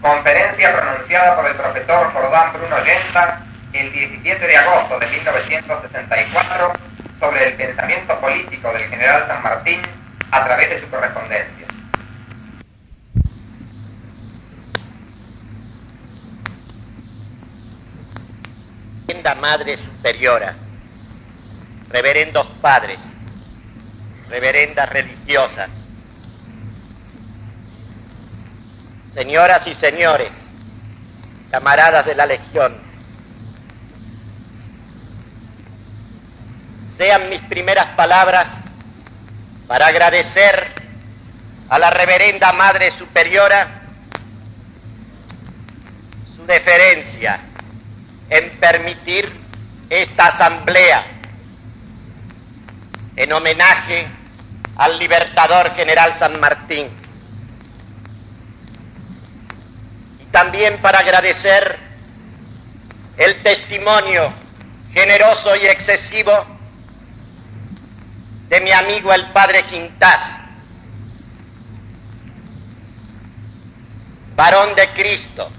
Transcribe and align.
Conferencia 0.00 0.72
pronunciada 0.72 1.36
por 1.36 1.46
el 1.46 1.56
profesor 1.56 2.12
Jordán 2.12 2.52
Bruno 2.52 2.76
Genta 2.76 3.40
el 3.72 3.92
17 3.92 4.46
de 4.46 4.56
agosto 4.56 4.98
de 4.98 5.06
1964 5.08 6.72
sobre 7.20 7.48
el 7.48 7.54
pensamiento 7.54 8.18
político 8.20 8.72
del 8.72 8.88
general 8.88 9.26
San 9.26 9.42
Martín 9.42 9.80
a 10.30 10.44
través 10.44 10.70
de 10.70 10.80
su 10.80 10.88
correspondencia. 10.88 11.66
Reverenda 19.06 19.34
Madre 19.34 19.76
Superiora, 19.78 20.54
reverendos 21.90 22.46
padres, 22.60 22.98
reverendas 24.28 24.88
religiosas, 24.90 25.70
señoras 29.18 29.66
y 29.66 29.74
señores, 29.74 30.30
camaradas 31.50 32.06
de 32.06 32.14
la 32.14 32.24
Legión, 32.24 32.72
sean 36.96 37.28
mis 37.28 37.40
primeras 37.40 37.86
palabras 37.96 38.46
para 39.66 39.88
agradecer 39.88 40.68
a 41.68 41.80
la 41.80 41.90
reverenda 41.90 42.52
Madre 42.52 42.92
Superiora 42.92 43.66
su 46.36 46.46
deferencia 46.46 47.40
en 48.30 48.50
permitir 48.60 49.28
esta 49.90 50.28
asamblea 50.28 51.04
en 53.16 53.32
homenaje 53.32 54.06
al 54.76 54.96
libertador 54.96 55.74
general 55.74 56.14
San 56.16 56.38
Martín. 56.38 56.86
Y 60.20 60.24
también 60.38 60.78
para 60.78 61.00
agradecer 61.00 61.76
el 63.16 63.42
testimonio 63.42 64.32
generoso 64.92 65.56
y 65.56 65.66
excesivo 65.66 66.32
de 68.48 68.60
mi 68.60 68.70
amigo 68.70 69.12
el 69.12 69.26
padre 69.30 69.64
Quintás, 69.64 70.20
varón 74.36 74.76
de 74.76 74.88
Cristo, 74.90 75.50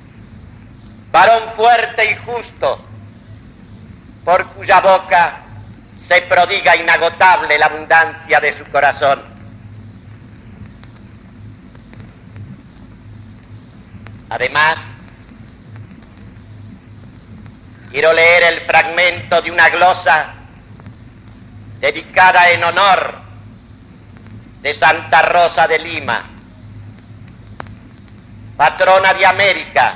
varón 1.12 1.44
fuerte 1.58 2.12
y 2.12 2.16
justo, 2.16 2.80
por 4.24 4.46
cuya 4.48 4.80
boca 4.80 5.40
se 6.08 6.22
prodiga 6.22 6.78
inagotable 6.78 7.60
la 7.60 7.66
abundancia 7.66 8.40
de 8.40 8.58
su 8.58 8.64
corazón. 8.72 9.39
Además, 14.30 14.78
quiero 17.92 18.14
leer 18.14 18.44
el 18.44 18.60
fragmento 18.62 19.42
de 19.42 19.52
una 19.52 19.70
glosa 19.70 20.34
dedicada 21.80 22.52
en 22.52 22.64
honor 22.64 23.16
de 24.62 24.74
Santa 24.74 25.24
Rosa 25.24 25.68
de 25.68 25.80
Lima, 25.80 26.22
patrona 28.56 29.14
de 29.16 29.26
América, 29.26 29.96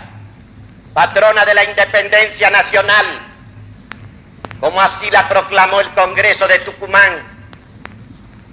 patrona 0.94 1.46
de 1.46 1.54
la 1.54 1.64
independencia 1.66 2.50
nacional, 2.50 3.06
como 4.60 4.82
así 4.82 5.12
la 5.12 5.30
proclamó 5.30 5.80
el 5.80 5.90
Congreso 5.90 6.48
de 6.48 6.60
Tucumán 6.60 7.22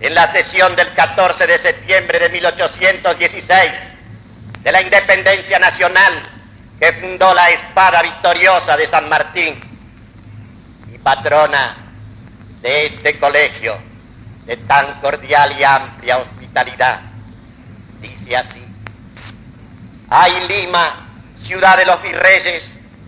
en 0.01 0.15
la 0.15 0.27
sesión 0.27 0.77
del 0.77 0.93
14 0.93 1.47
de 1.47 1.59
septiembre 1.59 2.19
de 2.19 2.29
1816 2.29 3.71
de 4.63 4.73
la 4.73 4.83
independencia 4.83 5.59
nacional 5.59 6.13
que 6.79 6.93
fundó 6.95 7.33
la 7.35 7.51
espada 7.51 8.03
victoriosa 8.03 8.77
de 8.77 8.87
San 8.87 9.09
Martín 9.09 9.55
y 10.93 10.99
patrona 10.99 11.77
de 12.63 12.87
este 12.87 13.19
colegio 13.19 13.77
de 14.47 14.57
tan 14.57 15.01
cordial 15.01 15.59
y 15.59 15.65
amplia 15.65 16.19
hospitalidad. 16.19 17.01
Dice 18.01 18.37
así, 18.37 18.65
hay 20.09 20.49
Lima, 20.49 21.07
ciudad 21.45 21.77
de 21.77 21.87
los 21.87 22.03
virreyes, 22.03 22.65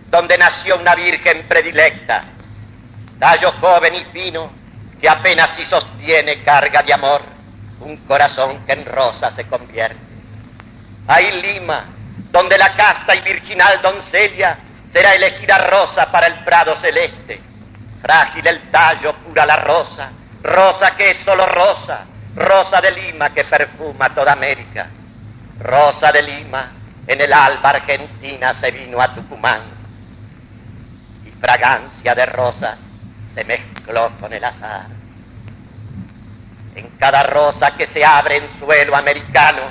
donde 0.09 0.37
nació 0.37 0.77
una 0.77 0.95
virgen 0.95 1.43
predilecta, 1.47 2.23
tallo 3.19 3.51
joven 3.59 3.95
y 3.95 4.03
fino, 4.05 4.51
que 5.01 5.09
apenas 5.09 5.49
si 5.55 5.65
sostiene 5.65 6.43
carga 6.43 6.83
de 6.83 6.93
amor, 6.93 7.21
un 7.81 7.97
corazón 7.97 8.63
que 8.65 8.73
en 8.73 8.85
rosa 8.85 9.31
se 9.31 9.45
convierte. 9.45 10.02
Hay 11.07 11.41
Lima, 11.41 11.83
donde 12.31 12.57
la 12.57 12.73
casta 12.75 13.15
y 13.15 13.21
virginal 13.21 13.81
doncella 13.81 14.57
será 14.91 15.15
elegida 15.15 15.57
rosa 15.57 16.11
para 16.11 16.27
el 16.27 16.35
prado 16.43 16.75
celeste 16.79 17.53
Frágil 18.03 18.45
el 18.45 18.59
tallo, 18.69 19.13
pura 19.13 19.45
la 19.45 19.55
rosa, 19.55 20.09
rosa 20.41 20.93
que 20.93 21.11
es 21.11 21.17
solo 21.19 21.45
rosa, 21.45 22.01
rosa 22.35 22.81
de 22.81 22.91
Lima 22.91 23.29
que 23.29 23.45
perfuma 23.45 24.09
toda 24.09 24.33
América. 24.33 24.87
Rosa 25.61 26.11
de 26.11 26.21
Lima, 26.21 26.69
en 27.07 27.21
el 27.21 27.31
alba 27.31 27.69
argentina 27.69 28.53
se 28.53 28.71
vino 28.71 28.99
a 29.01 29.07
Tucumán. 29.07 29.61
Y 31.25 31.31
fragancia 31.31 32.13
de 32.13 32.25
rosas 32.25 32.77
se 33.33 33.45
mezcló 33.45 34.11
con 34.19 34.33
el 34.33 34.43
azar. 34.43 34.87
En 36.75 36.89
cada 36.99 37.23
rosa 37.23 37.71
que 37.71 37.87
se 37.87 38.03
abre 38.03 38.35
en 38.35 38.59
suelo 38.59 38.97
americano, 38.97 39.61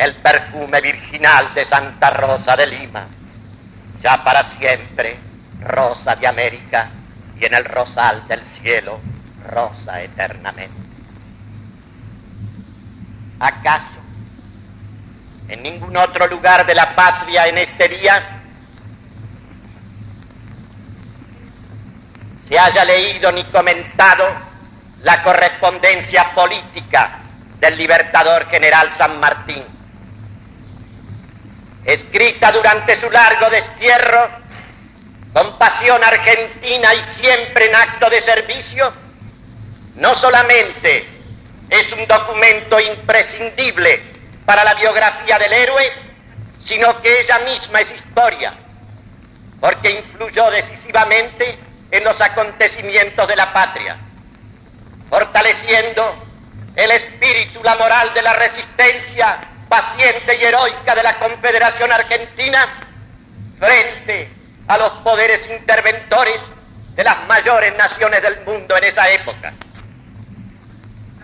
el 0.00 0.14
perfume 0.14 0.80
virginal 0.80 1.52
de 1.52 1.64
Santa 1.64 2.10
Rosa 2.10 2.56
de 2.56 2.66
Lima. 2.66 3.06
Ya 4.02 4.24
para 4.24 4.42
siempre, 4.42 5.16
rosa 5.60 6.16
de 6.16 6.26
América 6.26 6.88
y 7.38 7.44
en 7.44 7.54
el 7.54 7.64
rosal 7.64 8.26
del 8.26 8.40
cielo 8.40 8.98
rosa 9.46 10.00
eternamente. 10.02 10.80
¿Acaso 13.40 14.00
en 15.48 15.62
ningún 15.62 15.96
otro 15.96 16.26
lugar 16.28 16.64
de 16.64 16.74
la 16.74 16.94
patria 16.94 17.46
en 17.48 17.58
este 17.58 17.88
día 17.88 18.22
se 22.48 22.58
haya 22.58 22.84
leído 22.84 23.32
ni 23.32 23.44
comentado 23.44 24.24
la 25.02 25.22
correspondencia 25.22 26.34
política 26.34 27.18
del 27.58 27.76
libertador 27.76 28.46
general 28.48 28.90
San 28.96 29.18
Martín, 29.20 29.62
escrita 31.84 32.52
durante 32.52 32.96
su 32.96 33.10
largo 33.10 33.48
destierro 33.50 34.28
con 35.32 35.58
pasión 35.58 36.02
argentina 36.02 36.94
y 36.94 37.04
siempre 37.04 37.66
en 37.66 37.74
acto 37.74 38.10
de 38.10 38.20
servicio, 38.20 38.92
no 39.96 40.14
solamente 40.14 41.06
es 41.68 41.92
un 41.92 42.06
documento 42.06 42.80
imprescindible 42.80 44.02
para 44.44 44.64
la 44.64 44.74
biografía 44.74 45.38
del 45.38 45.52
héroe, 45.52 45.92
sino 46.64 47.00
que 47.00 47.20
ella 47.20 47.38
misma 47.40 47.80
es 47.80 47.92
historia, 47.92 48.52
porque 49.60 49.90
influyó 49.90 50.50
decisivamente 50.50 51.56
en 51.90 52.04
los 52.04 52.20
acontecimientos 52.20 53.28
de 53.28 53.36
la 53.36 53.52
patria, 53.52 53.96
fortaleciendo 55.08 56.14
el 56.74 56.90
espíritu, 56.90 57.62
la 57.62 57.76
moral 57.76 58.12
de 58.14 58.22
la 58.22 58.32
resistencia 58.34 59.38
paciente 59.70 60.36
y 60.36 60.44
heroica 60.44 60.96
de 60.96 61.02
la 61.04 61.16
Confederación 61.18 61.90
Argentina 61.92 62.66
frente 63.58 64.28
a 64.66 64.76
los 64.76 64.90
poderes 65.04 65.48
interventores 65.48 66.40
de 66.96 67.04
las 67.04 67.24
mayores 67.28 67.74
naciones 67.76 68.20
del 68.20 68.40
mundo 68.44 68.76
en 68.76 68.84
esa 68.84 69.08
época. 69.10 69.52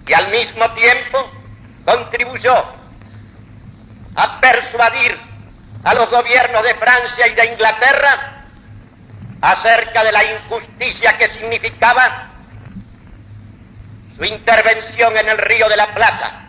Y 0.06 0.12
al 0.12 0.28
mismo 0.28 0.70
tiempo 0.70 1.28
contribuyó 1.84 2.54
a 4.14 4.40
persuadir 4.40 5.18
a 5.82 5.94
los 5.94 6.08
gobiernos 6.08 6.62
de 6.62 6.74
Francia 6.76 7.26
y 7.26 7.34
de 7.34 7.46
Inglaterra 7.46 8.44
acerca 9.42 10.04
de 10.04 10.12
la 10.12 10.24
injusticia 10.24 11.18
que 11.18 11.26
significaba 11.26 12.28
su 14.16 14.24
intervención 14.24 15.16
en 15.18 15.28
el 15.30 15.38
río 15.38 15.68
de 15.68 15.76
la 15.76 15.88
Plata 15.88 16.45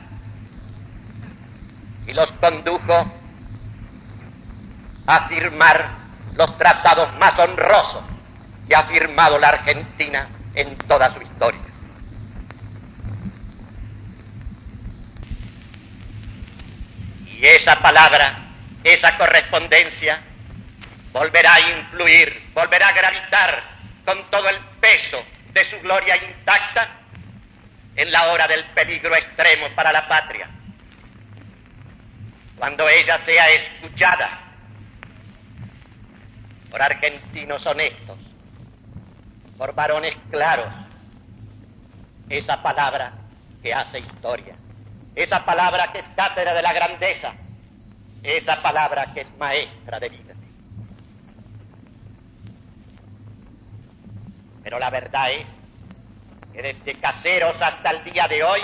y 2.08 2.14
los 2.14 2.32
condujo 2.34 3.12
a 5.06 5.28
firmar 5.28 5.86
los 6.36 6.58
tratados 6.58 7.14
más 7.18 7.38
honrosos 7.38 8.04
que 8.68 8.76
ha 8.76 8.84
firmado 8.84 9.38
la 9.38 9.50
Argentina 9.50 10.28
en 10.56 10.76
toda 10.78 11.14
su 11.14 11.22
historia. 11.22 11.62
Y 17.26 17.46
esa 17.46 17.80
palabra, 17.82 18.38
esa 18.84 19.18
correspondencia, 19.18 20.20
volverá 21.14 21.56
a 21.56 21.60
influir, 21.60 22.52
volverá 22.54 22.88
a 22.88 22.94
gravitar 22.94 23.64
con 24.06 24.30
todo 24.32 24.50
el 24.50 24.58
peso 24.82 25.24
de 25.54 25.70
su 25.70 25.80
gloria 25.82 26.16
intacta 26.16 26.90
en 27.96 28.12
la 28.12 28.28
hora 28.32 28.48
del 28.48 28.64
peligro 28.66 29.16
extremo 29.16 29.68
para 29.76 29.92
la 29.92 30.08
patria. 30.08 30.50
Cuando 32.58 32.90
ella 32.90 33.18
sea 33.20 33.50
escuchada 33.52 34.42
por 36.72 36.82
argentinos 36.82 37.66
honestos, 37.66 38.18
por 39.58 39.74
varones 39.76 40.16
claros, 40.32 40.68
esa 42.30 42.62
palabra 42.62 43.14
que 43.62 43.74
hace 43.74 44.00
historia, 44.00 44.56
esa 45.16 45.46
palabra 45.46 45.92
que 45.92 46.00
es 46.00 46.10
cátedra 46.10 46.54
de 46.54 46.62
la 46.62 46.74
grandeza, 46.74 47.34
esa 48.24 48.62
palabra 48.62 49.14
que 49.14 49.22
es 49.22 49.38
maestra 49.38 50.00
de 50.00 50.10
vida. 50.10 50.34
Pero 54.64 54.80
la 54.80 54.90
verdad 54.90 55.32
es 55.32 55.48
que 56.52 56.62
desde 56.62 57.00
Caseros 57.00 57.56
hasta 57.62 57.92
el 57.92 58.04
día 58.04 58.28
de 58.28 58.44
hoy 58.44 58.62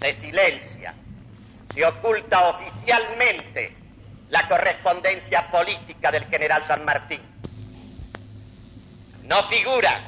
se 0.00 0.14
silencia, 0.14 0.94
se 1.74 1.84
oculta 1.84 2.48
oficialmente 2.48 3.76
la 4.28 4.46
correspondencia 4.48 5.50
política 5.50 6.10
del 6.10 6.26
general 6.26 6.64
San 6.66 6.84
Martín. 6.84 7.20
No 9.24 9.48
figura 9.48 10.00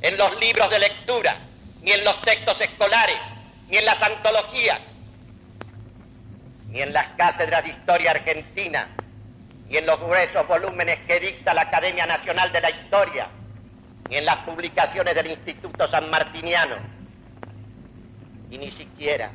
en 0.00 0.16
los 0.16 0.38
libros 0.40 0.70
de 0.70 0.78
lectura, 0.78 1.36
ni 1.82 1.92
en 1.92 2.04
los 2.04 2.20
textos 2.22 2.60
escolares, 2.60 3.18
ni 3.68 3.76
en 3.76 3.84
las 3.84 4.00
antologías, 4.00 4.80
ni 6.68 6.80
en 6.80 6.92
las 6.92 7.06
cátedras 7.16 7.64
de 7.64 7.70
historia 7.70 8.12
argentina, 8.12 8.88
ni 9.68 9.76
en 9.76 9.86
los 9.86 10.00
gruesos 10.00 10.46
volúmenes 10.46 10.98
que 11.06 11.20
dicta 11.20 11.54
la 11.54 11.62
Academia 11.62 12.06
Nacional 12.06 12.50
de 12.52 12.60
la 12.60 12.70
Historia, 12.70 13.28
ni 14.08 14.16
en 14.16 14.24
las 14.24 14.36
publicaciones 14.38 15.14
del 15.14 15.26
Instituto 15.28 15.86
San 15.88 16.10
Martiniano, 16.10 16.76
y 18.50 18.58
ni 18.58 18.70
siquiera 18.70 19.30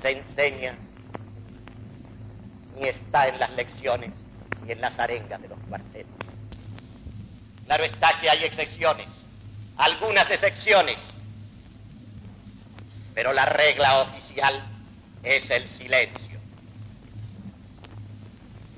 se 0.00 0.12
enseña 0.12 0.74
ni 2.76 2.88
está 2.88 3.28
en 3.28 3.38
las 3.38 3.50
lecciones 3.50 4.10
ni 4.64 4.72
en 4.72 4.80
las 4.80 4.98
arengas 4.98 5.40
de 5.40 5.48
los 5.48 5.58
cuarteles. 5.68 6.06
Claro 7.66 7.84
está 7.84 8.18
que 8.20 8.30
hay 8.30 8.44
excepciones, 8.44 9.08
algunas 9.76 10.30
excepciones, 10.30 10.96
pero 13.14 13.32
la 13.32 13.46
regla 13.46 13.98
oficial 14.02 14.64
es 15.22 15.50
el 15.50 15.68
silencio. 15.76 16.38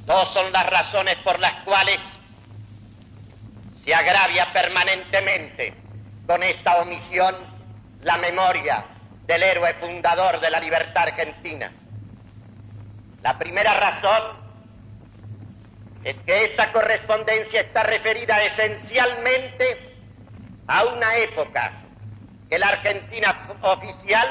Dos 0.06 0.32
son 0.32 0.50
las 0.52 0.66
razones 0.66 1.16
por 1.16 1.38
las 1.38 1.62
cuales 1.62 2.00
se 3.84 3.94
agravia 3.94 4.52
permanentemente 4.52 5.74
con 6.26 6.42
esta 6.42 6.80
omisión 6.82 7.34
la 8.02 8.16
memoria 8.18 8.84
del 9.26 9.42
héroe 9.42 9.74
fundador 9.74 10.40
de 10.40 10.50
la 10.50 10.60
libertad 10.60 11.04
argentina. 11.04 11.70
La 13.22 13.38
primera 13.38 13.74
razón 13.74 14.40
es 16.04 16.16
que 16.26 16.44
esta 16.44 16.72
correspondencia 16.72 17.60
está 17.60 17.82
referida 17.82 18.42
esencialmente 18.44 19.96
a 20.66 20.84
una 20.84 21.16
época 21.16 21.72
que 22.48 22.58
la 22.58 22.68
Argentina 22.68 23.36
oficial 23.62 24.26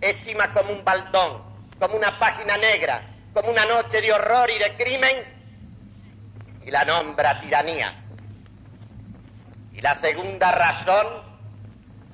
estima 0.00 0.52
como 0.52 0.72
un 0.72 0.84
baldón, 0.84 1.42
como 1.78 1.96
una 1.96 2.18
página 2.18 2.56
negra, 2.56 3.02
como 3.32 3.50
una 3.50 3.64
noche 3.66 4.00
de 4.00 4.12
horror 4.12 4.50
y 4.50 4.58
de 4.58 4.72
crimen, 4.74 5.16
y 6.64 6.70
la 6.70 6.84
nombra 6.84 7.40
tiranía. 7.40 7.94
Y 9.72 9.80
la 9.80 9.94
segunda 9.94 10.52
razón 10.52 11.22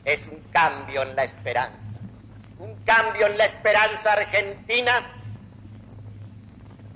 es 0.04 0.26
un 0.26 0.40
cambio 0.52 1.02
en 1.02 1.16
la 1.16 1.24
esperanza, 1.24 1.77
cambio 2.88 3.26
en 3.26 3.36
la 3.36 3.44
esperanza 3.44 4.14
argentina 4.14 5.02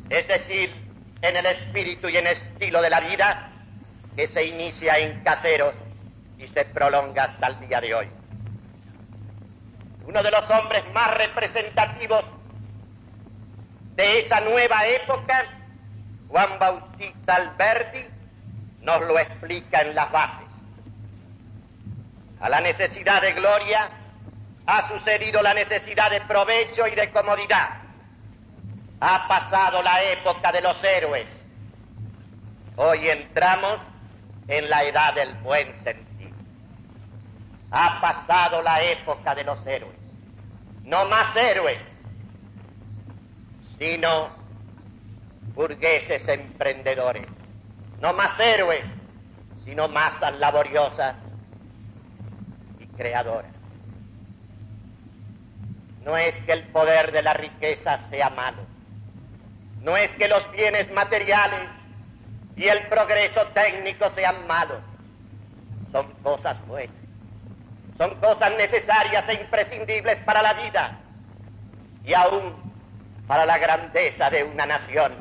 es 0.08 0.26
decir, 0.26 0.70
en 1.20 1.36
el 1.36 1.46
espíritu 1.46 2.08
y 2.08 2.16
en 2.16 2.26
estilo 2.26 2.80
de 2.80 2.88
la 2.88 3.00
vida 3.00 3.50
que 4.16 4.26
se 4.26 4.44
inicia 4.46 4.98
en 4.98 5.22
caseros 5.22 5.74
y 6.38 6.48
se 6.48 6.64
prolonga 6.64 7.24
hasta 7.24 7.46
el 7.48 7.60
día 7.60 7.80
de 7.80 7.94
hoy. 7.94 8.06
Uno 10.06 10.22
de 10.22 10.30
los 10.30 10.48
hombres 10.50 10.82
más 10.92 11.14
representativos 11.14 12.24
de 13.94 14.20
esa 14.20 14.40
nueva 14.40 14.86
época, 14.86 15.46
Juan 16.28 16.58
Bautista 16.58 17.36
Alberti, 17.36 18.04
nos 18.80 19.00
lo 19.02 19.18
explica 19.18 19.82
en 19.82 19.94
las 19.94 20.10
bases. 20.10 20.48
A 22.40 22.48
la 22.48 22.60
necesidad 22.60 23.20
de 23.20 23.32
gloria 23.32 23.88
ha 24.66 24.88
sucedido 24.88 25.42
la 25.42 25.54
necesidad 25.54 26.10
de 26.10 26.20
provecho 26.22 26.86
y 26.86 26.94
de 26.94 27.10
comodidad 27.10 27.82
ha 29.04 29.26
pasado 29.26 29.82
la 29.82 30.00
época 30.12 30.52
de 30.52 30.60
los 30.60 30.76
héroes. 30.84 31.26
Hoy 32.76 33.08
entramos 33.08 33.80
en 34.46 34.70
la 34.70 34.84
edad 34.84 35.12
del 35.14 35.34
buen 35.42 35.66
sentido. 35.82 36.36
Ha 37.72 38.00
pasado 38.00 38.62
la 38.62 38.80
época 38.84 39.34
de 39.34 39.42
los 39.42 39.66
héroes. 39.66 39.98
No 40.84 41.04
más 41.06 41.34
héroes, 41.34 41.78
sino 43.80 44.28
burgueses 45.56 46.28
emprendedores. 46.28 47.26
No 48.00 48.12
más 48.12 48.38
héroes, 48.38 48.84
sino 49.64 49.88
masas 49.88 50.38
laboriosas 50.38 51.16
y 52.78 52.86
creadoras. 52.86 53.61
No 56.04 56.16
es 56.16 56.36
que 56.40 56.52
el 56.52 56.62
poder 56.64 57.12
de 57.12 57.22
la 57.22 57.34
riqueza 57.34 57.98
sea 58.10 58.30
malo 58.30 58.72
no 59.82 59.96
es 59.96 60.10
que 60.12 60.28
los 60.28 60.50
bienes 60.52 60.90
materiales 60.92 61.68
y 62.56 62.68
el 62.68 62.80
progreso 62.86 63.44
técnico 63.48 64.10
sean 64.14 64.46
malos. 64.46 64.78
Son 65.90 66.06
cosas 66.22 66.56
buenas. 66.66 66.94
Son 67.98 68.14
cosas 68.16 68.52
necesarias 68.56 69.28
e 69.28 69.34
imprescindibles 69.34 70.18
para 70.18 70.42
la 70.42 70.54
vida 70.54 70.98
y 72.04 72.14
aún 72.14 72.54
para 73.26 73.44
la 73.44 73.58
grandeza 73.58 74.30
de 74.30 74.44
una 74.44 74.66
nación. 74.66 75.12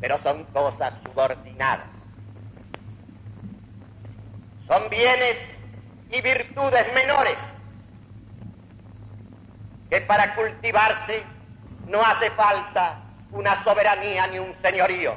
Pero 0.00 0.18
son 0.22 0.44
cosas 0.44 0.94
subordinadas. 1.04 1.86
Son 4.66 4.88
bienes 4.90 5.38
y 6.10 6.20
virtudes 6.20 6.92
menores 6.94 7.36
para 10.00 10.34
cultivarse 10.34 11.22
no 11.86 12.02
hace 12.02 12.30
falta 12.30 13.00
una 13.32 13.62
soberanía 13.64 14.26
ni 14.28 14.38
un 14.38 14.54
señorío. 14.62 15.16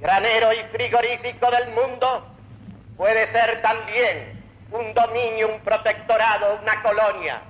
Granero 0.00 0.52
y 0.52 0.62
frigorífico 0.72 1.50
del 1.50 1.70
mundo 1.74 2.26
puede 2.96 3.26
ser 3.26 3.60
también 3.62 4.40
un 4.70 4.94
dominio, 4.94 5.52
un 5.52 5.60
protectorado, 5.60 6.58
una 6.62 6.82
colonia, 6.82 7.40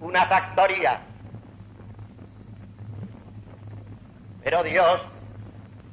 una 0.00 0.26
factoría. 0.26 1.00
Pero 4.42 4.62
Dios 4.62 5.00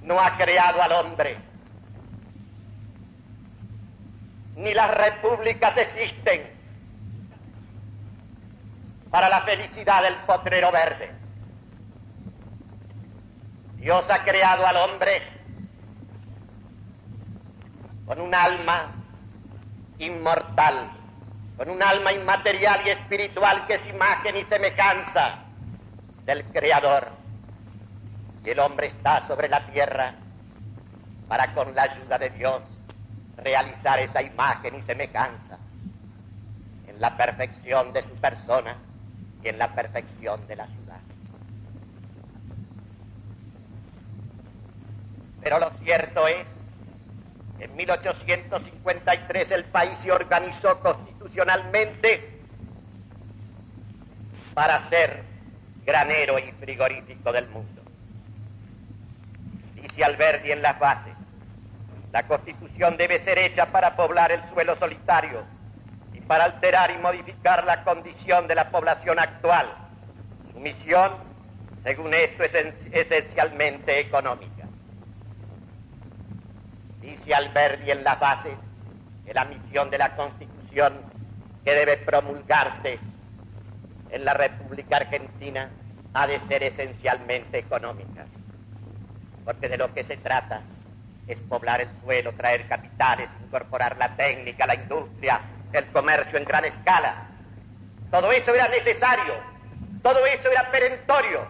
no 0.02 0.20
ha 0.20 0.38
creado 0.38 0.82
al 0.82 0.92
hombre. 0.94 1.38
Ni 4.56 4.74
las 4.74 4.92
repúblicas 4.92 5.78
existen 5.78 6.51
para 9.12 9.28
la 9.28 9.42
felicidad 9.42 10.02
del 10.04 10.16
potrero 10.26 10.72
verde. 10.72 11.12
Dios 13.76 14.10
ha 14.10 14.24
creado 14.24 14.66
al 14.66 14.78
hombre 14.78 15.22
con 18.06 18.22
un 18.22 18.34
alma 18.34 18.86
inmortal, 20.00 20.92
con 21.58 21.70
un 21.70 21.84
alma 21.84 22.14
inmaterial 22.14 22.80
y 22.86 22.92
espiritual 22.92 23.68
que 23.68 23.76
es 23.76 23.86
imagen 23.86 24.38
y 24.38 24.44
semejanza 24.46 25.40
del 26.24 26.44
Creador. 26.46 27.08
Y 28.46 28.50
el 28.50 28.60
hombre 28.60 28.88
está 28.88 29.28
sobre 29.28 29.50
la 29.50 29.66
tierra 29.68 30.16
para 31.28 31.54
con 31.54 31.76
la 31.76 31.84
ayuda 31.84 32.18
de 32.18 32.30
Dios 32.30 32.62
realizar 33.38 34.00
esa 34.00 34.22
imagen 34.22 34.76
y 34.76 34.82
semejanza 34.84 35.58
en 36.88 37.00
la 37.02 37.18
perfección 37.18 37.92
de 37.94 38.04
su 38.04 38.14
persona 38.16 38.76
y 39.44 39.50
en 39.50 39.58
la 39.58 39.74
perfección 39.74 40.46
de 40.48 40.56
la 40.56 40.68
ciudad. 40.68 41.00
Pero 45.42 45.60
lo 45.60 45.72
cierto 45.84 46.28
es 46.28 46.48
que 47.58 47.66
en 47.66 47.76
1853 47.76 49.52
el 49.52 49.66
país 49.66 49.98
se 50.02 50.12
organizó 50.12 50.80
constitucionalmente 50.80 52.40
para 54.54 54.88
ser 54.90 55.24
granero 55.86 56.38
y 56.38 56.52
frigorífico 56.52 57.32
del 57.32 57.48
mundo. 57.50 57.82
Dice 59.76 60.04
Alberti 60.04 60.52
en 60.52 60.62
la 60.62 60.74
base, 60.74 61.12
la 62.12 62.24
constitución 62.24 62.98
debe 62.98 63.20
ser 63.20 63.40
hecha 63.40 63.66
para 63.68 63.96
poblar 63.96 64.32
el 64.32 64.42
suelo 64.54 64.78
solitario 64.78 65.44
para 66.32 66.46
alterar 66.46 66.92
y 66.92 66.98
modificar 66.98 67.66
la 67.66 67.84
condición 67.84 68.48
de 68.48 68.56
la 68.56 68.70
población 68.70 69.20
actual, 69.20 69.68
su 70.54 70.62
misión, 70.62 71.12
según 71.84 72.14
esto, 72.14 72.44
es 72.46 72.54
esencialmente 72.94 74.00
económica. 74.00 74.66
Dice 77.02 77.36
Alberti 77.36 77.92
en 77.92 78.06
las 78.06 78.18
bases 78.18 78.58
de 79.26 79.34
la 79.34 79.44
misión 79.44 79.90
de 79.90 79.98
la 79.98 80.16
Constitución 80.16 80.94
que 81.66 81.74
debe 81.74 81.98
promulgarse 81.98 82.98
en 84.12 84.24
la 84.24 84.34
República 84.34 84.96
Argentina 84.96 85.70
ha 86.14 86.28
de 86.28 86.40
ser 86.48 86.64
esencialmente 86.64 87.58
económica, 87.58 88.26
porque 89.44 89.68
de 89.68 89.78
lo 89.78 89.94
que 89.94 90.06
se 90.06 90.16
trata 90.16 90.62
es 91.28 91.40
poblar 91.40 91.82
el 91.82 91.90
suelo, 92.02 92.32
traer 92.32 92.70
capitales, 92.70 93.30
incorporar 93.44 93.98
la 93.98 94.16
técnica, 94.16 94.66
la 94.66 94.76
industria, 94.76 95.42
el 95.74 95.86
comercio 95.88 96.38
en 96.38 96.46
gran 96.46 96.66
escala. 96.66 97.28
Todo 98.10 98.32
eso 98.32 98.54
era 98.54 98.68
necesario, 98.68 99.34
todo 100.04 100.26
eso 100.26 100.52
era 100.52 100.70
perentorio, 100.72 101.42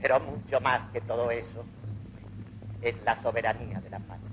pero 0.00 0.18
mucho 0.20 0.60
más 0.60 0.80
que 0.92 1.00
todo 1.00 1.30
eso 1.30 1.64
es 2.82 3.00
la 3.04 3.20
soberanía 3.22 3.80
de 3.80 3.90
la 3.90 3.98
patria. 4.00 4.28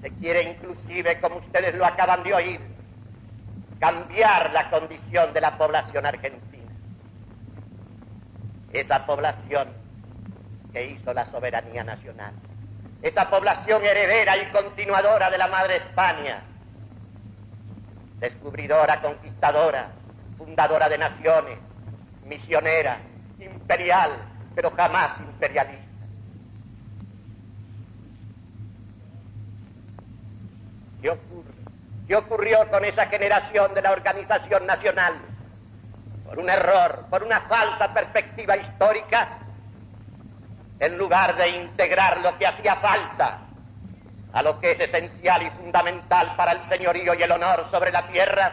Se 0.00 0.10
quiere 0.12 0.42
inclusive, 0.42 1.18
como 1.20 1.36
ustedes 1.36 1.74
lo 1.74 1.84
acaban 1.84 2.22
de 2.22 2.34
oír, 2.34 2.60
cambiar 3.80 4.52
la 4.52 4.70
condición 4.70 5.32
de 5.32 5.40
la 5.40 5.58
población 5.58 6.06
argentina. 6.06 6.72
Esa 8.72 9.04
población 9.04 9.68
que 10.72 10.86
hizo 10.86 11.12
la 11.12 11.26
soberanía 11.26 11.82
nacional. 11.82 12.32
Esa 13.02 13.30
población 13.30 13.84
heredera 13.84 14.36
y 14.36 14.46
continuadora 14.46 15.30
de 15.30 15.38
la 15.38 15.48
madre 15.48 15.76
España. 15.76 16.42
Descubridora, 18.18 19.00
conquistadora, 19.00 19.88
fundadora 20.36 20.88
de 20.88 20.98
naciones, 20.98 21.58
misionera, 22.26 22.98
imperial, 23.38 24.10
pero 24.54 24.70
jamás 24.72 25.18
imperialista. 25.18 25.80
¿Qué 32.06 32.16
ocurrió 32.16 32.68
con 32.68 32.84
esa 32.84 33.06
generación 33.06 33.72
de 33.72 33.82
la 33.82 33.92
organización 33.92 34.66
nacional? 34.66 35.14
Por 36.26 36.38
un 36.38 36.50
error, 36.50 37.06
por 37.08 37.22
una 37.22 37.40
falsa 37.40 37.94
perspectiva 37.94 38.56
histórica, 38.56 39.38
en 40.80 40.96
lugar 40.96 41.36
de 41.36 41.48
integrar 41.50 42.20
lo 42.20 42.36
que 42.38 42.46
hacía 42.46 42.74
falta 42.76 43.38
a 44.32 44.42
lo 44.42 44.58
que 44.58 44.72
es 44.72 44.80
esencial 44.80 45.42
y 45.42 45.50
fundamental 45.50 46.34
para 46.36 46.52
el 46.52 46.68
señorío 46.68 47.14
y 47.14 47.22
el 47.22 47.30
honor 47.30 47.68
sobre 47.70 47.92
la 47.92 48.06
tierra, 48.06 48.52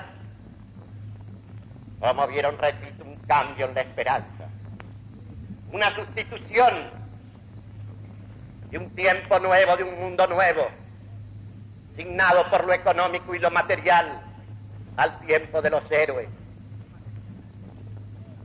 vieron, 2.30 2.58
repito, 2.58 3.06
un 3.06 3.16
cambio 3.28 3.68
en 3.68 3.76
la 3.76 3.82
esperanza, 3.82 4.46
una 5.72 5.94
sustitución 5.96 6.90
de 8.70 8.78
un 8.78 8.90
tiempo 8.92 9.40
nuevo, 9.40 9.78
de 9.78 9.84
un 9.84 10.00
mundo 10.00 10.28
nuevo, 10.28 10.68
signado 11.96 12.50
por 12.50 12.66
lo 12.66 12.74
económico 12.74 13.34
y 13.34 13.40
lo 13.40 13.52
material, 13.52 14.22
al 14.98 15.20
tiempo 15.20 15.62
de 15.62 15.70
los 15.70 15.84
héroes, 15.92 16.28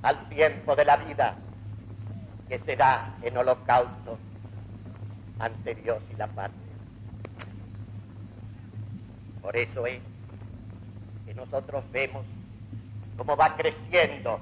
al 0.02 0.28
tiempo 0.28 0.76
de 0.76 0.84
la 0.84 0.96
vida, 0.98 1.34
que 2.52 2.58
se 2.58 2.76
da 2.76 3.14
en 3.22 3.34
holocausto 3.34 4.18
ante 5.38 5.74
Dios 5.74 6.02
y 6.12 6.16
la 6.16 6.26
patria. 6.26 6.60
Por 9.40 9.56
eso 9.56 9.86
es 9.86 10.02
que 11.24 11.32
nosotros 11.32 11.82
vemos 11.90 12.26
cómo 13.16 13.36
va 13.36 13.56
creciendo 13.56 14.38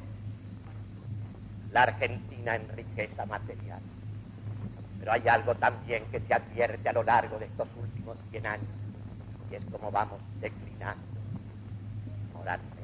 la 1.71 1.85
Argentina 1.85 2.57
en 2.57 2.69
riqueza 2.71 3.27
material. 3.27 3.81
Pero 4.99 5.13
hay 5.13 5.29
algo 5.29 5.55
también 5.55 6.05
que 6.11 6.19
se 6.19 6.35
advierte 6.35 6.89
a 6.89 6.93
lo 6.93 7.05
largo 7.05 7.39
de 7.39 7.45
estos 7.45 7.69
últimos 7.81 8.17
100 8.33 8.45
años, 8.45 8.69
y 9.53 9.55
es 9.55 9.63
cómo 9.71 9.93
vamos 9.93 10.19
declinando 10.41 11.07
moralmente 12.35 12.81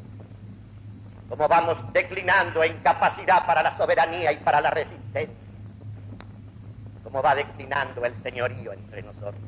como 1.28 1.49
vamos 1.49 1.76
declinando 1.92 2.62
en 2.62 2.78
capacidad 2.78 3.45
para 3.45 3.62
la 3.62 3.76
soberanía 3.76 4.33
y 4.33 4.37
para 4.37 4.61
la 4.61 4.71
resistencia, 4.71 5.06
como 7.02 7.23
va 7.23 7.35
declinando 7.35 8.04
el 8.04 8.14
señorío 8.23 8.73
entre 8.75 9.02
nosotros. 9.02 9.40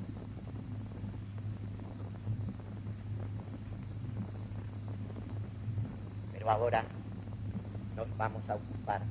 Pero 6.33 6.51
ahora 6.51 6.83
nos 7.97 8.17
vamos 8.17 8.43
a 8.49 8.55
ocupar 8.55 9.03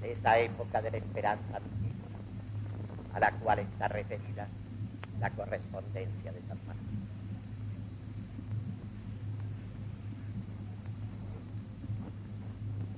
de 0.00 0.12
esa 0.12 0.38
época 0.38 0.80
de 0.82 0.90
la 0.92 0.96
esperanza 0.98 1.56
antigua 1.56 2.08
a 3.14 3.20
la 3.20 3.30
cual 3.32 3.58
está 3.58 3.88
referida 3.88 4.46
la 5.18 5.30
correspondencia 5.30 6.32
de 6.32 6.40
San 6.42 6.58
Martín. 6.66 6.92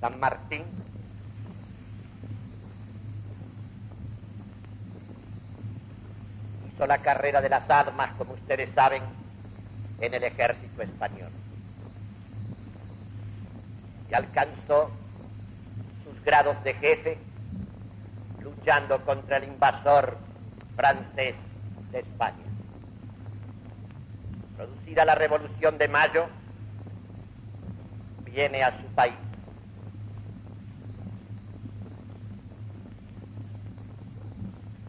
San 0.01 0.21
Martín, 0.21 0.63
la 6.87 6.99
carrera 6.99 7.41
de 7.41 7.49
las 7.49 7.69
armas, 7.71 8.11
como 8.19 8.35
ustedes 8.35 8.71
saben, 8.75 9.03
en 10.01 10.15
el 10.15 10.25
ejército 10.25 10.83
español. 10.83 11.31
Y 14.11 14.15
alcanzó 14.15 14.91
sus 16.05 16.23
grados 16.25 16.63
de 16.65 16.75
jefe 16.75 17.19
luchando 18.41 19.05
contra 19.05 19.39
el 19.39 19.45
invasor 19.45 20.17
francés 20.77 21.35
de 21.93 22.01
España. 22.01 22.45
Producida 24.57 25.05
la 25.05 25.15
Revolución 25.15 25.79
de 25.79 25.89
Mayo, 25.89 26.27
viene 28.25 28.63
a 28.63 28.71
su 28.71 28.87
país 28.95 29.15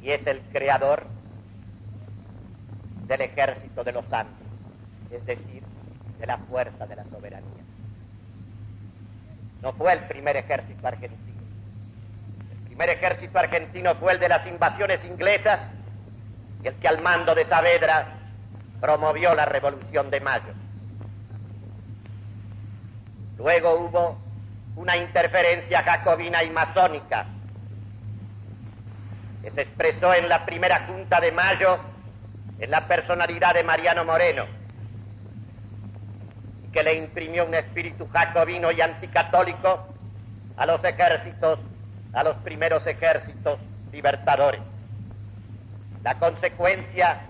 y 0.05 0.11
es 0.11 0.25
el 0.27 0.39
creador 0.53 1.14
del 3.07 3.21
ejército 3.21 3.83
de 3.83 3.91
los 3.91 4.11
Andes, 4.11 4.33
es 5.11 5.25
decir, 5.25 5.63
de 6.19 6.25
la 6.25 6.37
fuerza 6.37 6.85
de 6.85 6.95
la 6.95 7.03
soberanía. 7.05 7.63
No 9.61 9.73
fue 9.73 9.93
el 9.93 9.99
primer 9.99 10.37
ejército 10.37 10.87
argentino. 10.87 11.41
El 12.51 12.67
primer 12.67 12.89
ejército 12.89 13.39
argentino 13.39 13.95
fue 13.95 14.13
el 14.13 14.19
de 14.19 14.29
las 14.29 14.45
invasiones 14.47 15.03
inglesas 15.05 15.59
y 16.63 16.67
el 16.67 16.75
que 16.75 16.87
al 16.87 17.01
mando 17.01 17.35
de 17.35 17.45
Saavedra 17.45 18.07
promovió 18.81 19.33
la 19.33 19.45
Revolución 19.45 20.09
de 20.09 20.19
Mayo. 20.19 20.53
Luego 23.37 23.73
hubo 23.75 24.17
una 24.75 24.97
interferencia 24.97 25.83
jacobina 25.83 26.43
y 26.43 26.49
masónica 26.49 27.25
que 29.41 29.51
se 29.51 29.61
expresó 29.61 30.13
en 30.13 30.27
la 30.27 30.45
primera 30.45 30.85
Junta 30.87 31.19
de 31.19 31.31
Mayo 31.31 31.77
en 32.59 32.71
la 32.71 32.87
personalidad 32.87 33.53
de 33.53 33.63
Mariano 33.63 34.05
Moreno 34.05 34.45
que 36.75 36.83
le 36.83 36.95
imprimió 36.95 37.45
un 37.45 37.53
espíritu 37.55 38.05
jacobino 38.11 38.69
y 38.69 38.81
anticatólico 38.81 39.87
a 40.57 40.65
los 40.65 40.83
ejércitos, 40.83 41.57
a 42.11 42.23
los 42.23 42.35
primeros 42.37 42.85
ejércitos 42.85 43.57
libertadores. 43.93 44.59
La 46.03 46.15
consecuencia 46.15 47.21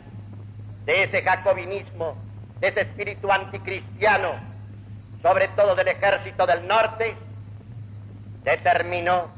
de 0.86 1.03
ese 1.03 1.22
jacobinismo, 1.22 2.15
de 2.60 2.70
ese 2.70 2.82
espíritu 2.82 3.32
anticristiano, 3.32 4.32
sobre 5.22 5.48
todo 5.50 5.75
del 5.75 5.89
ejército 5.89 6.48
del 6.48 6.67
norte, 6.67 7.15
determinó 8.44 9.29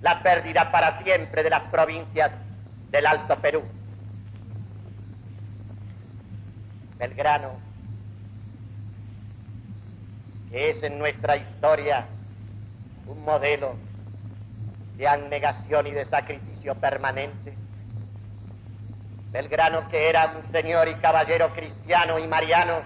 la 0.00 0.22
pérdida 0.22 0.70
para 0.70 1.02
siempre 1.02 1.42
de 1.42 1.50
las 1.50 1.62
provincias 1.70 2.30
del 2.92 3.06
Alto 3.06 3.34
Perú. 3.36 3.64
Belgrano, 7.00 7.52
que 10.50 10.68
es 10.68 10.82
en 10.82 10.98
nuestra 10.98 11.34
historia 11.38 12.04
un 13.06 13.24
modelo 13.24 13.74
de 14.98 15.08
abnegación 15.08 15.86
y 15.86 15.92
de 15.92 16.04
sacrificio 16.04 16.74
permanente. 16.74 17.54
Belgrano, 19.32 19.88
que 19.88 20.10
era 20.10 20.26
un 20.26 20.52
señor 20.52 20.88
y 20.88 20.94
caballero 20.96 21.54
cristiano 21.54 22.18
y 22.18 22.26
mariano, 22.26 22.82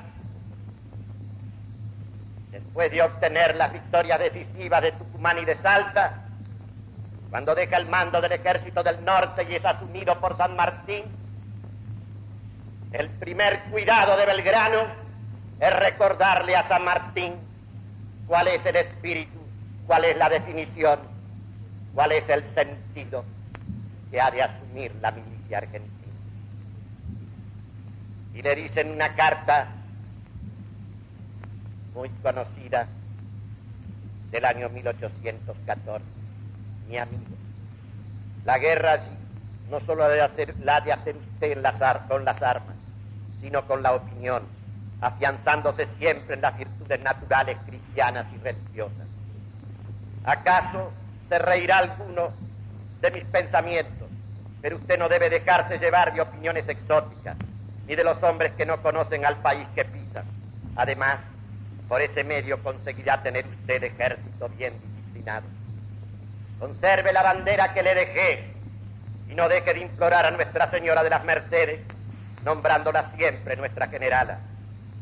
después 2.53 2.93
de 2.93 3.03
obtener 3.03 3.57
las 3.57 3.73
victorias 3.73 4.21
decisivas 4.21 4.81
de 4.81 4.93
Tucumán 4.93 5.41
y 5.41 5.45
de 5.45 5.57
Salta, 5.57 6.23
cuando 7.31 7.53
deja 7.57 7.79
el 7.79 7.89
mando 7.89 8.21
del 8.21 8.31
ejército 8.31 8.85
del 8.85 9.05
norte 9.05 9.45
y 9.51 9.57
es 9.57 9.65
asumido 9.65 10.21
por 10.21 10.37
San 10.37 10.55
Martín, 10.55 11.03
el 12.95 13.11
primer 13.11 13.59
cuidado 13.71 14.17
de 14.17 14.25
Belgrano 14.25 14.87
es 15.59 15.77
recordarle 15.77 16.55
a 16.55 16.67
San 16.69 16.85
Martín 16.85 17.35
cuál 18.29 18.47
es 18.49 18.65
el 18.65 18.77
espíritu, 18.77 19.39
cuál 19.87 20.05
es 20.05 20.17
la 20.17 20.29
definición, 20.29 21.01
cuál 21.93 22.13
es 22.13 22.29
el 22.29 22.45
sentido 22.55 23.25
que 24.11 24.21
ha 24.21 24.31
de 24.31 24.43
asumir 24.43 24.95
la 25.03 25.11
milicia 25.11 25.59
argentina. 25.59 25.91
Y 28.33 28.43
le 28.43 28.55
dicen 28.55 28.93
una 28.93 29.09
carta 29.17 29.67
muy 31.95 32.09
conocida 32.23 32.87
del 34.31 34.45
año 34.45 34.69
1814, 34.69 36.05
mi 36.89 36.99
amigo, 36.99 37.23
la 38.45 38.59
guerra 38.59 39.01
no 39.69 39.81
solo 39.81 40.03
la 40.03 40.09
de 40.09 40.23
hacer, 40.23 40.55
la 40.61 40.81
de 40.81 40.93
hacer 40.93 41.17
usted 41.17 41.59
con 42.09 42.25
las 42.25 42.43
armas, 42.43 42.74
sino 43.45 43.67
con 43.67 43.83
la 43.83 43.93
opinión, 43.93 44.43
afianzándose 45.03 45.87
siempre 45.99 46.35
en 46.35 46.41
las 46.41 46.57
virtudes 46.57 46.99
naturales 47.03 47.59
cristianas 47.67 48.25
y 48.35 48.39
religiosas. 48.39 49.07
¿Acaso 50.25 50.91
se 51.29 51.39
reirá 51.39 51.79
alguno 51.79 52.33
de 53.03 53.11
mis 53.11 53.25
pensamientos? 53.25 54.09
Pero 54.63 54.77
usted 54.77 54.99
no 54.99 55.11
debe 55.11 55.29
dejarse 55.29 55.79
llevar 55.79 56.15
de 56.15 56.23
opiniones 56.23 56.67
exóticas, 56.71 57.37
ni 57.87 57.95
de 57.95 58.03
los 58.03 58.23
hombres 58.23 58.53
que 58.53 58.65
no 58.65 58.81
conocen 58.81 59.27
al 59.27 59.37
país 59.37 59.67
que 59.75 59.85
pisan. 59.85 60.25
Además, 60.77 61.19
por 61.87 62.01
ese 62.01 62.25
medio 62.25 62.63
conseguirá 62.63 63.23
tener 63.23 63.45
usted 63.47 63.85
ejército 63.85 64.49
bien 64.57 64.73
disciplinado. 64.81 65.45
Conserve 66.59 67.13
la 67.13 67.23
bandera 67.23 67.75
que 67.75 67.83
le 67.83 67.95
dejé 67.95 68.55
y 69.29 69.35
no 69.35 69.51
deje 69.51 69.75
de 69.75 69.81
implorar 69.81 70.25
a 70.25 70.31
Nuestra 70.31 70.71
Señora 70.71 71.03
de 71.03 71.11
las 71.11 71.25
Mercedes, 71.25 71.81
nombrándola 72.45 73.11
siempre 73.17 73.57
nuestra 73.57 73.89
generala. 73.89 74.39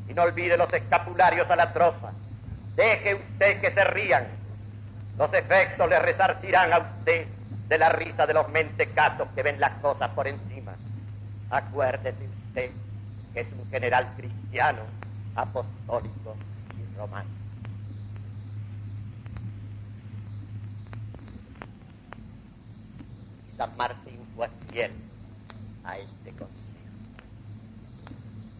Y 0.08 0.14
no 0.14 0.22
olvide 0.22 0.56
los 0.56 0.72
escapularios 0.72 1.48
a 1.50 1.56
la 1.56 1.72
tropa. 1.72 2.12
Deje 2.76 3.14
usted 3.14 3.60
que 3.60 3.70
se 3.70 3.84
rían. 3.84 4.26
Los 5.18 5.32
efectos 5.34 5.88
le 5.88 5.98
resarcirán 5.98 6.72
a 6.72 6.78
usted 6.78 7.26
de 7.68 7.78
la 7.78 7.88
risa 7.90 8.26
de 8.26 8.34
los 8.34 8.48
mentecatos 8.50 9.28
que 9.34 9.42
ven 9.42 9.60
las 9.60 9.72
cosas 9.80 10.10
por 10.10 10.26
encima. 10.26 10.72
Acuérdese 11.50 12.26
usted 12.48 12.70
que 13.32 13.40
es 13.40 13.46
un 13.52 13.70
general 13.70 14.06
cristiano, 14.16 14.80
apostólico 15.34 16.34
y 16.76 16.98
romano. 16.98 17.28
San 23.56 23.76
Martín 23.76 24.18
fue 24.34 24.48
fiel 24.70 24.92
a 25.84 25.96
consejo. 25.96 26.21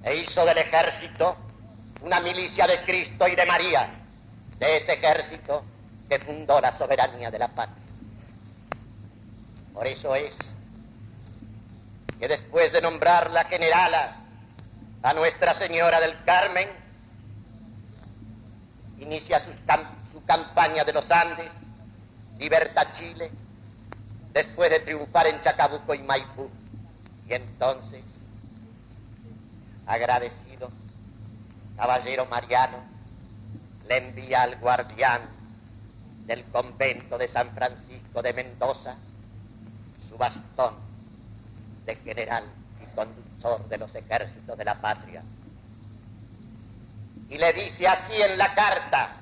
E 0.05 0.17
hizo 0.17 0.45
del 0.45 0.59
ejército 0.59 1.37
una 2.03 2.21
milicia 2.21 2.67
de 2.67 2.79
Cristo 2.81 3.29
y 3.29 3.37
de 3.37 3.47
María, 3.47 3.89
de 4.59 4.77
ese 4.77 4.95
ejército 4.95 5.65
que 6.09 6.19
fundó 6.19 6.61
la 6.61 6.73
soberanía 6.73 7.31
de 7.31 7.39
la 7.39 7.49
patria. 7.49 7.77
Por 9.73 9.87
eso 9.87 10.15
es 10.15 10.35
que 12.19 12.29
después 12.29 12.73
de 12.73 12.83
nombrar 12.83 13.31
la 13.31 13.45
generala 13.45 14.17
a 15.03 15.15
Nuestra 15.15 15.55
Señora 15.55 16.01
del 16.01 16.17
Carmen, 16.25 16.69
inicia 18.99 19.41
su 19.41 20.25
campaña 20.27 20.85
de 20.85 20.93
los 20.93 21.11
Andes, 21.11 21.51
liberta 22.39 22.93
Chile, 22.95 23.31
después 24.33 24.71
de 24.71 24.81
triunfar 24.81 25.27
en 25.27 25.41
Chacabuco 25.43 25.95
y 25.95 26.03
Maipú. 26.03 26.49
Y 27.29 27.35
entonces, 27.35 28.03
agradecido, 29.87 30.71
caballero 31.77 32.27
Mariano 32.27 32.79
le 33.89 33.97
envía 33.97 34.43
al 34.43 34.57
guardián 34.57 35.21
del 36.27 36.45
convento 36.45 37.19
de 37.19 37.29
San 37.29 37.51
Francisco 37.51 38.23
de 38.23 38.33
Mendoza 38.33 38.95
su 40.09 40.17
bastón 40.17 40.75
de 41.85 41.97
general 41.97 42.45
y 42.81 42.95
conductor 42.95 43.69
de 43.69 43.79
los 43.79 43.95
ejércitos 43.95 44.57
de 44.57 44.65
la 44.65 44.75
patria. 44.75 45.23
Y 47.29 47.39
le 47.39 47.53
dice 47.55 47.89
así 47.89 48.13
en 48.15 48.39
la 48.39 48.55
carta 48.55 49.13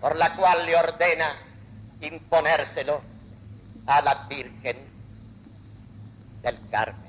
por 0.00 0.16
la 0.16 0.34
cual 0.36 0.64
le 0.64 0.76
ordena 0.76 1.34
imponérselo 2.00 3.00
a 3.86 4.00
la 4.00 4.14
Virgen 4.28 4.76
del 6.42 6.58
Carmen. 6.70 6.99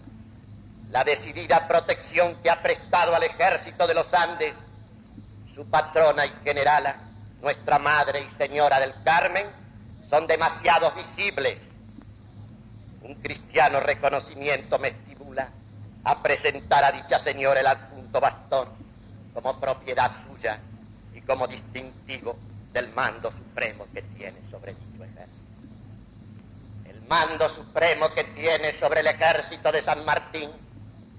La 0.92 1.06
decidida 1.06 1.68
protección 1.68 2.36
que 2.44 2.50
ha 2.50 2.62
prestado 2.62 3.16
al 3.16 3.24
ejército 3.24 3.88
de 3.88 3.94
los 3.94 4.14
Andes, 4.14 4.54
su 5.56 5.66
patrona 5.70 6.26
y 6.26 6.32
generala, 6.44 6.98
nuestra 7.42 7.80
Madre 7.80 8.20
y 8.22 8.38
Señora 8.38 8.80
del 8.80 8.94
Carmen, 9.04 9.46
son 10.10 10.28
demasiado 10.28 10.92
visibles. 10.92 11.60
Un 13.04 13.16
cristiano 13.16 13.80
reconocimiento 13.80 14.78
me 14.80 14.90
estimula 14.90 15.48
a 16.04 16.22
presentar 16.22 16.84
a 16.84 16.92
dicha 16.92 17.20
señora 17.20 17.62
el 17.62 17.68
adjunto 17.68 18.20
bastón 18.20 18.68
como 19.34 19.60
propiedad 19.60 20.12
suya 20.28 20.60
y 21.14 21.22
como 21.22 21.48
distintivo 21.48 22.36
del 22.74 22.90
mando 22.90 23.32
supremo 23.32 23.86
que 23.94 24.02
tiene 24.02 24.38
sobre 24.52 24.74
dicho 24.74 25.04
ejército 25.04 25.42
mando 27.08 27.50
supremo 27.50 28.10
que 28.14 28.24
tiene 28.24 28.72
sobre 28.80 29.02
el 29.02 29.08
ejército 29.08 29.70
de 29.72 29.82
San 29.82 30.06
Martín 30.06 30.50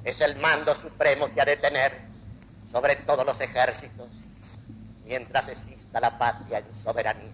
es 0.04 0.20
el 0.20 0.36
mando 0.36 0.74
supremo 0.74 1.32
que 1.32 1.40
ha 1.40 1.44
de 1.44 1.56
tener 1.56 1.92
sobre 2.70 2.96
todos 2.96 3.24
los 3.24 3.40
ejércitos 3.40 4.08
mientras 5.04 5.48
exista 5.48 6.00
la 6.00 6.18
patria 6.18 6.58
en 6.58 6.82
soberanía. 6.82 7.32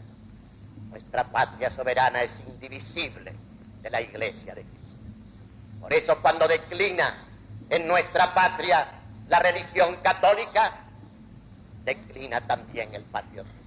Nuestra 0.91 1.25
patria 1.25 1.71
soberana 1.71 2.23
es 2.23 2.41
indivisible 2.47 3.33
de 3.83 3.91
la 3.91 4.01
iglesia 4.01 4.55
de 4.55 4.63
Cristo. 4.63 4.95
Por 5.81 5.93
eso 5.93 6.19
cuando 6.21 6.49
declina 6.49 7.15
en 7.71 7.87
nuestra 7.87 8.35
patria 8.35 8.87
la 9.29 9.39
religión 9.39 9.97
católica, 10.03 10.73
declina 11.85 12.41
también 12.41 12.95
el 12.95 13.03
patriotismo. 13.03 13.59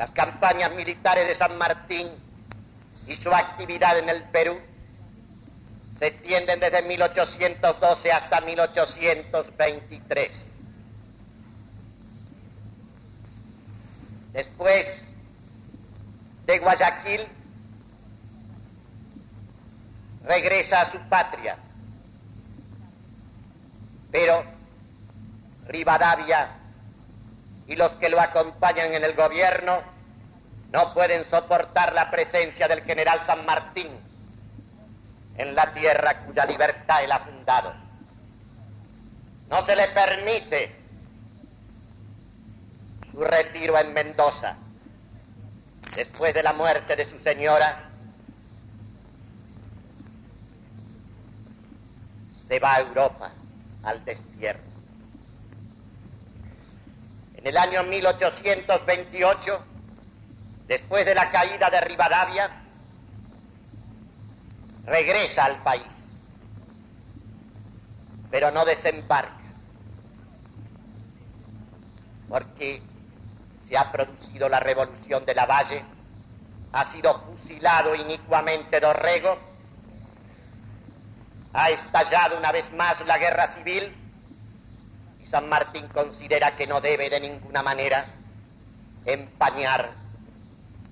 Las 0.00 0.10
campañas 0.50 0.74
militares 0.74 1.28
de 1.28 1.34
San 1.36 1.56
Martín 1.58 2.08
y 3.06 3.14
su 3.14 3.30
actividad 3.30 3.96
en 4.00 4.08
el 4.08 4.20
Perú 4.24 4.58
se 5.96 6.08
extienden 6.08 6.58
desde 6.58 6.82
1812 6.82 8.10
hasta 8.10 8.40
1823. 8.40 10.32
Después 14.32 15.04
de 16.46 16.58
Guayaquil, 16.58 17.20
regresa 20.24 20.80
a 20.80 20.90
su 20.90 20.98
patria, 21.08 21.56
pero 24.10 24.42
Rivadavia 25.68 26.48
y 27.68 27.76
los 27.76 27.92
que 27.92 28.08
lo 28.08 28.20
acompañan 28.20 28.92
en 28.94 29.04
el 29.04 29.14
gobierno 29.14 29.99
no 30.72 30.94
pueden 30.94 31.24
soportar 31.28 31.92
la 31.94 32.10
presencia 32.10 32.68
del 32.68 32.82
general 32.82 33.20
San 33.26 33.44
Martín 33.44 33.88
en 35.36 35.54
la 35.54 35.72
tierra 35.72 36.18
cuya 36.26 36.44
libertad 36.46 37.02
él 37.02 37.12
ha 37.12 37.18
fundado. 37.18 37.74
No 39.48 39.64
se 39.64 39.74
le 39.74 39.88
permite 39.88 40.76
su 43.10 43.20
retiro 43.24 43.78
en 43.78 43.92
Mendoza 43.92 44.56
después 45.96 46.32
de 46.34 46.42
la 46.42 46.52
muerte 46.52 46.94
de 46.94 47.04
su 47.04 47.18
señora. 47.18 47.88
Se 52.46 52.60
va 52.60 52.74
a 52.74 52.80
Europa 52.80 53.30
al 53.82 54.04
destierro. 54.04 54.60
En 57.36 57.46
el 57.46 57.56
año 57.56 57.82
1828, 57.84 59.64
después 60.70 61.04
de 61.04 61.16
la 61.16 61.28
caída 61.32 61.68
de 61.68 61.80
Rivadavia, 61.80 62.48
regresa 64.86 65.46
al 65.46 65.56
país, 65.56 65.82
pero 68.30 68.52
no 68.52 68.64
desembarca, 68.64 69.34
porque 72.28 72.80
se 73.68 73.76
ha 73.76 73.90
producido 73.90 74.48
la 74.48 74.60
revolución 74.60 75.26
de 75.26 75.34
la 75.34 75.46
Valle, 75.46 75.82
ha 76.72 76.84
sido 76.84 77.18
fusilado 77.18 77.96
inicuamente 77.96 78.78
Dorrego, 78.78 79.36
ha 81.52 81.70
estallado 81.70 82.38
una 82.38 82.52
vez 82.52 82.72
más 82.74 83.04
la 83.06 83.18
guerra 83.18 83.48
civil 83.48 83.92
San 85.26 85.48
Martín 85.48 85.86
considera 85.88 86.56
que 86.56 86.66
no 86.66 86.80
debe 86.80 87.08
de 87.08 87.20
ninguna 87.20 87.62
manera 87.62 88.04
empañar 89.04 89.88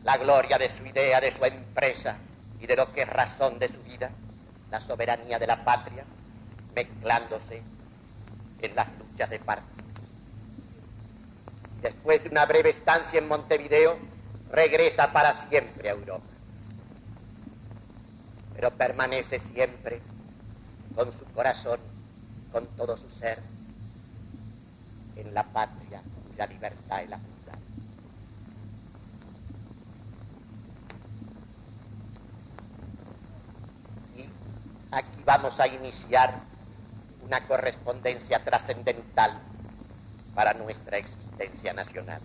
la 0.08 0.16
gloria 0.16 0.56
de 0.56 0.70
su 0.70 0.86
idea, 0.86 1.20
de 1.20 1.30
su 1.30 1.44
empresa 1.44 2.16
y 2.58 2.66
de 2.66 2.76
lo 2.76 2.90
que 2.94 3.02
es 3.02 3.08
razón 3.10 3.58
de 3.58 3.68
su 3.68 3.78
vida, 3.82 4.08
la 4.70 4.80
soberanía 4.80 5.38
de 5.38 5.46
la 5.46 5.62
patria, 5.62 6.02
mezclándose 6.74 7.60
en 8.62 8.74
las 8.74 8.86
luchas 8.98 9.28
de 9.28 9.38
partido. 9.38 9.84
Después 11.82 12.24
de 12.24 12.30
una 12.30 12.46
breve 12.46 12.70
estancia 12.70 13.18
en 13.18 13.28
Montevideo, 13.28 13.98
regresa 14.50 15.12
para 15.12 15.34
siempre 15.34 15.90
a 15.90 15.92
Europa. 15.92 16.24
Pero 18.54 18.70
permanece 18.70 19.38
siempre 19.38 20.00
con 20.94 21.12
su 21.18 21.26
corazón, 21.34 21.80
con 22.50 22.66
todo 22.78 22.96
su 22.96 23.10
ser, 23.10 23.38
en 25.16 25.34
la 25.34 25.42
patria 25.42 26.00
cuya 26.30 26.46
libertad 26.46 27.02
es 27.02 27.10
la 27.10 27.18
fundada. 27.18 27.58
Y 34.16 34.24
aquí 34.90 35.22
vamos 35.24 35.58
a 35.60 35.66
iniciar 35.66 36.32
una 37.24 37.40
correspondencia 37.46 38.38
trascendental 38.38 39.32
para 40.34 40.54
nuestra 40.54 40.96
existencia 40.98 41.72
nacional. 41.72 42.20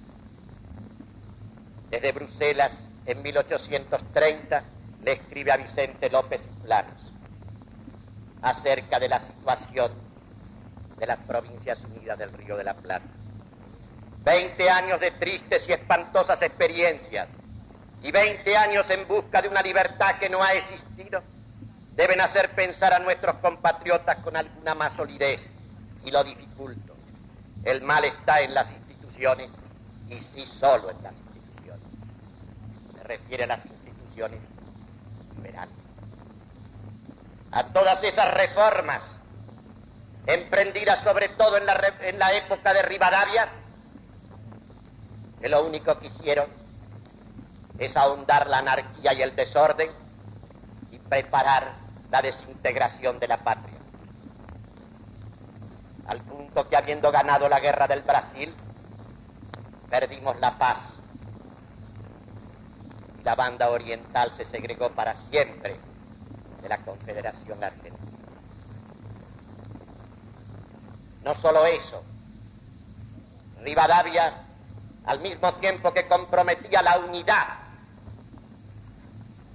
Desde 1.89 2.11
Bruselas, 2.11 2.71
en 3.05 3.21
1830, 3.21 4.63
le 5.03 5.11
escribe 5.11 5.51
a 5.51 5.57
Vicente 5.57 6.09
López 6.09 6.41
Planos 6.63 7.11
acerca 8.41 8.99
de 8.99 9.09
la 9.09 9.19
situación 9.19 9.91
de 10.97 11.05
las 11.05 11.19
provincias 11.19 11.79
unidas 11.81 12.17
del 12.17 12.31
Río 12.31 12.55
de 12.57 12.63
la 12.63 12.73
Plata. 12.73 13.05
Veinte 14.23 14.69
años 14.69 14.99
de 14.99 15.11
tristes 15.11 15.67
y 15.67 15.73
espantosas 15.73 16.41
experiencias 16.41 17.27
y 18.03 18.11
veinte 18.11 18.55
años 18.55 18.89
en 18.89 19.07
busca 19.07 19.41
de 19.41 19.49
una 19.49 19.61
libertad 19.61 20.17
que 20.17 20.29
no 20.29 20.41
ha 20.41 20.53
existido 20.53 21.21
deben 21.95 22.21
hacer 22.21 22.49
pensar 22.51 22.93
a 22.93 22.99
nuestros 22.99 23.35
compatriotas 23.37 24.17
con 24.17 24.35
alguna 24.35 24.75
más 24.75 24.93
solidez 24.93 25.41
y 26.03 26.11
lo 26.11 26.23
dificulto. 26.23 26.95
El 27.63 27.81
mal 27.81 28.03
está 28.03 28.41
en 28.41 28.53
las 28.53 28.71
instituciones 28.71 29.51
y 30.09 30.19
sí 30.19 30.45
solo 30.59 30.89
en 30.89 31.03
las 31.03 31.13
instituciones. 31.13 31.85
Se 32.95 33.03
refiere 33.03 33.43
a 33.45 33.47
las 33.47 33.65
instituciones 33.65 34.39
liberales. 35.35 35.75
A 37.51 37.63
todas 37.65 38.03
esas 38.03 38.33
reformas 38.33 39.03
emprendidas 40.25 41.03
sobre 41.03 41.29
todo 41.29 41.57
en 41.57 41.65
la, 41.65 41.79
en 42.01 42.17
la 42.17 42.33
época 42.33 42.73
de 42.73 42.81
Rivadavia, 42.81 43.47
que 45.41 45.49
lo 45.49 45.63
único 45.63 45.97
que 45.99 46.07
hicieron 46.07 46.47
es 47.77 47.95
ahondar 47.97 48.47
la 48.47 48.59
anarquía 48.59 49.13
y 49.13 49.21
el 49.21 49.35
desorden 49.35 49.89
y 50.91 50.97
preparar 50.97 51.82
la 52.13 52.21
desintegración 52.21 53.19
de 53.19 53.27
la 53.27 53.37
patria. 53.37 53.79
Al 56.05 56.19
punto 56.19 56.69
que 56.69 56.77
habiendo 56.77 57.11
ganado 57.11 57.49
la 57.49 57.59
guerra 57.59 57.87
del 57.87 58.03
Brasil, 58.03 58.53
perdimos 59.89 60.39
la 60.39 60.51
paz. 60.59 60.77
Y 63.19 63.23
la 63.23 63.33
banda 63.33 63.71
oriental 63.71 64.31
se 64.37 64.45
segregó 64.45 64.91
para 64.91 65.15
siempre 65.15 65.75
de 66.61 66.69
la 66.69 66.77
Confederación 66.77 67.63
Argentina. 67.63 67.95
No 71.23 71.33
solo 71.33 71.65
eso, 71.65 72.03
Rivadavia, 73.63 74.33
al 75.05 75.19
mismo 75.19 75.51
tiempo 75.55 75.91
que 75.91 76.07
comprometía 76.07 76.83
la 76.83 76.99
unidad 76.99 77.47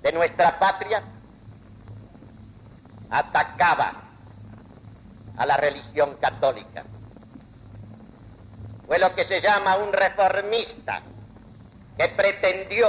de 0.03 0.11
nuestra 0.11 0.59
patria, 0.59 1.05
atacaba 3.11 3.92
a 5.37 5.47
la 5.47 5.57
religión 5.57 6.16
católica. 6.21 6.85
Fue 8.87 8.99
lo 8.99 9.14
que 9.14 9.25
se 9.25 9.40
llama 9.40 9.77
un 9.77 9.92
reformista 9.92 11.01
que 11.97 12.09
pretendió 12.09 12.88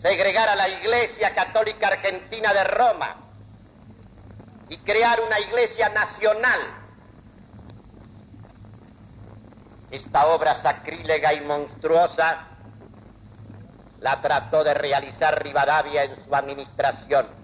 segregar 0.00 0.48
a 0.48 0.56
la 0.56 0.68
Iglesia 0.68 1.34
Católica 1.34 1.88
Argentina 1.88 2.52
de 2.52 2.64
Roma 2.64 3.16
y 4.68 4.76
crear 4.78 5.20
una 5.20 5.40
iglesia 5.40 5.88
nacional. 5.90 6.60
Esta 9.90 10.26
obra 10.26 10.54
sacrílega 10.54 11.32
y 11.32 11.40
monstruosa 11.42 12.44
la 14.00 14.20
trató 14.20 14.64
de 14.64 14.74
realizar 14.74 15.42
Rivadavia 15.42 16.04
en 16.04 16.16
su 16.24 16.34
administración 16.34 17.43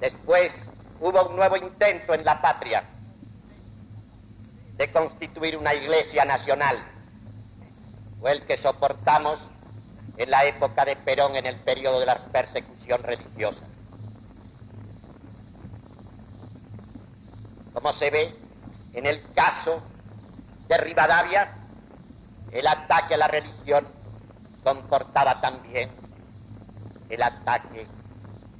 Después 0.00 0.54
hubo 0.98 1.28
un 1.28 1.36
nuevo 1.36 1.56
intento 1.56 2.14
en 2.14 2.24
la 2.24 2.40
patria 2.40 2.82
de 4.76 4.90
constituir 4.90 5.58
una 5.58 5.74
iglesia 5.74 6.24
nacional. 6.24 6.78
Fue 8.18 8.32
el 8.32 8.42
que 8.42 8.56
soportamos 8.56 9.38
en 10.16 10.30
la 10.30 10.44
época 10.46 10.84
de 10.86 10.96
Perón 10.96 11.36
en 11.36 11.44
el 11.44 11.56
periodo 11.56 12.00
de 12.00 12.06
la 12.06 12.16
persecución 12.16 13.02
religiosa. 13.02 13.64
Como 17.74 17.92
se 17.92 18.10
ve, 18.10 18.34
en 18.94 19.06
el 19.06 19.22
caso 19.34 19.80
de 20.68 20.78
Rivadavia, 20.78 21.52
el 22.52 22.66
ataque 22.66 23.14
a 23.14 23.18
la 23.18 23.28
religión 23.28 23.86
comportaba 24.64 25.40
también 25.40 25.90
el 27.10 27.22
ataque 27.22 27.86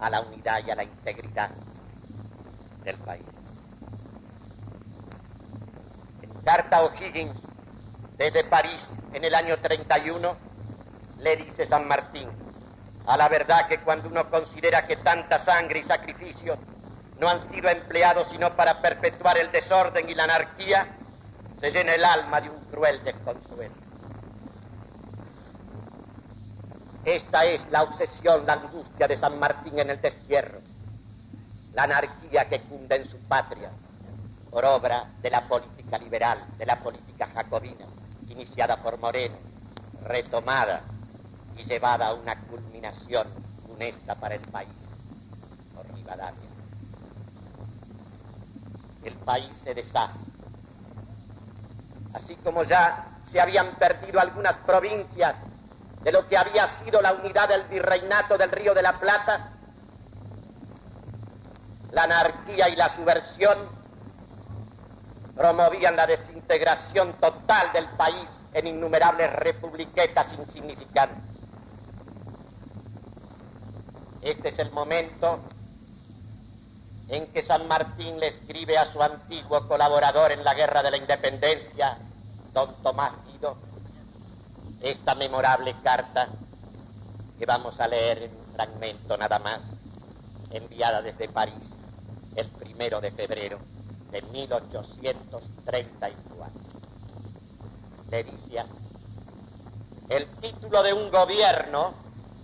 a 0.01 0.11
la 0.11 0.21
unidad 0.21 0.61
y 0.67 0.71
a 0.71 0.75
la 0.75 0.85
integridad 0.85 1.51
del 2.85 2.97
país. 2.97 3.25
En 6.23 6.33
carta 6.43 6.83
O'Higgins, 6.83 7.41
desde 8.17 8.45
París, 8.45 8.89
en 9.13 9.25
el 9.25 9.35
año 9.35 9.57
31, 9.59 10.37
le 11.19 11.37
dice 11.37 11.67
San 11.67 11.87
Martín, 11.87 12.29
a 13.07 13.17
la 13.17 13.29
verdad 13.29 13.67
que 13.67 13.79
cuando 13.79 14.09
uno 14.09 14.29
considera 14.31 14.87
que 14.87 14.97
tanta 14.97 15.39
sangre 15.39 15.81
y 15.81 15.85
sacrificio 15.85 16.57
no 17.19 17.29
han 17.29 17.41
sido 17.51 17.69
empleados 17.69 18.29
sino 18.31 18.51
para 18.57 18.81
perpetuar 18.81 19.37
el 19.39 19.51
desorden 19.53 20.09
y 20.09 20.15
la 20.15 20.25
anarquía, 20.25 20.87
se 21.61 21.71
llena 21.71 21.95
el 21.95 22.05
alma 22.05 22.41
de 22.41 22.49
un 22.49 22.61
cruel 22.71 23.03
desconsuelo. 23.05 23.80
Esta 27.05 27.45
es 27.47 27.67
la 27.71 27.83
obsesión, 27.83 28.45
la 28.47 28.55
angustia 28.55 29.09
de 29.09 29.17
San 29.17 29.39
Martín 29.39 29.79
en 29.79 29.89
el 29.91 30.01
destierro, 30.01 30.61
la 31.73 31.85
anarquía 31.85 32.47
que 32.49 32.61
cunde 32.61 32.97
en 32.97 33.11
su 33.11 33.17
patria 33.21 33.71
por 34.51 34.65
obra 34.67 35.07
de 35.23 35.31
la 35.31 35.41
política 35.43 35.97
liberal, 35.97 36.39
de 36.59 36.67
la 36.67 36.77
política 36.77 37.27
jacobina, 37.33 37.87
iniciada 38.29 38.77
por 38.77 38.99
Moreno, 38.99 39.37
retomada 40.05 40.83
y 41.57 41.65
llevada 41.65 42.09
a 42.09 42.15
una 42.15 42.37
culminación 42.37 43.27
funesta 43.67 44.15
para 44.17 44.35
el 44.35 44.43
país 44.43 44.69
por 45.75 45.87
Rivadavia. 45.95 46.51
El 49.05 49.15
país 49.15 49.51
se 49.65 49.73
deshace. 49.73 50.19
Así 52.13 52.35
como 52.37 52.65
ya 52.65 53.07
se 53.33 53.41
habían 53.41 53.71
perdido 53.77 54.21
algunas 54.21 54.57
provincias 54.57 55.37
de 56.03 56.13
lo 56.13 56.27
que 56.29 56.37
había 56.37 56.67
sido 56.67 57.03
la 57.03 57.13
unidad 57.13 57.49
del 57.49 57.65
virreinato 57.65 58.39
del 58.39 58.51
Río 58.51 58.75
de 58.75 58.83
la 58.83 58.99
Plata, 58.99 59.51
la 61.93 62.05
anarquía 62.05 62.69
y 62.69 62.77
la 62.77 62.89
subversión 62.89 63.59
promovían 65.37 65.97
la 65.97 66.07
desintegración 66.07 67.13
total 67.15 67.73
del 67.73 67.87
país 67.91 68.29
en 68.53 68.67
innumerables 68.67 69.33
republiquetas 69.33 70.33
insignificantes. 70.33 71.31
Este 74.23 74.51
es 74.51 74.59
el 74.59 74.71
momento 74.71 75.41
en 77.09 77.27
que 77.33 77.43
San 77.43 77.67
Martín 77.69 78.21
le 78.21 78.29
escribe 78.29 78.79
a 78.79 78.87
su 78.93 79.03
antiguo 79.03 79.67
colaborador 79.67 80.33
en 80.33 80.45
la 80.45 80.55
Guerra 80.55 80.83
de 80.83 80.91
la 80.91 80.97
Independencia, 80.97 81.99
don 82.53 82.75
Tomás 82.83 83.13
Guido, 83.27 83.57
esta 84.81 85.15
memorable 85.15 85.75
carta 85.83 86.29
que 87.39 87.47
vamos 87.47 87.79
a 87.81 87.89
leer 87.89 88.25
en 88.25 88.31
un 88.35 88.53
fragmento 88.55 89.17
nada 89.17 89.39
más, 89.39 89.61
enviada 90.51 91.03
desde 91.03 91.29
París 91.29 91.55
el 92.37 92.49
primero 92.49 93.01
de 93.01 93.11
febrero 93.11 93.59
de 94.11 94.23
1834. 94.23 96.21
Le 98.11 98.25
dice 98.25 98.41
el 100.11 100.27
título 100.41 100.83
de 100.83 100.93
un 100.93 101.09
gobierno 101.09 101.95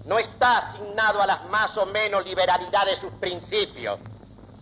no 0.05 0.19
está 0.21 0.59
asignado 0.59 1.21
a 1.21 1.27
las 1.27 1.45
más 1.51 1.77
o 1.77 1.85
menos 1.87 2.25
liberalidad 2.25 2.87
de 2.87 2.95
sus 2.95 3.13
principios, 3.15 3.99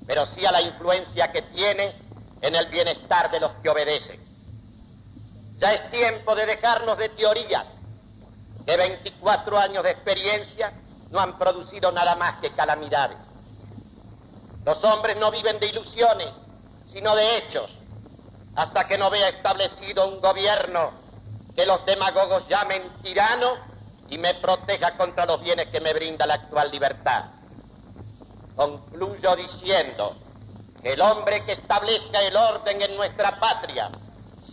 pero 0.06 0.24
sí 0.26 0.46
a 0.46 0.52
la 0.52 0.62
influencia 0.62 1.30
que 1.30 1.42
tiene 1.42 1.92
en 2.40 2.56
el 2.56 2.66
bienestar 2.68 3.30
de 3.30 3.40
los 3.40 3.52
que 3.62 3.68
obedecen. 3.68 4.18
Ya 5.59 5.73
es 5.73 5.90
tiempo 5.90 6.35
de 6.35 6.47
dejarnos 6.47 6.99
de 6.99 7.09
teorías, 7.11 7.64
que 8.67 8.77
24 8.77 9.59
años 9.59 9.85
de 9.85 9.90
experiencia 9.90 10.73
no 11.11 11.21
han 11.21 11.38
producido 11.38 11.93
nada 11.93 12.17
más 12.17 12.40
que 12.40 12.51
calamidades. 12.51 13.19
Los 14.64 14.83
hombres 14.85 15.17
no 15.19 15.31
viven 15.31 15.61
de 15.61 15.67
ilusiones, 15.67 16.29
sino 16.93 17.14
de 17.14 17.38
hechos, 17.38 17.71
hasta 18.57 18.87
que 18.87 18.99
no 18.99 19.11
vea 19.11 19.29
establecido 19.29 20.09
un 20.09 20.21
gobierno 20.21 20.90
que 21.55 21.67
los 21.67 21.85
demagogos 21.87 22.49
llamen 22.49 22.83
tirano 23.03 23.57
y 24.09 24.19
me 24.19 24.35
proteja 24.35 24.97
contra 24.97 25.27
los 25.27 25.40
bienes 25.40 25.69
que 25.69 25.81
me 25.81 25.93
brinda 25.93 26.27
la 26.27 26.35
actual 26.35 26.71
libertad. 26.71 27.25
Concluyo 28.57 29.37
diciendo 29.37 30.17
que 30.83 30.93
el 30.93 31.01
hombre 31.01 31.45
que 31.45 31.53
establezca 31.53 32.21
el 32.21 32.37
orden 32.37 32.83
en 32.83 32.97
nuestra 32.97 33.38
patria, 33.38 33.90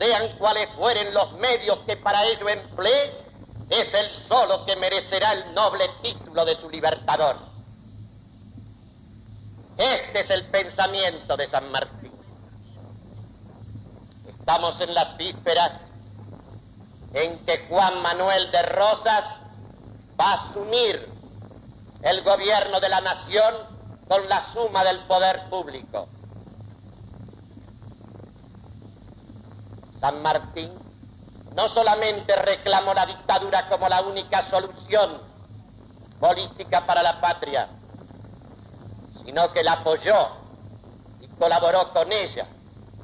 sean 0.02 0.36
cuales 0.40 0.68
fueren 0.76 1.14
los 1.14 1.34
medios 1.34 1.78
que 1.86 1.96
para 1.96 2.26
ello 2.26 2.50
emplee, 2.50 3.12
es 3.70 3.94
el 3.94 4.10
solo 4.28 4.66
que 4.66 4.76
merecerá 4.76 5.34
el 5.34 5.54
noble 5.54 5.88
título 6.02 6.44
de 6.44 6.56
su 6.56 6.72
libertador. 6.72 7.36
Este 9.78 10.22
es 10.22 10.30
el 10.32 10.46
pensamiento 10.46 11.38
de 11.38 11.46
San 11.46 11.72
Martín. 11.72 12.12
Estamos 14.28 14.82
en 14.82 14.92
las 14.96 15.16
vísperas 15.18 15.74
en 17.14 17.38
que 17.46 17.68
Juan 17.70 18.02
Manuel 18.02 18.52
de 18.52 18.64
Rosas 18.64 19.24
va 20.20 20.32
a 20.32 20.50
asumir 20.50 21.08
el 22.02 22.24
gobierno 22.24 22.80
de 22.80 22.90
la 22.90 23.02
nación 23.02 23.54
con 24.08 24.28
la 24.28 24.52
suma 24.52 24.84
del 24.84 25.00
poder 25.02 25.48
público. 25.52 26.08
San 30.02 30.22
Martín 30.24 30.72
no 31.56 31.70
solamente 31.70 32.36
reclamó 32.36 32.94
la 32.94 33.06
dictadura 33.06 33.70
como 33.70 33.88
la 33.88 34.02
única 34.02 34.42
solución 34.50 35.22
política 36.20 36.88
para 36.88 37.04
la 37.04 37.22
patria, 37.22 37.68
sino 39.24 39.54
que 39.54 39.64
la 39.64 39.74
apoyó 39.74 40.30
y 41.20 41.28
colaboró 41.28 41.94
con 41.94 42.12
ella 42.12 42.48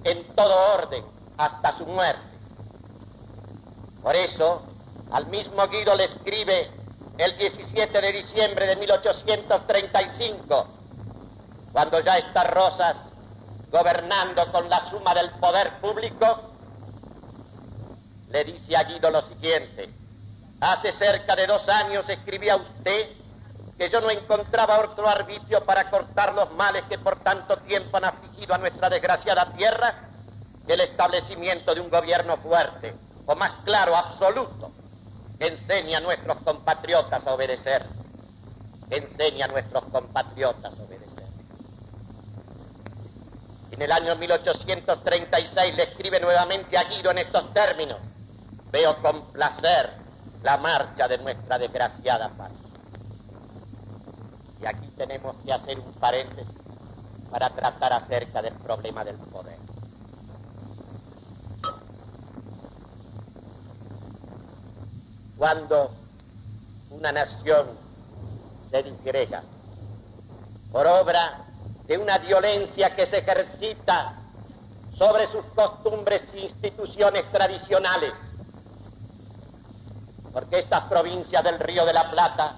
en 0.04 0.24
todo 0.36 0.74
orden 0.74 1.06
hasta 1.38 1.78
su 1.78 1.86
muerte. 1.86 2.22
Por 4.02 4.16
eso, 4.16 4.64
al 5.12 5.28
mismo 5.28 5.68
Guido 5.68 5.96
le 5.96 6.06
escribe 6.06 6.72
el 7.20 7.38
17 7.38 8.02
de 8.02 8.12
diciembre 8.12 8.66
de 8.66 8.76
1835, 8.76 10.68
cuando 11.74 12.00
ya 12.00 12.18
está 12.18 12.44
Rosas 12.46 12.96
gobernando 13.72 14.52
con 14.52 14.68
la 14.68 14.90
suma 14.90 15.14
del 15.14 15.30
poder 15.32 15.74
público, 15.80 16.47
le 18.30 18.44
dice 18.44 18.76
a 18.76 18.84
Guido 18.84 19.10
lo 19.10 19.22
siguiente, 19.28 19.90
hace 20.60 20.92
cerca 20.92 21.36
de 21.36 21.48
dos 21.48 21.68
años 21.70 22.08
escribí 22.10 22.50
a 22.50 22.58
usted 22.58 23.10
que 23.78 23.90
yo 23.90 24.02
no 24.02 24.10
encontraba 24.10 24.80
otro 24.80 25.08
arbitrio 25.08 25.64
para 25.64 25.90
cortar 25.90 26.34
los 26.34 26.52
males 26.54 26.84
que 26.90 26.98
por 26.98 27.18
tanto 27.18 27.58
tiempo 27.58 27.98
han 27.98 28.06
afligido 28.06 28.56
a 28.56 28.58
nuestra 28.58 28.90
desgraciada 28.90 29.54
tierra 29.54 29.94
que 30.66 30.74
el 30.74 30.82
establecimiento 30.82 31.74
de 31.74 31.82
un 31.82 31.90
gobierno 31.90 32.38
fuerte, 32.38 32.94
o 33.26 33.36
más 33.36 33.52
claro, 33.64 33.96
absoluto, 33.96 34.72
que 35.40 35.48
enseñe 35.48 35.96
a 35.96 36.02
nuestros 36.02 36.38
compatriotas 36.40 37.26
a 37.26 37.34
obedecer, 37.34 37.86
que 38.90 38.98
enseñe 38.98 39.44
a 39.44 39.48
nuestros 39.48 39.86
compatriotas 39.86 40.74
a 40.74 40.84
obedecer. 40.84 41.08
En 43.72 43.82
el 43.82 43.92
año 43.92 44.16
1836 44.16 45.76
le 45.76 45.84
escribe 45.84 46.20
nuevamente 46.20 46.78
a 46.78 46.84
Guido 46.86 47.12
en 47.12 47.20
estos 47.20 47.54
términos, 47.54 48.00
veo 48.72 49.02
con 49.02 49.22
placer 49.32 49.92
la 50.44 50.58
marcha 50.58 51.08
de 51.08 51.18
nuestra 51.20 51.58
desgraciada 51.58 52.30
paz. 52.30 52.52
Y 54.62 54.66
aquí 54.66 54.88
tenemos 54.98 55.36
que 55.46 55.54
hacer 55.54 55.80
un 55.80 55.94
paréntesis 55.94 56.54
para 57.30 57.50
tratar 57.50 57.94
acerca 57.94 58.42
del 58.42 58.54
problema 58.56 59.04
del 59.04 59.16
poder. 59.18 59.58
Cuando 65.38 65.92
una 66.90 67.12
nación 67.12 67.68
se 68.72 68.84
disgrega 68.84 69.44
por 70.72 70.88
obra 70.88 71.46
de 71.86 71.98
una 71.98 72.18
violencia 72.18 72.96
que 72.96 73.06
se 73.06 73.20
ejercita 73.20 74.14
sobre 74.98 75.28
sus 75.28 75.46
costumbres 75.56 76.24
e 76.34 76.40
instituciones 76.40 77.24
tradicionales, 77.32 78.14
porque 80.38 80.60
estas 80.60 80.84
provincias 80.84 81.44
del 81.44 81.58
Río 81.58 81.84
de 81.84 81.94
la 81.94 82.12
Plata 82.12 82.58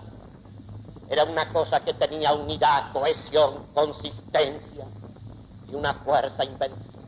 era 1.10 1.24
una 1.24 1.48
cosa 1.48 1.80
que 1.80 1.94
tenía 1.94 2.34
unidad, 2.34 2.92
cohesión, 2.92 3.68
consistencia 3.74 4.84
y 5.66 5.76
una 5.76 5.94
fuerza 5.94 6.44
invencible. 6.44 7.00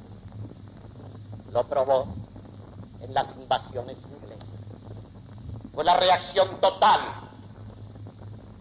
Lo 1.51 1.65
probó 1.65 2.07
en 3.01 3.13
las 3.13 3.35
invasiones 3.35 3.97
inglesas. 3.97 4.47
Fue 5.73 5.83
la 5.83 5.97
reacción 5.97 6.47
total, 6.61 7.01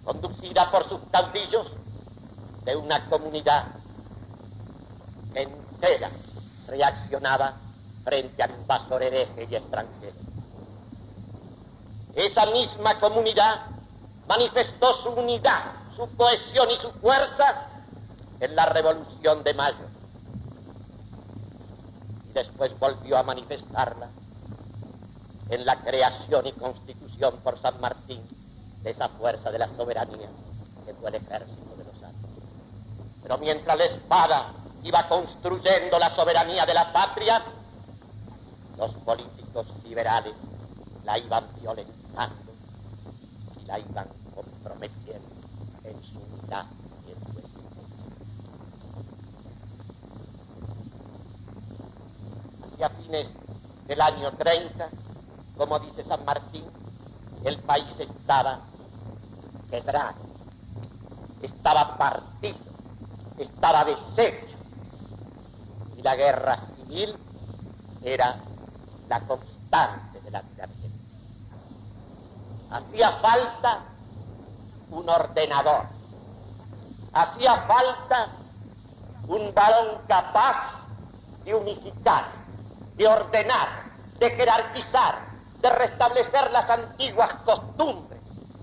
conducida 0.05 0.69
por 0.73 0.89
sus 0.89 0.99
caudillos, 1.13 1.69
de 2.65 2.75
una 2.75 3.09
comunidad 3.09 3.67
entera 5.33 6.11
reaccionaba 6.67 7.55
frente 8.03 8.43
al 8.43 8.51
invasor 8.51 9.01
hereje 9.01 9.47
y 9.49 9.55
extranjero. 9.55 10.20
Esa 12.15 12.47
misma 12.47 12.99
comunidad 12.99 13.67
manifestó 14.29 14.95
su 15.03 15.11
unidad, 15.11 15.73
su 15.97 16.09
cohesión 16.17 16.71
y 16.71 16.79
su 16.79 16.91
fuerza 16.93 17.67
en 18.41 18.57
la 18.57 18.67
Revolución 18.67 19.43
de 19.45 19.55
Mayo. 19.55 19.87
Y 22.29 22.33
después 22.33 22.79
volvió 22.79 23.19
a 23.19 23.23
manifestarla 23.23 24.09
en 25.51 25.67
la 25.67 25.77
creación 25.77 26.47
y 26.47 26.53
constitución 26.53 27.37
por 27.43 27.61
San 27.61 27.81
Martín 27.81 28.21
de 28.83 28.91
esa 28.91 29.09
fuerza 29.09 29.51
de 29.51 29.59
la 29.59 29.69
soberanía 29.69 30.29
que 30.87 30.95
fue 30.95 31.11
el 31.11 31.17
ejército 31.17 31.77
de 31.77 31.85
los 31.85 32.03
años. 32.03 32.31
Pero 33.23 33.39
mientras 33.39 33.77
la 33.77 33.85
espada 33.85 34.53
iba 34.83 35.09
construyendo 35.09 35.99
la 35.99 36.15
soberanía 36.15 36.65
de 36.67 36.75
la 36.75 36.93
patria, 36.93 37.43
los 38.79 38.93
políticos 38.93 39.67
liberales 39.85 40.35
la 41.05 41.19
iban 41.19 41.45
violentando 41.61 42.00
y 43.61 43.67
la 43.67 43.79
iban 43.79 44.09
comprometiendo 44.35 45.29
en 45.85 46.03
su 46.03 46.19
unidad 46.19 46.67
y 47.07 47.13
en 47.13 47.33
su 47.33 47.39
existencia. 47.39 48.05
Hacia 52.65 52.91
fines 52.91 53.29
del 53.87 54.01
año 54.01 54.33
30, 54.33 54.89
como 55.57 55.79
dice 55.79 56.05
San 56.05 56.25
Martín, 56.25 56.65
el 57.45 57.59
país 57.61 57.95
estaba 57.99 58.61
quebrado, 59.71 60.19
estaba 61.43 61.97
partido, 61.97 62.59
estaba 63.39 63.85
deshecho 63.85 64.57
y 65.97 66.03
la 66.03 66.17
guerra 66.17 66.59
civil 66.77 67.15
era 68.03 68.37
la 69.09 69.21
constante 69.21 70.21
de 70.21 70.31
la 70.31 70.43
vida. 70.43 70.80
Hacía 72.71 73.11
falta 73.21 73.81
un 74.91 75.09
ordenador, 75.09 75.87
hacía 77.13 77.57
falta 77.63 78.29
un 79.27 79.53
varón 79.53 79.99
capaz 80.07 80.57
de 81.45 81.55
unificar, 81.55 82.27
de 82.97 83.09
ordenar, 83.09 83.69
de 84.21 84.31
jerarquizar, 84.31 85.19
de 85.61 85.71
restablecer 85.71 86.51
las 86.53 86.71
antiguas 86.71 87.35
costumbres 87.45 88.21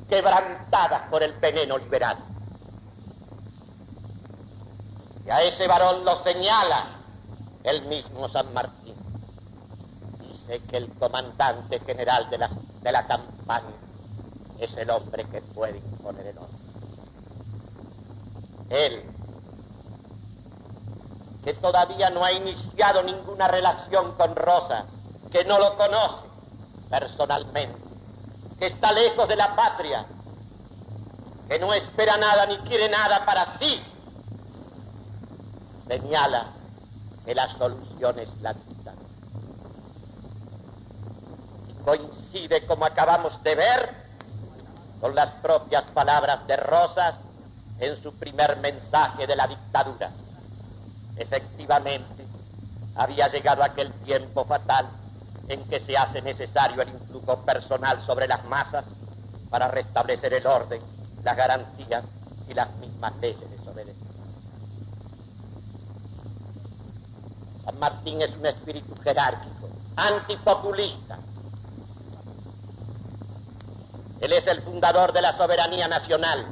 quebrantadas 0.10 1.02
por 1.10 1.22
el 1.22 1.34
veneno 1.34 1.78
liberal. 1.78 2.18
Y 5.26 5.30
a 5.30 5.42
ese 5.42 5.68
varón 5.68 6.06
lo 6.06 6.24
señala 6.24 6.86
el 7.64 7.82
mismo 7.88 8.30
San 8.30 8.54
Martín. 8.54 8.96
Dice 10.20 10.62
que 10.70 10.78
el 10.78 10.94
comandante 10.94 11.82
general 11.82 12.30
de 12.30 12.38
la, 12.38 12.50
de 12.82 12.92
la 12.94 13.06
campaña 13.06 13.87
es 14.60 14.76
el 14.78 14.90
hombre 14.90 15.24
que 15.26 15.42
puede 15.42 15.78
imponer 15.78 16.28
el 16.28 16.38
orden. 16.38 16.58
Él, 18.70 19.04
que 21.44 21.54
todavía 21.54 22.10
no 22.10 22.24
ha 22.24 22.32
iniciado 22.32 23.04
ninguna 23.04 23.48
relación 23.48 24.14
con 24.14 24.36
Rosa, 24.36 24.86
que 25.32 25.46
no 25.46 25.60
lo 25.60 25.78
conoce 25.78 26.28
personalmente, 26.90 27.80
que 28.60 28.68
está 28.68 28.92
lejos 28.92 29.28
de 29.28 29.36
la 29.36 29.56
patria, 29.56 30.06
que 31.48 31.60
no 31.60 31.74
espera 31.74 32.18
nada 32.18 32.46
ni 32.48 32.58
quiere 32.60 32.90
nada 32.90 33.26
para 33.26 33.58
sí, 33.60 33.82
señala 35.88 36.48
que 37.26 37.36
la 37.36 37.48
solución 37.58 38.20
es 38.20 38.30
la 38.42 38.54
dictadura. 38.54 39.08
coincide, 41.86 42.66
como 42.66 42.86
acabamos 42.86 43.42
de 43.44 43.56
ver, 43.56 44.07
con 45.00 45.16
las 45.16 45.30
propias 45.42 45.84
palabras 45.92 46.46
de 46.48 46.58
Rosas 46.58 47.16
en 47.80 48.02
su 48.02 48.14
primer 48.14 48.58
mensaje 48.58 49.28
de 49.28 49.36
la 49.36 49.48
dictadura. 49.48 50.10
Efectivamente, 51.16 52.26
había 52.96 53.28
llegado 53.28 53.64
aquel 53.64 53.92
tiempo 54.06 54.46
fatal 54.46 54.88
en 55.48 55.64
que 55.70 55.80
se 55.80 55.98
hace 55.98 56.22
necesario 56.22 56.82
el 56.82 56.90
influjo 56.90 57.38
personal 57.42 58.04
sobre 58.06 58.28
las 58.28 58.44
masas 58.46 58.84
para 59.50 59.68
restablecer 59.68 60.34
el 60.34 60.46
orden, 60.46 60.82
las 61.24 61.38
garantías 61.38 62.04
y 62.50 62.54
las 62.54 62.70
mismas 62.78 63.14
leyes 63.22 63.50
desobedecidas. 63.52 64.08
San 67.64 67.80
Martín 67.80 68.22
es 68.22 68.36
un 68.36 68.46
espíritu 68.46 68.96
jerárquico, 69.04 69.70
antipopulista. 69.96 71.18
Él 74.22 74.34
es 74.34 74.48
el 74.48 74.62
fundador 74.62 75.14
de 75.14 75.22
la 75.22 75.38
soberanía 75.38 75.88
nacional. 75.88 76.48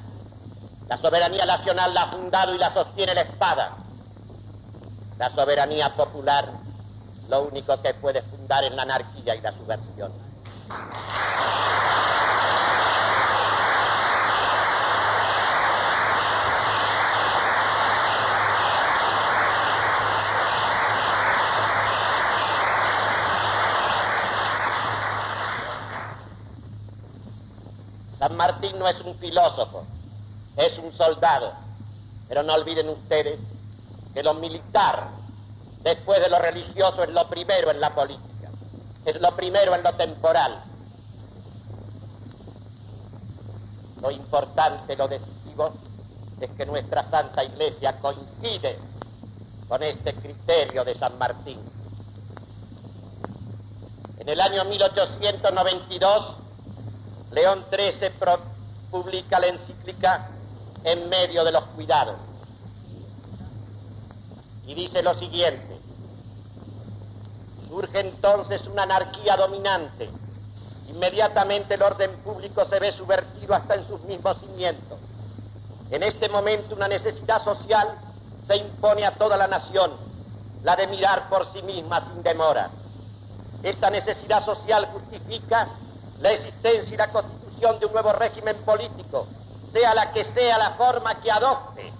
La 0.88 0.98
soberanía 0.98 1.46
nacional 1.46 1.94
la 1.94 2.04
ha 2.04 2.12
fundado 2.12 2.54
y 2.54 2.58
la 2.58 2.74
sostiene 2.74 3.16
la 3.16 3.22
espada. 3.22 3.72
La 5.18 5.30
soberanía 5.32 5.90
popular 5.96 6.46
lo 7.30 7.44
único 7.44 7.82
que 7.82 7.94
puede 7.96 8.22
fundar 8.22 8.64
es 8.64 8.72
la 8.74 8.84
anarquía 8.84 9.36
y 9.36 9.42
la 9.42 9.52
subversión. 9.52 10.12
San 28.20 28.38
Martín 28.38 28.75
es 28.88 29.00
un 29.02 29.16
filósofo, 29.18 29.84
es 30.58 30.78
un 30.78 30.96
soldado. 30.96 31.54
Pero 32.28 32.44
no 32.44 32.54
olviden 32.54 32.90
ustedes 32.90 33.40
que 34.14 34.24
lo 34.24 34.34
militar, 34.34 35.10
después 35.82 36.20
de 36.20 36.30
lo 36.30 36.40
religioso, 36.40 37.04
es 37.04 37.10
lo 37.10 37.28
primero 37.28 37.70
en 37.72 37.80
la 37.80 37.94
política, 37.94 38.50
es 39.06 39.20
lo 39.22 39.36
primero 39.36 39.76
en 39.76 39.84
lo 39.84 39.94
temporal. 39.94 40.64
Lo 44.02 44.12
importante, 44.12 44.96
lo 44.96 45.08
decisivo, 45.08 45.74
es 46.40 46.50
que 46.52 46.66
nuestra 46.66 47.10
Santa 47.10 47.44
Iglesia 47.44 48.00
coincide 48.00 48.78
con 49.68 49.82
este 49.84 50.14
criterio 50.14 50.84
de 50.84 50.98
San 50.98 51.18
Martín. 51.18 51.60
En 54.20 54.30
el 54.30 54.42
año 54.42 54.66
1892, 54.66 56.36
León 57.32 57.66
XIII 57.70 58.55
publica 58.96 59.40
la 59.40 59.48
encíclica 59.48 60.30
En 60.86 61.10
medio 61.10 61.44
de 61.44 61.52
los 61.52 61.64
cuidados. 61.76 62.16
Y 64.68 64.74
dice 64.76 65.02
lo 65.04 65.18
siguiente, 65.20 65.80
surge 67.68 68.00
entonces 68.00 68.62
una 68.68 68.84
anarquía 68.84 69.36
dominante, 69.36 70.10
inmediatamente 70.88 71.74
el 71.74 71.82
orden 71.82 72.12
público 72.24 72.66
se 72.70 72.80
ve 72.80 72.92
subvertido 72.92 73.54
hasta 73.56 73.76
en 73.76 73.88
sus 73.88 74.02
mismos 74.02 74.38
cimientos. 74.40 75.00
En 75.92 76.04
este 76.04 76.30
momento 76.30 76.76
una 76.76 76.88
necesidad 76.88 77.44
social 77.44 77.88
se 78.48 78.58
impone 78.58 79.06
a 79.06 79.16
toda 79.16 79.38
la 79.38 79.48
nación, 79.48 79.92
la 80.64 80.76
de 80.76 80.88
mirar 80.88 81.30
por 81.30 81.52
sí 81.52 81.62
misma 81.64 82.08
sin 82.12 82.24
demora. 82.24 82.70
Esta 83.64 83.90
necesidad 83.90 84.46
social 84.46 84.88
justifica 84.94 85.68
la 86.22 86.32
existencia 86.32 86.94
y 86.94 86.98
la 86.98 87.12
constitución 87.12 87.45
de 87.56 87.86
un 87.86 87.94
nuevo 87.94 88.14
régimen 88.14 88.56
político, 88.58 89.26
sea 89.74 89.96
la 89.96 90.12
que 90.12 90.26
sea 90.26 90.58
la 90.58 90.72
forma 90.72 91.16
que 91.22 91.32
adopte, 91.32 91.92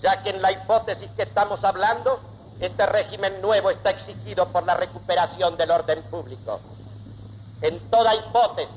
ya 0.00 0.22
que 0.22 0.30
en 0.30 0.40
la 0.40 0.52
hipótesis 0.52 1.10
que 1.16 1.22
estamos 1.22 1.62
hablando, 1.64 2.20
este 2.60 2.86
régimen 2.86 3.42
nuevo 3.42 3.70
está 3.70 3.90
exigido 3.90 4.46
por 4.48 4.64
la 4.64 4.74
recuperación 4.74 5.56
del 5.56 5.70
orden 5.70 6.02
público. 6.04 6.60
En 7.62 7.78
toda 7.90 8.14
hipótesis, 8.14 8.74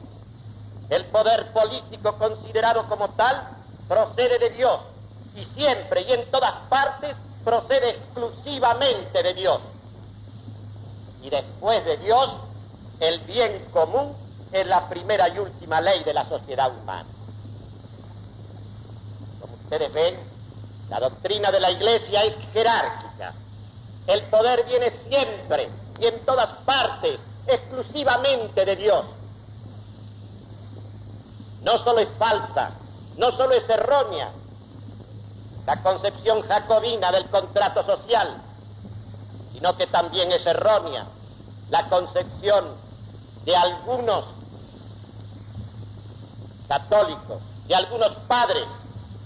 el 0.90 1.06
poder 1.06 1.52
político 1.54 2.18
considerado 2.18 2.88
como 2.90 3.10
tal 3.10 3.48
procede 3.88 4.40
de 4.40 4.50
Dios 4.50 4.80
y 5.36 5.46
siempre 5.56 6.02
y 6.02 6.14
en 6.14 6.26
todas 6.32 6.54
partes 6.70 7.16
procede 7.46 7.92
exclusivamente 7.92 9.24
de 9.24 9.34
Dios. 9.36 9.62
Y 11.22 11.30
después 11.30 11.86
de 11.86 11.98
Dios, 11.98 12.30
el 13.00 13.20
bien 13.22 13.66
común 13.72 14.16
es 14.52 14.68
la 14.68 14.88
primera 14.90 15.30
y 15.30 15.40
última 15.40 15.82
ley 15.82 16.04
de 16.04 16.14
la 16.14 16.28
sociedad 16.28 16.72
humana. 16.82 17.08
Como 19.40 19.54
ustedes 19.54 19.94
ven, 19.94 20.16
la 20.90 21.00
doctrina 21.00 21.52
de 21.52 21.60
la 21.60 21.72
Iglesia 21.72 22.24
es 22.24 22.36
jerárquica. 22.52 23.34
El 24.08 24.22
poder 24.24 24.66
viene 24.66 24.92
siempre 25.08 25.70
y 26.00 26.08
en 26.08 26.20
todas 26.26 26.50
partes 26.66 27.20
exclusivamente 27.46 28.66
de 28.66 28.76
Dios. 28.76 29.06
No 31.62 31.84
solo 31.84 32.00
es 32.00 32.10
falsa, 32.18 32.72
no 33.18 33.32
solo 33.32 33.54
es 33.54 33.70
errónea 33.70 34.32
la 35.66 35.84
concepción 35.84 36.42
jacobina 36.42 37.12
del 37.12 37.30
contrato 37.30 37.86
social, 37.86 38.42
sino 39.54 39.78
que 39.78 39.86
también 39.86 40.32
es 40.32 40.44
errónea 40.46 41.06
la 41.70 41.88
concepción 41.90 42.66
de 43.46 43.56
algunos 43.56 44.26
católicos, 46.70 47.42
de 47.68 47.76
algunos 47.76 48.12
padres 48.28 48.64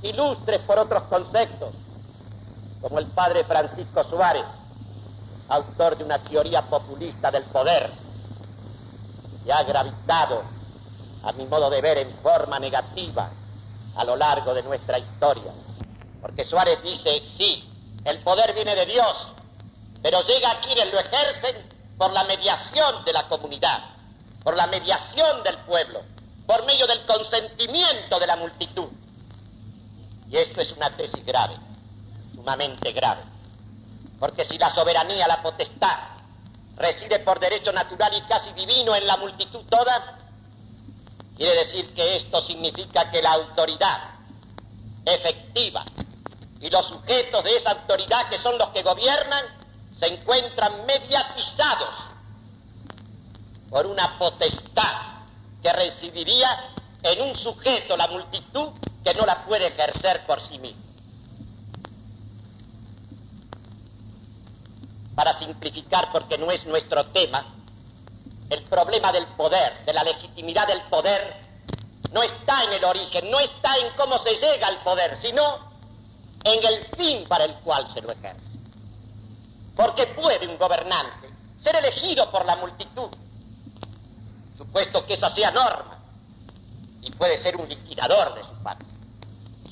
ilustres 0.02 0.60
por 0.62 0.80
otros 0.80 1.04
conceptos, 1.04 1.70
como 2.82 3.00
el 3.00 3.06
padre 3.08 3.44
Francisco 3.44 4.04
Suárez, 4.06 4.46
autor 5.50 5.98
de 5.98 6.06
una 6.06 6.18
teoría 6.20 6.62
populista 6.62 7.30
del 7.30 7.44
poder, 7.44 7.92
que 9.46 9.54
ha 9.54 9.62
gravitado, 9.64 10.42
a 11.24 11.32
mi 11.34 11.46
modo 11.46 11.70
de 11.70 11.82
ver, 11.82 11.98
en 11.98 12.10
forma 12.24 12.60
negativa 12.60 13.30
a 13.96 14.04
lo 14.06 14.16
largo 14.16 14.54
de 14.54 14.64
nuestra 14.64 14.98
historia. 14.98 15.52
Porque 16.22 16.46
Suárez 16.46 16.82
dice, 16.82 17.22
sí, 17.38 17.70
el 18.06 18.20
poder 18.20 18.54
viene 18.54 18.74
de 18.76 18.86
Dios, 18.86 19.28
pero 20.02 20.22
llega 20.24 20.52
a 20.52 20.62
quienes 20.62 20.92
lo 20.92 21.00
ejercen 21.00 21.56
por 21.98 22.12
la 22.12 22.24
mediación 22.24 23.04
de 23.06 23.14
la 23.14 23.28
comunidad, 23.28 23.84
por 24.44 24.56
la 24.56 24.68
mediación 24.68 25.44
del 25.44 25.58
pueblo, 25.60 26.02
por 26.46 26.66
medio 26.66 26.88
del 26.88 27.06
consentimiento 27.06 28.20
de 28.20 28.28
la 28.28 28.36
multitud. 28.36 28.88
Y 30.30 30.38
esto 30.38 30.62
es 30.62 30.72
una 30.72 30.90
tesis 30.90 31.26
grave, 31.26 31.56
sumamente 32.36 32.92
grave. 32.92 33.22
Porque 34.20 34.46
si 34.46 34.58
la 34.58 34.70
soberanía, 34.70 35.28
la 35.28 35.42
potestad, 35.42 35.98
reside 36.78 37.20
por 37.20 37.40
derecho 37.40 37.72
natural 37.72 38.14
y 38.16 38.22
casi 38.22 38.52
divino 38.54 38.96
en 38.96 39.06
la 39.06 39.18
multitud 39.18 39.62
toda, 39.70 40.18
quiere 41.38 41.56
decir 41.60 41.94
que 41.94 42.18
esto 42.18 42.42
significa 42.42 43.12
que 43.12 43.22
la 43.22 43.34
autoridad 43.34 44.00
efectiva 45.06 45.84
y 46.60 46.70
los 46.70 46.88
sujetos 46.88 47.44
de 47.44 47.58
esa 47.58 47.72
autoridad, 47.72 48.30
que 48.30 48.40
son 48.40 48.58
los 48.58 48.70
que 48.70 48.84
gobiernan, 48.84 49.46
se 50.00 50.08
encuentran 50.08 50.86
mediatizados 50.86 51.90
por 53.70 53.86
una 53.86 54.18
potestad 54.18 55.13
que 55.64 55.72
residiría 55.72 56.50
en 57.02 57.22
un 57.22 57.36
sujeto, 57.36 57.96
la 57.96 58.08
multitud, 58.08 58.70
que 59.04 59.14
no 59.14 59.26
la 59.26 59.44
puede 59.46 59.68
ejercer 59.68 60.26
por 60.26 60.42
sí 60.42 60.60
mismo. 60.60 60.82
Para 65.16 65.34
simplificar, 65.34 66.12
porque 66.12 66.38
no 66.38 66.52
es 66.52 66.66
nuestro 66.66 67.06
tema, 67.08 67.46
el 68.50 68.62
problema 68.64 69.12
del 69.12 69.26
poder, 69.28 69.86
de 69.86 69.94
la 69.94 70.04
legitimidad 70.04 70.68
del 70.68 70.82
poder, 70.84 71.42
no 72.12 72.22
está 72.22 72.64
en 72.66 72.74
el 72.74 72.84
origen, 72.84 73.32
no 73.32 73.40
está 73.40 73.76
en 73.78 73.94
cómo 73.96 74.18
se 74.20 74.36
llega 74.36 74.68
al 74.68 74.78
poder, 74.84 75.18
sino 75.20 75.72
en 76.44 76.64
el 76.66 76.84
fin 76.98 77.26
para 77.28 77.46
el 77.46 77.54
cual 77.56 77.88
se 77.94 78.02
lo 78.02 78.12
ejerce. 78.12 78.60
Porque 79.76 80.08
puede 80.08 80.48
un 80.48 80.58
gobernante 80.58 81.30
ser 81.58 81.76
elegido 81.78 82.30
por 82.30 82.46
la 82.46 82.56
multitud, 82.58 83.10
supuesto 84.64 85.06
que 85.06 85.14
esa 85.14 85.30
sea 85.30 85.52
norma, 85.52 85.98
y 87.02 87.12
puede 87.12 87.38
ser 87.38 87.56
un 87.58 87.68
liquidador 87.68 88.34
de 88.36 88.44
su 88.44 88.64
parte. 88.64 88.86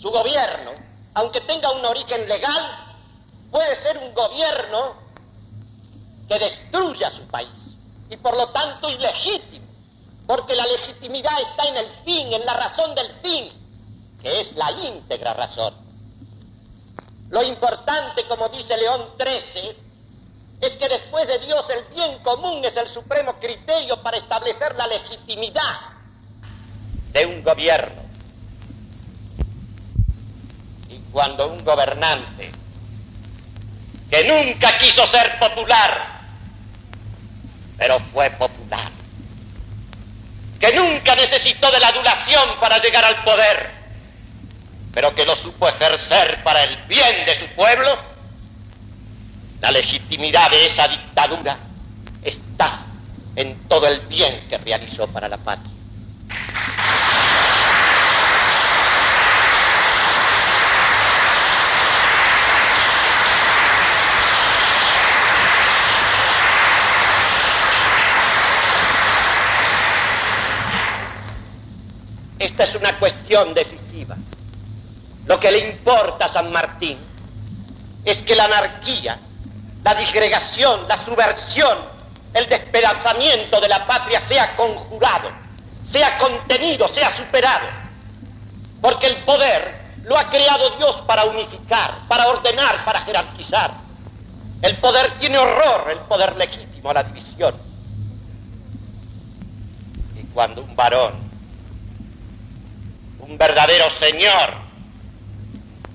Su 0.02 0.10
gobierno, 0.10 0.72
aunque 1.14 1.42
tenga 1.42 1.72
un 1.72 1.86
origen 1.86 2.28
legal, 2.28 2.96
puede 3.52 3.76
ser 3.76 3.98
un 3.98 4.14
gobierno 4.14 4.96
que 6.28 6.40
destruya 6.40 7.10
su 7.10 7.24
país 7.28 7.50
y 8.10 8.18
por 8.18 8.36
lo 8.36 8.48
tanto 8.48 8.90
ilegítimo, 8.90 9.66
porque 10.28 10.56
la 10.56 10.66
legitimidad 10.66 11.40
está 11.42 11.68
en 11.68 11.78
el 11.78 11.88
fin, 12.06 12.34
en 12.34 12.46
la 12.46 12.54
razón 12.54 12.94
del 12.94 13.12
fin, 13.22 13.50
que 14.22 14.42
es 14.42 14.54
la 14.54 14.72
íntegra 14.72 15.34
razón. 15.34 15.74
Lo 17.30 17.42
importante, 17.44 18.28
como 18.28 18.50
dice 18.50 18.76
León 18.78 19.10
XIII, 19.18 19.76
es 20.62 20.78
que 20.78 20.88
después 20.88 21.28
de 21.28 21.40
Dios 21.40 21.66
el 21.72 21.84
bien 21.96 22.20
común 22.20 22.64
es 22.64 22.78
el 22.78 22.88
supremo 22.88 23.34
criterio 23.40 24.02
para 24.04 24.18
establecer 24.18 24.76
la 24.76 24.86
legitimidad 24.88 25.80
de 27.12 27.26
un 27.26 27.44
gobierno. 27.44 28.02
Y 30.90 31.00
cuando 31.12 31.48
un 31.48 31.64
gobernante 31.64 32.52
que 34.10 34.24
nunca 34.26 34.78
quiso 34.78 35.08
ser 35.08 35.40
popular, 35.40 36.22
pero 37.78 38.00
fue 38.14 38.30
popular, 38.32 38.92
que 40.60 40.74
nunca 40.74 41.16
necesitó 41.16 41.72
de 41.72 41.80
la 41.80 41.88
adulación 41.88 42.60
para 42.60 42.78
llegar 42.78 43.04
al 43.04 43.24
poder, 43.24 43.72
pero 44.94 45.16
que 45.16 45.26
lo 45.26 45.36
supo 45.36 45.68
ejercer 45.68 46.44
para 46.44 46.64
el 46.66 46.76
bien 46.84 47.26
de 47.26 47.40
su 47.40 47.48
pueblo, 47.56 48.11
la 49.62 49.72
legitimidad 49.72 50.50
de 50.50 50.66
esa 50.66 50.88
dictadura 50.88 51.58
está 52.24 52.86
en 53.36 53.56
todo 53.68 53.88
el 53.88 54.00
bien 54.02 54.48
que 54.50 54.58
realizó 54.58 55.08
para 55.08 55.30
la 55.30 55.38
patria. 55.38 55.72
Esta 72.40 72.64
es 72.64 72.74
una 72.74 72.98
cuestión 72.98 73.54
decisiva. 73.54 74.18
Lo 75.28 75.40
que 75.40 75.52
le 75.52 75.70
importa 75.70 76.26
a 76.26 76.28
San 76.28 76.52
Martín 76.52 76.98
es 78.04 78.24
que 78.24 78.36
la 78.36 78.46
anarquía, 78.46 79.20
la 79.84 79.96
disgregación, 79.96 80.88
la 80.88 81.04
subversión, 81.04 81.78
el 82.34 82.48
despedazamiento 82.48 83.60
de 83.60 83.68
la 83.68 83.86
patria 83.86 84.22
sea 84.22 84.56
conjurado, 84.56 85.32
sea 85.90 86.18
contenido, 86.18 86.88
sea 86.94 87.16
superado. 87.16 87.68
Porque 88.82 89.08
el 89.08 89.18
poder 89.18 89.82
lo 90.04 90.18
ha 90.18 90.30
creado 90.30 90.78
Dios 90.78 91.02
para 91.08 91.26
unificar, 91.26 92.08
para 92.08 92.28
ordenar, 92.28 92.84
para 92.86 93.02
jerarquizar. 93.02 93.72
El 94.62 94.78
poder 94.78 95.18
tiene 95.20 95.38
horror, 95.38 95.90
el 95.92 96.00
poder 96.00 96.36
legítimo, 96.36 96.94
la 96.94 97.04
división. 97.04 97.56
Y 100.16 100.24
cuando 100.34 100.62
un 100.62 100.76
varón 100.76 101.32
un 103.32 103.38
verdadero 103.38 103.86
señor, 104.00 104.54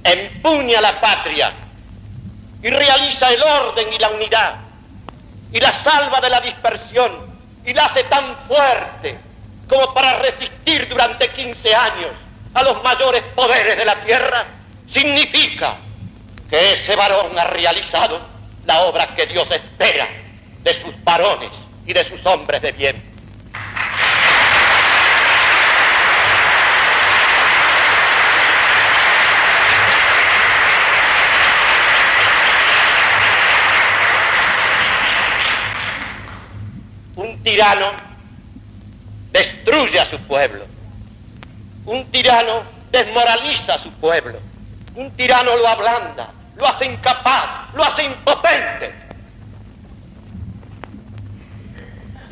empuña 0.02 0.80
la 0.80 1.00
patria 1.00 1.65
y 2.66 2.70
realiza 2.70 3.32
el 3.32 3.40
orden 3.40 3.92
y 3.92 3.98
la 3.98 4.08
unidad 4.08 4.56
y 5.52 5.60
la 5.60 5.84
salva 5.84 6.20
de 6.20 6.28
la 6.28 6.40
dispersión 6.40 7.38
y 7.64 7.72
la 7.72 7.84
hace 7.84 8.02
tan 8.04 8.36
fuerte 8.48 9.20
como 9.68 9.94
para 9.94 10.18
resistir 10.18 10.88
durante 10.88 11.30
15 11.30 11.74
años 11.76 12.10
a 12.54 12.64
los 12.64 12.82
mayores 12.82 13.22
poderes 13.36 13.76
de 13.76 13.84
la 13.84 14.02
tierra, 14.04 14.46
significa 14.92 15.76
que 16.50 16.72
ese 16.72 16.96
varón 16.96 17.38
ha 17.38 17.44
realizado 17.44 18.20
la 18.64 18.80
obra 18.80 19.14
que 19.14 19.26
Dios 19.26 19.48
espera 19.48 20.08
de 20.64 20.82
sus 20.82 21.04
varones 21.04 21.52
y 21.86 21.92
de 21.92 22.04
sus 22.08 22.26
hombres 22.26 22.62
de 22.62 22.72
bien. 22.72 23.15
Tirano 37.46 37.92
destruye 39.30 40.00
a 40.00 40.10
su 40.10 40.18
pueblo. 40.26 40.66
Un 41.84 42.10
tirano 42.10 42.64
desmoraliza 42.90 43.74
a 43.74 43.82
su 43.84 43.92
pueblo. 43.92 44.40
Un 44.96 45.12
tirano 45.12 45.56
lo 45.56 45.68
ablanda, 45.68 46.32
lo 46.56 46.66
hace 46.66 46.86
incapaz, 46.86 47.72
lo 47.74 47.84
hace 47.84 48.02
impotente. 48.02 48.92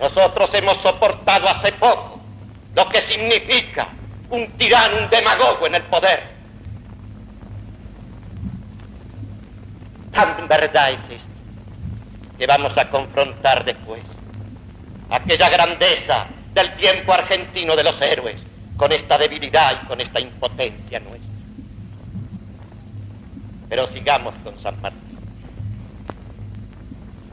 Nosotros 0.00 0.52
hemos 0.52 0.78
soportado 0.78 1.48
hace 1.48 1.70
poco 1.72 2.20
lo 2.74 2.88
que 2.88 3.00
significa 3.02 3.86
un 4.30 4.50
tirano, 4.58 4.96
un 4.96 5.10
demagogo 5.10 5.68
en 5.68 5.76
el 5.76 5.82
poder. 5.84 6.24
Tan 10.12 10.48
verdad 10.48 10.90
es 10.90 11.00
esto 11.08 11.28
que 12.36 12.46
vamos 12.46 12.76
a 12.76 12.90
confrontar 12.90 13.64
después 13.64 14.02
aquella 15.14 15.48
grandeza 15.48 16.26
del 16.52 16.74
tiempo 16.74 17.12
argentino 17.12 17.76
de 17.76 17.84
los 17.84 18.00
héroes, 18.00 18.36
con 18.76 18.90
esta 18.92 19.16
debilidad 19.16 19.82
y 19.82 19.86
con 19.86 20.00
esta 20.00 20.20
impotencia 20.20 21.00
nuestra. 21.00 21.30
Pero 23.68 23.86
sigamos 23.88 24.34
con 24.42 24.60
San 24.60 24.80
Martín. 24.80 25.18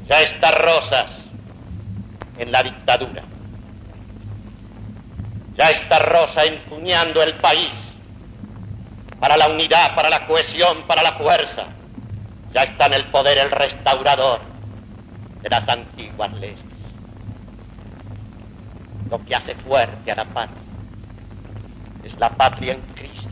Ya 0.08 0.22
está 0.22 0.52
Rosas 0.52 1.08
en 2.38 2.52
la 2.52 2.64
dictadura. 2.64 3.24
Ya 5.58 5.72
está 5.72 6.00
Rosa 6.00 6.46
empuñando 6.46 7.22
el 7.22 7.34
país 7.36 7.72
para 9.20 9.38
la 9.38 9.48
unidad, 9.48 9.94
para 9.96 10.10
la 10.10 10.26
cohesión, 10.26 10.84
para 10.88 11.04
la 11.04 11.14
fuerza. 11.14 11.66
Ya 12.54 12.64
está 12.64 12.88
en 12.88 12.94
el 12.94 13.06
poder 13.06 13.38
el 13.38 13.52
restaurador 13.52 14.40
de 15.42 15.50
las 15.50 15.68
antiguas 15.68 16.34
leyes 16.34 16.71
lo 19.12 19.24
que 19.26 19.36
hace 19.36 19.54
fuerte 19.56 20.12
a 20.12 20.16
la 20.16 20.26
patria. 20.26 20.64
Es 22.04 22.18
la 22.18 22.30
patria 22.30 22.74
en 22.74 22.82
Cristo, 22.96 23.30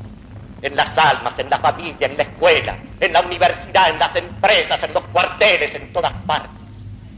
en 0.61 0.75
las 0.75 0.95
almas, 0.97 1.39
en 1.39 1.49
la 1.49 1.57
familia, 1.57 2.05
en 2.05 2.17
la 2.17 2.23
escuela, 2.23 2.75
en 2.99 3.13
la 3.13 3.21
universidad, 3.21 3.89
en 3.89 3.97
las 3.97 4.13
empresas, 4.15 4.84
en 4.84 4.93
los 4.93 5.03
cuarteles, 5.05 5.73
en 5.73 5.91
todas 5.93 6.13
partes. 6.27 6.51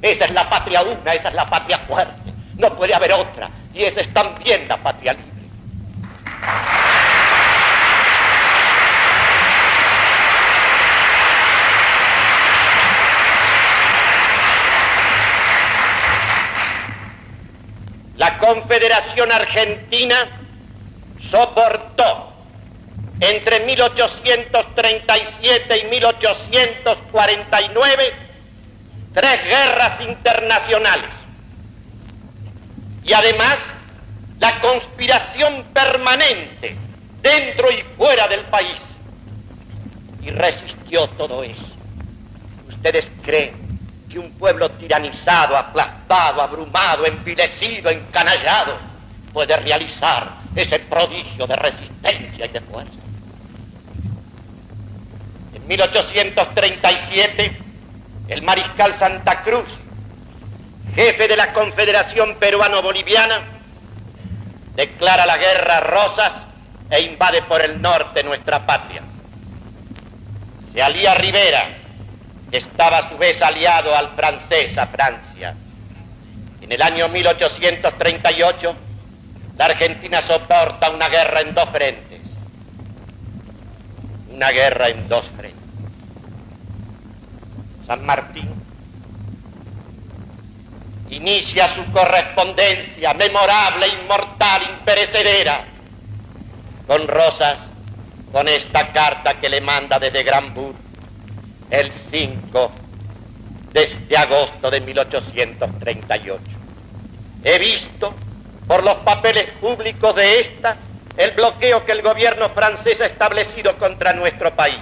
Esa 0.01 0.26
es 0.26 0.32
la 0.32 0.47
patria 0.47 0.84
una, 0.84 1.14
esa 1.14 1.30
es 1.30 1.36
la 1.36 1.45
patria 1.45 1.80
fuerte. 1.80 2.32
No 2.57 2.74
puede 2.76 2.93
haber 2.93 3.14
otra. 3.14 3.49
Y 3.74 3.84
esa 3.84 4.01
es 4.01 4.14
también 4.14 4.68
la 4.68 4.78
patria 4.78 5.14
libre. 5.14 5.32
La 18.22 18.38
Confederación 18.52 19.32
Argentina 19.32 20.28
soportó 21.30 22.34
entre 23.22 23.62
1837 23.62 25.78
y 25.78 25.86
1849 25.86 28.14
tres 29.14 29.43
guerras 29.45 30.02
internacionales 30.02 31.10
y 33.06 33.14
además 33.14 33.58
la 34.41 34.60
conspiración 34.60 35.64
permanente 35.74 36.76
dentro 37.22 37.72
y 37.72 37.82
fuera 37.95 38.28
del 38.28 38.41
país 38.47 38.76
y 40.22 40.30
resistió 40.30 41.08
todo 41.12 41.45
eso. 41.45 41.68
¿Ustedes 42.68 43.10
creen 43.24 43.61
que 44.12 44.20
un 44.20 44.32
pueblo 44.32 44.70
tiranizado, 44.72 45.55
aplastado, 45.55 46.41
abrumado, 46.41 47.05
envilecido, 47.05 47.89
encanallado, 47.89 48.78
puede 49.32 49.55
realizar 49.55 50.30
ese 50.55 50.80
prodigio 50.80 51.47
de 51.47 51.55
resistencia 51.55 52.45
y 52.45 52.49
de 52.49 52.62
fuerza. 52.62 52.91
En 55.53 55.66
1837, 55.68 57.57
el 58.28 58.41
mariscal 58.41 58.93
Santa 58.99 59.41
Cruz, 59.43 59.68
jefe 60.93 61.28
de 61.30 61.38
la 61.38 61.53
Confederación 61.53 62.36
Peruano-Boliviana, 62.36 63.41
declara 64.76 65.26
la 65.26 65.38
guerra 65.38 65.78
a 65.78 65.82
Rosas 65.82 66.34
e 66.89 67.01
invade 67.01 67.41
por 67.43 67.62
el 67.62 67.82
norte 67.82 68.24
nuestra 68.24 68.66
patria. 68.66 69.01
Se 70.74 70.82
alía 70.82 71.14
Rivera, 71.16 71.80
estaba 72.52 72.99
a 72.99 73.10
su 73.10 73.18
vez 73.18 73.41
aliado 73.41 73.95
al 73.95 74.10
francés, 74.10 74.78
a 74.78 74.88
Francia. 74.88 75.56
En 76.62 76.72
el 76.72 76.82
año 76.82 77.08
1838, 77.08 78.76
la 79.58 79.66
Argentina 79.66 80.22
soporta 80.22 80.89
una 80.89 81.10
guerra 81.10 81.41
en 81.41 81.54
dos 81.54 81.70
frentes. 81.70 82.22
Una 84.30 84.52
guerra 84.52 84.89
en 84.89 85.08
dos 85.08 85.26
frentes. 85.36 85.62
San 87.88 88.06
Martín 88.06 88.49
inicia 91.10 91.74
su 91.76 91.84
correspondencia 91.91 93.14
memorable, 93.14 93.88
inmortal, 93.88 94.64
imperecedera 94.80 95.66
con 96.88 97.08
Rosas, 97.08 97.58
con 98.32 98.47
esta 98.47 98.91
carta 98.93 99.39
que 99.39 99.49
le 99.49 99.60
manda 99.60 99.99
desde 99.99 100.24
Granburg 100.24 100.91
el 101.72 101.91
5 102.11 102.72
desde 103.74 104.17
agosto 104.17 104.69
de 104.69 104.82
1838. 104.82 106.41
He 107.43 107.57
visto 107.57 108.13
por 108.67 108.84
los 108.84 108.95
papeles 108.97 109.47
públicos 109.59 110.15
de 110.15 110.41
esta 110.41 110.78
el 111.17 111.32
bloqueo 111.32 111.86
que 111.86 111.93
el 111.93 112.01
gobierno 112.01 112.49
francés 112.49 113.01
ha 113.01 113.05
establecido 113.05 113.78
contra 113.78 114.13
nuestro 114.13 114.53
país. 114.53 114.80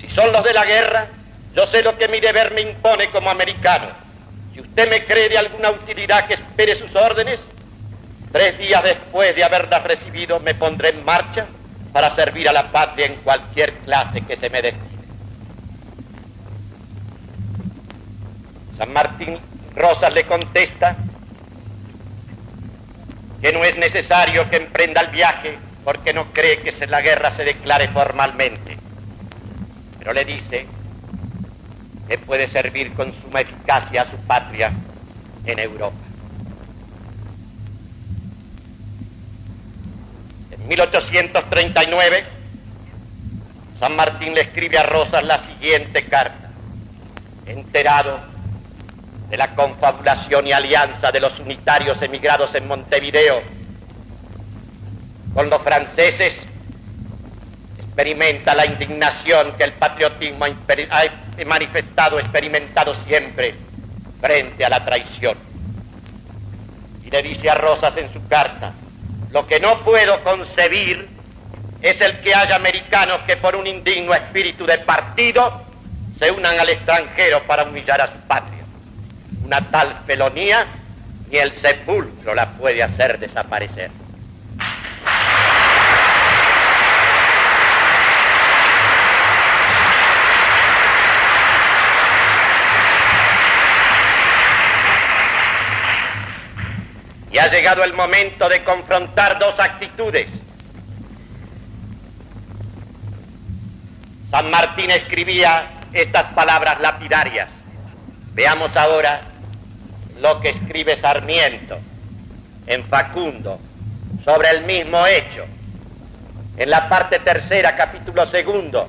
Si 0.00 0.08
son 0.08 0.32
los 0.32 0.42
de 0.42 0.52
la 0.52 0.64
guerra, 0.64 1.08
yo 1.54 1.66
sé 1.66 1.82
lo 1.82 1.96
que 1.96 2.08
mi 2.08 2.20
deber 2.20 2.52
me 2.52 2.62
impone 2.62 3.08
como 3.10 3.30
americano. 3.30 3.88
Si 4.52 4.60
usted 4.60 4.88
me 4.88 5.04
cree 5.04 5.28
de 5.28 5.38
alguna 5.38 5.70
utilidad 5.70 6.26
que 6.26 6.34
espere 6.34 6.76
sus 6.76 6.94
órdenes, 6.94 7.40
tres 8.32 8.58
días 8.58 8.82
después 8.82 9.34
de 9.34 9.44
haberlas 9.44 9.82
recibido 9.84 10.40
me 10.40 10.54
pondré 10.54 10.90
en 10.90 11.04
marcha 11.04 11.46
para 11.92 12.10
servir 12.14 12.48
a 12.48 12.52
la 12.52 12.72
patria 12.72 13.06
en 13.06 13.16
cualquier 13.16 13.72
clase 13.78 14.22
que 14.22 14.36
se 14.36 14.50
me 14.50 14.62
destine. 14.62 14.93
San 18.78 18.92
Martín 18.92 19.38
Rosas 19.74 20.12
le 20.12 20.24
contesta 20.24 20.96
que 23.40 23.52
no 23.52 23.64
es 23.64 23.76
necesario 23.76 24.48
que 24.48 24.56
emprenda 24.56 25.00
el 25.02 25.08
viaje 25.08 25.58
porque 25.84 26.12
no 26.12 26.32
cree 26.32 26.60
que 26.60 26.86
la 26.86 27.02
guerra 27.02 27.36
se 27.36 27.44
declare 27.44 27.88
formalmente. 27.88 28.78
Pero 29.98 30.12
le 30.12 30.24
dice 30.24 30.66
que 32.08 32.18
puede 32.18 32.48
servir 32.48 32.92
con 32.94 33.12
suma 33.20 33.40
eficacia 33.40 34.02
a 34.02 34.10
su 34.10 34.16
patria 34.18 34.72
en 35.44 35.58
Europa. 35.58 35.96
En 40.50 40.68
1839, 40.68 42.24
San 43.78 43.96
Martín 43.96 44.34
le 44.34 44.42
escribe 44.42 44.78
a 44.78 44.84
Rosas 44.84 45.24
la 45.24 45.42
siguiente 45.42 46.04
carta, 46.04 46.50
enterado 47.46 48.33
de 49.34 49.38
la 49.38 49.52
confabulación 49.56 50.46
y 50.46 50.52
alianza 50.52 51.10
de 51.10 51.18
los 51.18 51.40
unitarios 51.40 52.00
emigrados 52.00 52.54
en 52.54 52.68
Montevideo 52.68 53.42
con 55.34 55.50
los 55.50 55.60
franceses, 55.60 56.34
experimenta 57.76 58.54
la 58.54 58.64
indignación 58.64 59.54
que 59.58 59.64
el 59.64 59.72
patriotismo 59.72 60.44
ha 60.44 61.44
manifestado, 61.44 62.20
experimentado 62.20 62.94
siempre 63.08 63.56
frente 64.20 64.64
a 64.64 64.68
la 64.68 64.84
traición. 64.84 65.36
Y 67.04 67.10
le 67.10 67.20
dice 67.20 67.50
a 67.50 67.56
Rosas 67.56 67.96
en 67.96 68.12
su 68.12 68.24
carta, 68.28 68.72
lo 69.32 69.48
que 69.48 69.58
no 69.58 69.80
puedo 69.80 70.22
concebir 70.22 71.08
es 71.82 72.00
el 72.00 72.20
que 72.20 72.36
haya 72.36 72.54
americanos 72.54 73.22
que 73.26 73.36
por 73.36 73.56
un 73.56 73.66
indigno 73.66 74.14
espíritu 74.14 74.64
de 74.64 74.78
partido 74.78 75.60
se 76.20 76.30
unan 76.30 76.60
al 76.60 76.68
extranjero 76.68 77.42
para 77.42 77.64
humillar 77.64 78.00
a 78.00 78.12
su 78.12 78.18
patria. 78.28 78.63
Una 79.44 79.60
tal 79.70 79.94
felonía 80.06 80.66
ni 81.30 81.36
el 81.36 81.52
sepulcro 81.60 82.34
la 82.34 82.50
puede 82.52 82.82
hacer 82.82 83.18
desaparecer. 83.18 83.90
Y 97.30 97.38
ha 97.38 97.50
llegado 97.50 97.84
el 97.84 97.92
momento 97.92 98.48
de 98.48 98.64
confrontar 98.64 99.38
dos 99.38 99.58
actitudes. 99.58 100.28
San 104.30 104.50
Martín 104.50 104.90
escribía 104.90 105.66
estas 105.92 106.26
palabras 106.26 106.80
lapidarias. 106.80 107.48
Veamos 108.32 108.74
ahora 108.76 109.20
lo 110.24 110.40
que 110.40 110.48
escribe 110.48 110.96
Sarmiento 110.96 111.78
en 112.66 112.82
Facundo 112.84 113.60
sobre 114.24 114.48
el 114.48 114.64
mismo 114.64 115.06
hecho. 115.06 115.44
En 116.56 116.70
la 116.70 116.88
parte 116.88 117.18
tercera, 117.18 117.76
capítulo 117.76 118.26
segundo, 118.28 118.88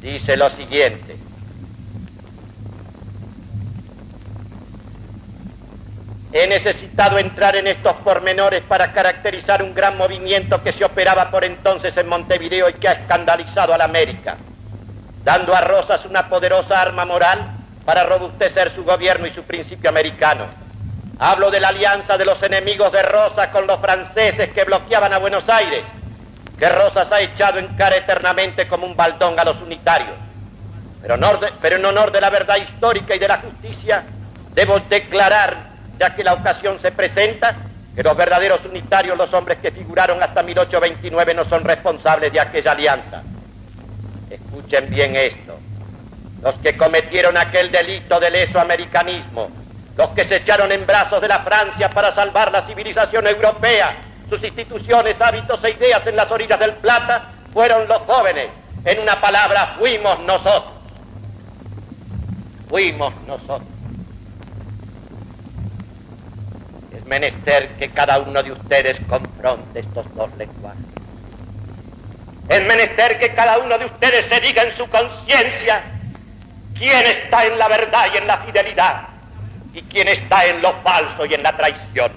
dice 0.00 0.36
lo 0.36 0.48
siguiente. 0.50 1.16
He 6.32 6.46
necesitado 6.46 7.18
entrar 7.18 7.56
en 7.56 7.66
estos 7.66 7.96
pormenores 7.96 8.62
para 8.62 8.92
caracterizar 8.92 9.64
un 9.64 9.74
gran 9.74 9.98
movimiento 9.98 10.62
que 10.62 10.72
se 10.72 10.84
operaba 10.84 11.32
por 11.32 11.42
entonces 11.42 11.96
en 11.96 12.06
Montevideo 12.06 12.68
y 12.68 12.74
que 12.74 12.86
ha 12.86 12.92
escandalizado 12.92 13.74
a 13.74 13.78
la 13.78 13.86
América, 13.86 14.36
dando 15.24 15.52
a 15.52 15.62
Rosas 15.62 16.04
una 16.04 16.28
poderosa 16.28 16.80
arma 16.80 17.04
moral 17.04 17.57
para 17.88 18.04
robustecer 18.04 18.70
su 18.70 18.84
gobierno 18.84 19.26
y 19.26 19.30
su 19.30 19.44
principio 19.44 19.88
americano. 19.88 20.44
Hablo 21.18 21.50
de 21.50 21.58
la 21.58 21.68
alianza 21.68 22.18
de 22.18 22.26
los 22.26 22.42
enemigos 22.42 22.92
de 22.92 23.00
Rosas 23.00 23.48
con 23.48 23.66
los 23.66 23.80
franceses 23.80 24.52
que 24.52 24.64
bloqueaban 24.64 25.14
a 25.14 25.16
Buenos 25.16 25.48
Aires, 25.48 25.84
que 26.58 26.68
Rosas 26.68 27.10
ha 27.10 27.22
echado 27.22 27.58
en 27.58 27.68
cara 27.78 27.96
eternamente 27.96 28.68
como 28.68 28.84
un 28.84 28.94
baldón 28.94 29.40
a 29.40 29.44
los 29.44 29.62
unitarios. 29.62 30.12
Pero, 31.00 31.14
en 31.76 31.84
honor 31.86 32.12
de 32.12 32.20
la 32.20 32.28
verdad 32.28 32.56
histórica 32.56 33.16
y 33.16 33.18
de 33.18 33.28
la 33.28 33.38
justicia, 33.38 34.04
debo 34.52 34.78
declarar, 34.80 35.56
ya 35.98 36.14
que 36.14 36.22
la 36.22 36.34
ocasión 36.34 36.78
se 36.82 36.92
presenta, 36.92 37.56
que 37.96 38.02
los 38.02 38.14
verdaderos 38.14 38.66
unitarios, 38.66 39.16
los 39.16 39.32
hombres 39.32 39.60
que 39.62 39.70
figuraron 39.70 40.22
hasta 40.22 40.42
1829, 40.42 41.32
no 41.32 41.46
son 41.46 41.64
responsables 41.64 42.34
de 42.34 42.40
aquella 42.40 42.72
alianza. 42.72 43.22
Escuchen 44.28 44.90
bien 44.90 45.16
esto 45.16 45.58
los 46.42 46.54
que 46.56 46.76
cometieron 46.76 47.36
aquel 47.36 47.70
delito 47.70 48.20
del 48.20 48.32
leso 48.32 48.60
americanismo, 48.60 49.50
los 49.96 50.10
que 50.10 50.24
se 50.24 50.36
echaron 50.36 50.70
en 50.70 50.86
brazos 50.86 51.20
de 51.20 51.28
la 51.28 51.40
Francia 51.40 51.90
para 51.90 52.14
salvar 52.14 52.52
la 52.52 52.62
civilización 52.62 53.26
europea, 53.26 53.96
sus 54.30 54.42
instituciones, 54.42 55.20
hábitos 55.20 55.62
e 55.64 55.70
ideas 55.70 56.06
en 56.06 56.16
las 56.16 56.30
orillas 56.30 56.60
del 56.60 56.74
Plata, 56.74 57.30
fueron 57.52 57.88
los 57.88 57.98
jóvenes. 58.02 58.48
En 58.84 59.00
una 59.00 59.20
palabra, 59.20 59.74
fuimos 59.78 60.20
nosotros. 60.20 60.74
Fuimos 62.68 63.12
nosotros. 63.26 63.68
Es 66.96 67.04
menester 67.06 67.68
que 67.78 67.88
cada 67.90 68.18
uno 68.20 68.42
de 68.42 68.52
ustedes 68.52 68.98
confronte 69.08 69.80
estos 69.80 70.14
dos 70.14 70.30
lenguajes. 70.36 70.84
Es 72.48 72.66
menester 72.66 73.18
que 73.18 73.34
cada 73.34 73.58
uno 73.58 73.76
de 73.78 73.86
ustedes 73.86 74.26
se 74.26 74.40
diga 74.40 74.62
en 74.62 74.76
su 74.76 74.88
conciencia 74.88 75.97
quién 76.78 77.06
está 77.06 77.44
en 77.46 77.58
la 77.58 77.68
verdad 77.68 78.06
y 78.12 78.16
en 78.16 78.26
la 78.26 78.38
fidelidad 78.38 79.02
y 79.74 79.82
quién 79.82 80.08
está 80.08 80.46
en 80.46 80.62
lo 80.62 80.72
falso 80.82 81.26
y 81.26 81.34
en 81.34 81.42
la 81.42 81.56
traición. 81.56 82.12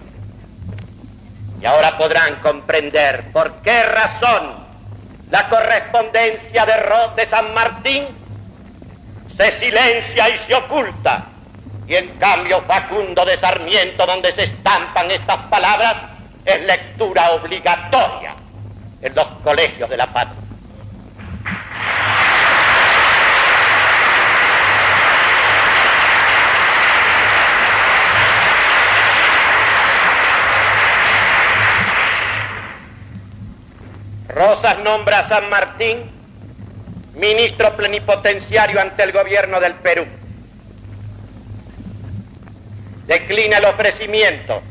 Y 1.61 1.65
ahora 1.65 1.97
podrán 1.97 2.35
comprender 2.37 3.31
por 3.31 3.61
qué 3.61 3.83
razón 3.83 4.61
la 5.29 5.47
correspondencia 5.47 6.65
de 6.65 6.77
Ros 6.77 7.15
de 7.15 7.25
San 7.27 7.53
Martín 7.53 8.05
se 9.37 9.59
silencia 9.59 10.29
y 10.29 10.39
se 10.47 10.55
oculta. 10.55 11.25
Y 11.87 11.95
en 11.95 12.07
cambio 12.17 12.61
Facundo 12.61 13.25
de 13.25 13.37
Sarmiento, 13.37 14.05
donde 14.05 14.31
se 14.31 14.43
estampan 14.43 15.11
estas 15.11 15.37
palabras, 15.49 15.95
es 16.45 16.63
lectura 16.65 17.31
obligatoria 17.31 18.33
en 19.01 19.15
los 19.15 19.25
colegios 19.43 19.89
de 19.89 19.97
la 19.97 20.07
patria. 20.07 20.41
Rosas 34.41 34.79
nombra 34.79 35.19
a 35.19 35.29
San 35.29 35.51
Martín 35.51 35.99
ministro 37.13 37.77
plenipotenciario 37.77 38.81
ante 38.81 39.03
el 39.03 39.11
gobierno 39.11 39.59
del 39.59 39.75
Perú. 39.75 40.03
Declina 43.05 43.59
el 43.59 43.65
ofrecimiento 43.65 44.63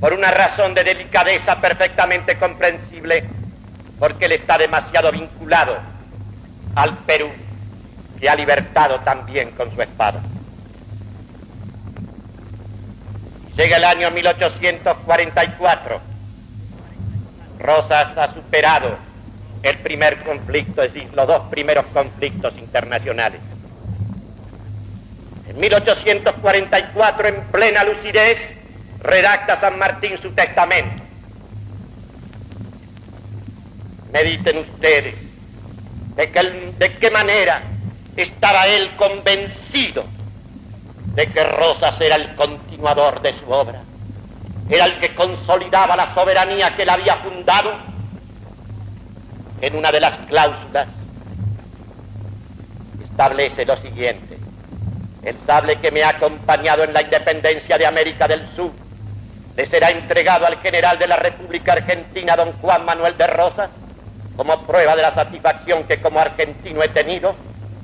por 0.00 0.12
una 0.12 0.32
razón 0.32 0.74
de 0.74 0.82
delicadeza 0.82 1.60
perfectamente 1.60 2.36
comprensible, 2.38 3.22
porque 4.00 4.24
él 4.24 4.32
está 4.32 4.58
demasiado 4.58 5.12
vinculado 5.12 5.78
al 6.74 6.98
Perú, 7.04 7.30
que 8.18 8.28
ha 8.28 8.34
libertado 8.34 8.98
también 9.02 9.52
con 9.52 9.72
su 9.72 9.80
espada. 9.80 10.20
Llega 13.56 13.76
el 13.76 13.84
año 13.84 14.10
1844 14.10 16.11
Rosas 17.62 18.16
ha 18.18 18.34
superado 18.34 18.96
el 19.62 19.78
primer 19.78 20.22
conflicto, 20.24 20.82
es 20.82 20.92
decir, 20.92 21.08
los 21.14 21.26
dos 21.26 21.42
primeros 21.50 21.86
conflictos 21.86 22.52
internacionales. 22.58 23.40
En 25.48 25.58
1844, 25.58 27.28
en 27.28 27.42
plena 27.52 27.84
lucidez, 27.84 28.38
redacta 29.00 29.60
San 29.60 29.78
Martín 29.78 30.18
su 30.20 30.32
testamento. 30.32 31.02
Mediten 34.12 34.58
ustedes 34.58 35.14
de, 36.16 36.72
de 36.78 36.92
qué 36.94 37.10
manera 37.10 37.62
estaba 38.16 38.66
él 38.66 38.90
convencido 38.96 40.04
de 41.14 41.26
que 41.26 41.44
Rosas 41.44 42.00
era 42.00 42.16
el 42.16 42.34
continuador 42.34 43.22
de 43.22 43.32
su 43.38 43.50
obra, 43.50 43.82
era 44.68 44.86
el 44.86 44.98
que 44.98 45.14
consolidaba 45.14 45.96
la 45.96 46.14
soberanía 46.14 46.74
que 46.74 46.82
él 46.82 46.90
había 46.90 47.16
fundado 47.16 47.72
en 49.60 49.76
una 49.76 49.92
de 49.92 50.00
las 50.00 50.16
cláusulas 50.28 50.88
establece 53.02 53.64
lo 53.64 53.76
siguiente. 53.76 54.38
El 55.22 55.36
sable 55.46 55.76
que 55.76 55.90
me 55.90 56.02
ha 56.02 56.10
acompañado 56.10 56.82
en 56.82 56.92
la 56.92 57.02
independencia 57.02 57.78
de 57.78 57.86
América 57.86 58.26
del 58.26 58.48
Sur 58.56 58.72
le 59.56 59.66
será 59.66 59.90
entregado 59.90 60.46
al 60.46 60.58
general 60.60 60.98
de 60.98 61.06
la 61.06 61.16
República 61.16 61.74
Argentina, 61.74 62.34
don 62.34 62.52
Juan 62.54 62.84
Manuel 62.84 63.16
de 63.18 63.26
Rosas, 63.26 63.70
como 64.36 64.62
prueba 64.62 64.96
de 64.96 65.02
la 65.02 65.14
satisfacción 65.14 65.84
que 65.84 66.00
como 66.00 66.18
argentino 66.18 66.82
he 66.82 66.88
tenido 66.88 67.36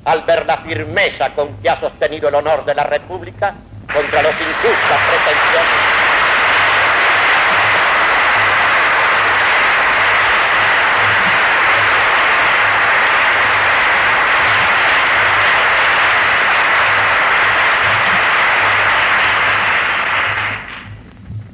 al 0.03 0.23
ver 0.23 0.45
la 0.45 0.57
firmeza 0.57 1.29
con 1.35 1.55
que 1.61 1.69
ha 1.69 1.79
sostenido 1.79 2.29
el 2.29 2.35
honor 2.35 2.65
de 2.65 2.73
la 2.73 2.83
República 2.83 3.53
contra 3.93 4.23
los 4.23 4.31
injustas 4.31 4.99
pretensiones 5.07 5.98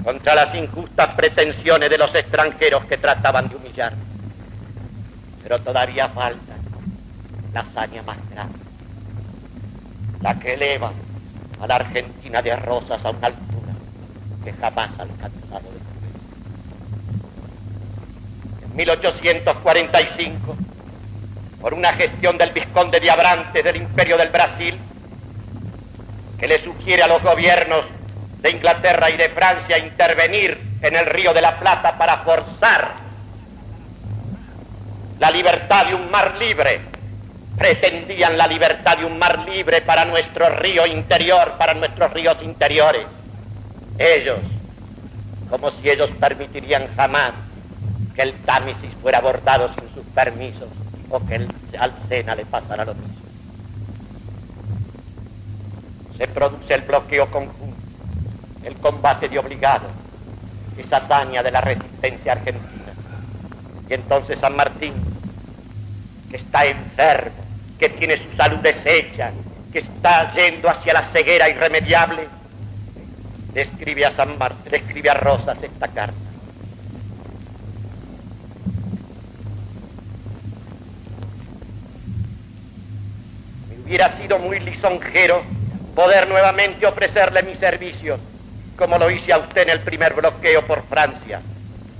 contra 0.05 0.35
las 0.35 0.53
injustas 0.53 1.15
pretensiones 1.15 1.89
de 1.89 1.97
los 1.97 2.13
extranjeros 2.13 2.85
que 2.85 2.97
trataban 2.97 3.49
de 3.49 3.55
humillarme. 3.55 4.03
Pero 5.41 5.57
todavía 5.59 6.07
falta 6.09 6.53
la 7.51 7.61
hazaña 7.61 8.03
más 8.03 8.17
grande, 8.29 8.59
la 10.21 10.39
que 10.39 10.53
eleva 10.53 10.91
a 11.59 11.67
la 11.67 11.75
Argentina 11.77 12.39
de 12.43 12.55
Rosas 12.55 13.03
a 13.03 13.09
una 13.09 13.27
altura 13.27 13.73
que 14.43 14.53
jamás 14.53 14.91
ha 14.99 15.01
alcanzado 15.01 15.69
de 15.71 15.79
En 18.65 18.75
1845, 18.75 20.55
por 21.59 21.73
una 21.73 21.93
gestión 21.93 22.37
del 22.37 22.51
vizconde 22.51 22.99
de 22.99 23.09
Abrantes 23.09 23.63
del 23.63 23.77
Imperio 23.77 24.17
del 24.17 24.29
Brasil, 24.29 24.77
que 26.37 26.47
le 26.47 26.63
sugiere 26.63 27.01
a 27.01 27.07
los 27.07 27.23
gobiernos 27.23 27.85
de 28.45 28.51
Inglaterra 28.51 29.09
y 29.09 29.17
de 29.17 29.29
Francia 29.29 29.79
intervenir 29.79 30.61
en 30.83 30.95
el 30.95 31.07
río 31.07 31.33
de 31.33 31.41
la 31.41 31.59
Plata 31.59 31.97
para 31.97 32.17
forzar 32.19 32.91
la 35.17 35.31
libertad 35.31 35.87
de 35.87 35.95
un 35.95 36.11
mar 36.11 36.35
libre. 36.37 36.79
Pretendían 37.57 38.37
la 38.37 38.45
libertad 38.45 38.99
de 38.99 39.05
un 39.05 39.17
mar 39.17 39.39
libre 39.49 39.81
para 39.81 40.05
nuestro 40.05 40.47
río 40.49 40.85
interior, 40.85 41.53
para 41.57 41.73
nuestros 41.73 42.13
ríos 42.13 42.37
interiores. 42.43 43.07
Ellos, 43.97 44.37
como 45.49 45.71
si 45.71 45.89
ellos 45.89 46.11
permitirían 46.19 46.87
jamás 46.95 47.31
que 48.13 48.21
el 48.21 48.33
Támesis 48.43 48.91
fuera 49.01 49.17
abordado 49.17 49.73
sin 49.73 49.91
sus 49.95 50.05
permisos 50.13 50.69
o 51.09 51.19
que 51.25 51.35
el, 51.35 51.47
al 51.79 51.91
Sena 52.07 52.35
le 52.35 52.45
pasara 52.45 52.85
lo 52.85 52.93
mismo. 52.93 53.15
Se 56.19 56.27
produce 56.27 56.75
el 56.75 56.81
bloqueo 56.81 57.25
conjunto 57.31 57.74
el 58.65 58.75
combate 58.77 59.29
de 59.29 59.39
obligado, 59.39 59.87
esa 60.77 60.97
hazaña 60.97 61.43
de 61.43 61.51
la 61.51 61.61
resistencia 61.61 62.33
argentina. 62.33 62.93
Y 63.89 63.93
entonces 63.93 64.39
San 64.39 64.55
Martín, 64.55 64.93
que 66.29 66.37
está 66.37 66.65
enfermo, 66.65 67.35
que 67.79 67.89
tiene 67.89 68.17
su 68.17 68.35
salud 68.35 68.57
deshecha, 68.57 69.31
que 69.71 69.79
está 69.79 70.33
yendo 70.33 70.69
hacia 70.69 70.93
la 70.93 71.03
ceguera 71.11 71.49
irremediable, 71.49 72.27
le 73.53 73.61
escribe 73.61 74.05
a 74.05 74.11
San 74.15 74.37
Martín, 74.37 74.71
le 74.71 74.77
escribe 74.77 75.09
a 75.09 75.13
Rosas 75.13 75.57
esta 75.61 75.87
carta. 75.87 76.13
Me 83.69 83.83
hubiera 83.83 84.17
sido 84.17 84.39
muy 84.39 84.59
lisonjero 84.59 85.43
poder 85.95 86.27
nuevamente 86.27 86.85
ofrecerle 86.85 87.43
mis 87.43 87.59
servicios 87.59 88.19
como 88.77 88.97
lo 88.97 89.09
hice 89.09 89.33
a 89.33 89.37
usted 89.37 89.63
en 89.63 89.69
el 89.69 89.79
primer 89.79 90.13
bloqueo 90.13 90.61
por 90.63 90.83
Francia. 90.87 91.41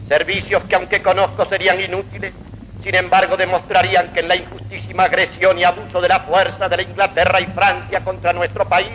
Servicios 0.08 0.64
que 0.66 0.76
aunque 0.76 1.02
conozco 1.02 1.46
serían 1.46 1.82
inútiles, 1.82 2.34
sin 2.84 2.96
embargo 2.96 3.38
demostrarían 3.38 4.14
que 4.14 4.20
en 4.20 4.28
la 4.28 4.36
injustísima 4.36 5.04
agresión 5.06 5.58
y 5.58 5.64
abuso 5.64 6.02
de 6.02 6.10
la 6.10 6.20
fuerza 6.20 6.70
de 6.70 6.78
la 6.78 6.84
Inglaterra 6.84 7.42
y 7.42 7.46
Francia 7.46 8.02
contra 8.02 8.34
nuestro 8.34 8.68
país, 8.68 8.92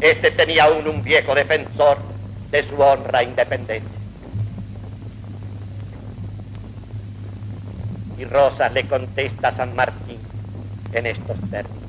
este 0.00 0.30
tenía 0.32 0.64
aún 0.64 0.88
un 0.88 1.02
viejo 1.02 1.34
defensor 1.34 1.98
de 2.50 2.62
su 2.68 2.80
honra 2.80 3.20
e 3.20 3.24
independencia. 3.24 3.98
Y 8.18 8.24
Rosas 8.24 8.72
le 8.72 8.84
contesta 8.84 9.48
a 9.48 9.56
San 9.56 9.74
Martín 9.74 10.18
en 10.92 11.06
estos 11.06 11.38
términos, 11.50 11.88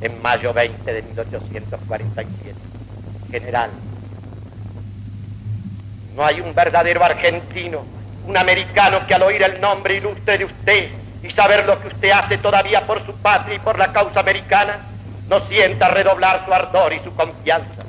en 0.00 0.22
mayo 0.22 0.52
20 0.52 0.92
de 0.92 1.02
1847. 1.02 2.54
General, 3.30 3.70
no 6.14 6.24
hay 6.24 6.40
un 6.40 6.54
verdadero 6.54 7.04
argentino, 7.04 7.84
un 8.26 8.36
americano 8.36 9.06
que 9.06 9.14
al 9.14 9.22
oír 9.22 9.42
el 9.42 9.60
nombre 9.60 9.94
ilustre 9.94 10.38
de 10.38 10.44
usted 10.44 10.90
y 11.22 11.30
saber 11.30 11.64
lo 11.66 11.80
que 11.80 11.88
usted 11.88 12.10
hace 12.10 12.38
todavía 12.38 12.86
por 12.86 13.04
su 13.04 13.14
patria 13.14 13.56
y 13.56 13.58
por 13.58 13.78
la 13.78 13.92
causa 13.92 14.20
americana, 14.20 14.80
no 15.28 15.46
sienta 15.48 15.88
redoblar 15.88 16.44
su 16.44 16.52
ardor 16.52 16.92
y 16.92 17.00
su 17.00 17.14
confianza. 17.14 17.84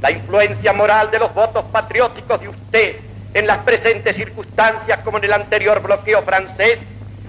La 0.00 0.10
influencia 0.10 0.72
moral 0.72 1.10
de 1.10 1.18
los 1.18 1.32
votos 1.34 1.64
patrióticos 1.72 2.40
de 2.40 2.48
usted 2.48 2.96
en 3.34 3.46
las 3.46 3.58
presentes 3.58 4.16
circunstancias 4.16 5.00
como 5.04 5.18
en 5.18 5.24
el 5.24 5.32
anterior 5.32 5.80
bloqueo 5.82 6.22
francés 6.22 6.78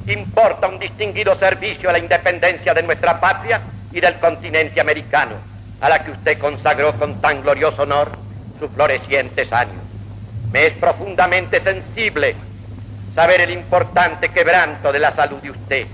importa 0.07 0.67
un 0.67 0.79
distinguido 0.79 1.37
servicio 1.37 1.89
a 1.89 1.93
la 1.93 1.99
independencia 1.99 2.73
de 2.73 2.83
nuestra 2.83 3.19
patria 3.19 3.61
y 3.91 3.99
del 3.99 4.15
continente 4.19 4.81
americano, 4.81 5.35
a 5.81 5.89
la 5.89 6.03
que 6.03 6.11
usted 6.11 6.37
consagró 6.39 6.93
con 6.93 7.21
tan 7.21 7.41
glorioso 7.41 7.83
honor 7.83 8.09
sus 8.59 8.69
florecientes 8.71 9.51
años. 9.53 9.88
Me 10.51 10.67
es 10.67 10.73
profundamente 10.73 11.61
sensible 11.61 12.35
saber 13.13 13.41
el 13.41 13.51
importante 13.51 14.29
quebranto 14.29 14.91
de 14.91 14.99
la 14.99 15.15
salud 15.15 15.37
de 15.41 15.51
usted. 15.51 15.87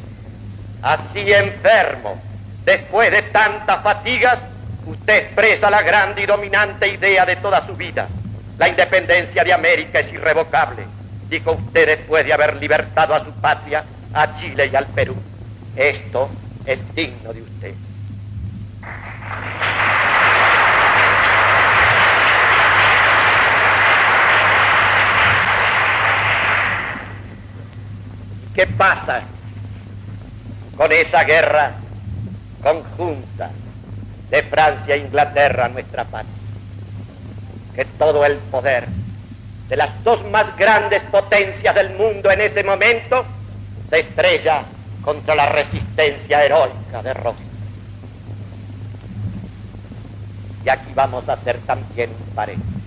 Así 0.81 1.31
enfermo, 1.31 2.21
después 2.63 3.11
de 3.11 3.23
tantas 3.23 3.81
fatigas, 3.81 4.39
usted 4.85 5.23
expresa 5.23 5.69
la 5.69 5.81
grande 5.81 6.21
y 6.21 6.25
dominante 6.25 6.87
idea 6.87 7.25
de 7.25 7.35
toda 7.37 7.65
su 7.65 7.75
vida. 7.75 8.07
La 8.57 8.69
independencia 8.69 9.43
de 9.43 9.53
América 9.53 9.99
es 9.99 10.13
irrevocable, 10.13 10.83
dijo 11.29 11.51
usted 11.53 11.87
después 11.87 12.25
de 12.25 12.33
haber 12.33 12.55
libertado 12.55 13.13
a 13.13 13.23
su 13.23 13.31
patria, 13.33 13.83
a 14.13 14.39
Chile 14.39 14.69
y 14.71 14.75
al 14.75 14.85
Perú. 14.87 15.15
Esto 15.75 16.29
es 16.65 16.79
digno 16.95 17.33
de 17.33 17.41
usted. 17.41 17.73
¿Qué 28.55 28.65
pasa 28.67 29.21
con 30.77 30.89
esa 30.89 31.25
guerra 31.25 31.73
conjunta 32.63 33.51
de 34.29 34.43
Francia 34.43 34.95
e 34.95 34.99
Inglaterra, 34.99 35.67
nuestra 35.67 36.05
patria? 36.05 36.31
Que 37.75 37.83
todo 37.83 38.25
el 38.25 38.37
poder 38.37 38.87
de 39.67 39.75
las 39.75 40.01
dos 40.05 40.23
más 40.29 40.55
grandes 40.55 41.01
potencias 41.03 41.75
del 41.75 41.97
mundo 41.97 42.31
en 42.31 42.39
ese 42.39 42.63
momento 42.63 43.25
se 43.89 43.99
estrella 43.99 44.63
contra 45.01 45.35
la 45.35 45.47
resistencia 45.47 46.45
heroica 46.45 47.03
de 47.03 47.13
Rosas. 47.13 47.41
Y 50.63 50.69
aquí 50.69 50.93
vamos 50.95 51.27
a 51.27 51.33
hacer 51.33 51.59
también 51.65 52.09
un 52.09 52.33
paréntesis. 52.33 52.84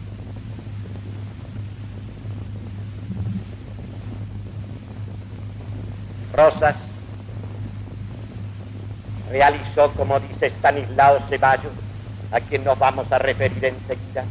Rosas 6.39 6.77
realizó, 9.29 9.91
como 9.97 10.21
dice 10.21 10.47
Stanislao 10.47 11.19
Ceballos, 11.29 11.73
a 12.31 12.39
quien 12.39 12.63
nos 12.63 12.79
vamos 12.79 13.11
a 13.11 13.19
referir 13.19 13.65
enseguida, 13.65 14.25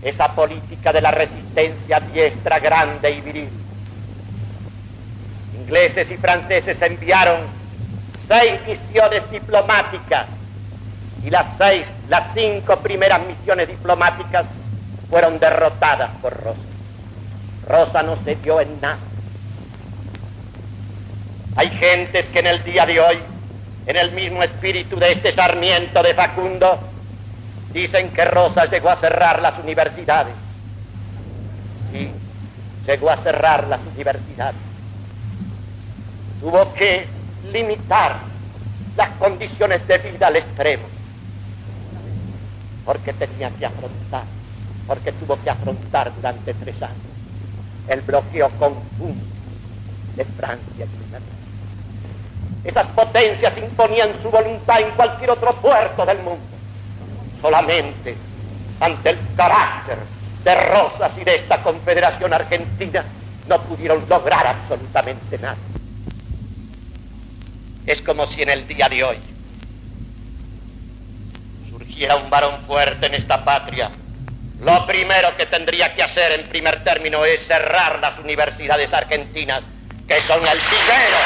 esa 0.00 0.28
política 0.34 0.90
de 0.90 1.02
la 1.02 1.10
resistencia 1.10 2.00
diestra, 2.00 2.60
grande 2.60 3.10
y 3.10 3.20
viril. 3.20 3.50
Ingleses 5.60 6.10
y 6.10 6.16
franceses 6.16 6.80
enviaron 6.80 7.40
seis 8.26 8.58
misiones 8.66 9.30
diplomáticas 9.30 10.28
y 11.26 11.28
las 11.28 11.44
seis, 11.58 11.84
las 12.08 12.32
cinco 12.32 12.78
primeras 12.78 13.20
misiones 13.26 13.68
diplomáticas 13.68 14.46
fueron 15.10 15.38
derrotadas 15.38 16.10
por 16.22 16.32
Rosa. 16.42 16.58
Rosa 17.68 18.02
no 18.02 18.16
se 18.24 18.34
dio 18.36 18.62
en 18.62 18.80
nada. 18.80 19.07
Hay 21.58 21.70
gentes 21.70 22.24
que 22.26 22.38
en 22.38 22.46
el 22.46 22.62
día 22.62 22.86
de 22.86 23.00
hoy 23.00 23.18
en 23.88 23.96
el 23.96 24.12
mismo 24.12 24.44
espíritu 24.44 24.96
de 24.96 25.10
este 25.10 25.34
Sarmiento 25.34 26.02
de 26.04 26.14
Facundo, 26.14 26.78
dicen 27.72 28.10
que 28.10 28.24
Rosas 28.26 28.70
llegó 28.70 28.90
a 28.90 28.96
cerrar 28.96 29.42
las 29.42 29.58
universidades. 29.58 30.34
Sí, 31.90 32.10
llegó 32.86 33.10
a 33.10 33.16
cerrar 33.16 33.66
las 33.66 33.80
universidades. 33.92 34.60
Tuvo 36.40 36.72
que 36.74 37.06
limitar 37.50 38.18
las 38.94 39.08
condiciones 39.18 39.84
de 39.88 39.98
vida 39.98 40.28
al 40.28 40.36
extremo, 40.36 40.84
porque 42.84 43.14
tenía 43.14 43.50
que 43.50 43.66
afrontar, 43.66 44.24
porque 44.86 45.10
tuvo 45.10 45.36
que 45.42 45.50
afrontar 45.50 46.14
durante 46.14 46.54
tres 46.54 46.80
años 46.82 46.98
el 47.88 48.02
bloqueo 48.02 48.48
conjunto 48.50 49.24
de 50.14 50.24
Francia 50.24 50.84
y 50.84 51.04
Inglaterra. 51.04 51.37
Esas 52.64 52.86
potencias 52.88 53.56
imponían 53.56 54.10
su 54.22 54.30
voluntad 54.30 54.80
en 54.80 54.90
cualquier 54.90 55.30
otro 55.30 55.50
puerto 55.52 56.04
del 56.04 56.18
mundo. 56.18 56.44
Solamente 57.40 58.16
ante 58.80 59.10
el 59.10 59.18
carácter 59.36 59.98
de 60.44 60.54
Rosas 60.54 61.12
y 61.20 61.24
de 61.24 61.36
esta 61.36 61.62
Confederación 61.62 62.32
Argentina 62.32 63.04
no 63.48 63.60
pudieron 63.62 64.04
lograr 64.08 64.46
absolutamente 64.46 65.38
nada. 65.38 65.56
Es 67.86 68.02
como 68.02 68.26
si 68.30 68.42
en 68.42 68.50
el 68.50 68.66
día 68.66 68.88
de 68.88 69.02
hoy 69.02 69.18
surgiera 71.70 72.16
un 72.16 72.28
varón 72.28 72.66
fuerte 72.66 73.06
en 73.06 73.14
esta 73.14 73.44
patria. 73.44 73.90
Lo 74.60 74.86
primero 74.86 75.36
que 75.36 75.46
tendría 75.46 75.94
que 75.94 76.02
hacer 76.02 76.32
en 76.32 76.46
primer 76.48 76.82
término 76.82 77.24
es 77.24 77.46
cerrar 77.46 78.00
las 78.00 78.18
universidades 78.18 78.92
argentinas, 78.92 79.62
que 80.06 80.20
son 80.22 80.46
el 80.46 80.58
primero 80.58 81.16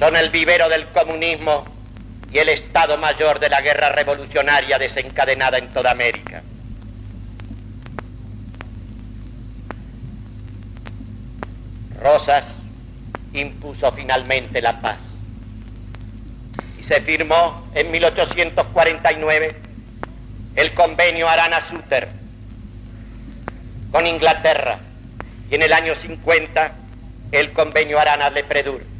son 0.00 0.16
el 0.30 0.38
vivero 0.38 0.68
del 0.68 0.86
comunismo 0.86 1.64
y 2.32 2.38
el 2.38 2.50
Estado 2.50 2.96
Mayor 2.96 3.40
de 3.40 3.48
la 3.48 3.60
guerra 3.60 3.88
revolucionaria 3.90 4.78
desencadenada 4.78 5.58
en 5.58 5.68
toda 5.70 5.90
América. 5.90 6.42
Rosas 12.00 12.44
impuso 13.32 13.90
finalmente 13.90 14.62
la 14.62 14.80
paz 14.80 14.98
y 16.78 16.84
se 16.84 17.00
firmó 17.00 17.68
en 17.74 17.90
1849 17.90 19.56
el 20.54 20.74
convenio 20.74 21.28
Arana-Suter 21.28 22.08
con 23.90 24.06
Inglaterra 24.06 24.78
y 25.50 25.56
en 25.56 25.62
el 25.62 25.72
año 25.72 25.94
50 25.96 26.72
el 27.32 27.52
convenio 27.52 27.98
Arana-Lepredur 27.98 28.99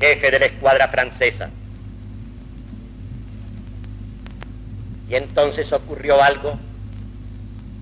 jefe 0.00 0.30
de 0.30 0.38
la 0.38 0.46
escuadra 0.46 0.88
francesa. 0.88 1.50
Y 5.08 5.14
entonces 5.14 5.72
ocurrió 5.72 6.22
algo 6.22 6.58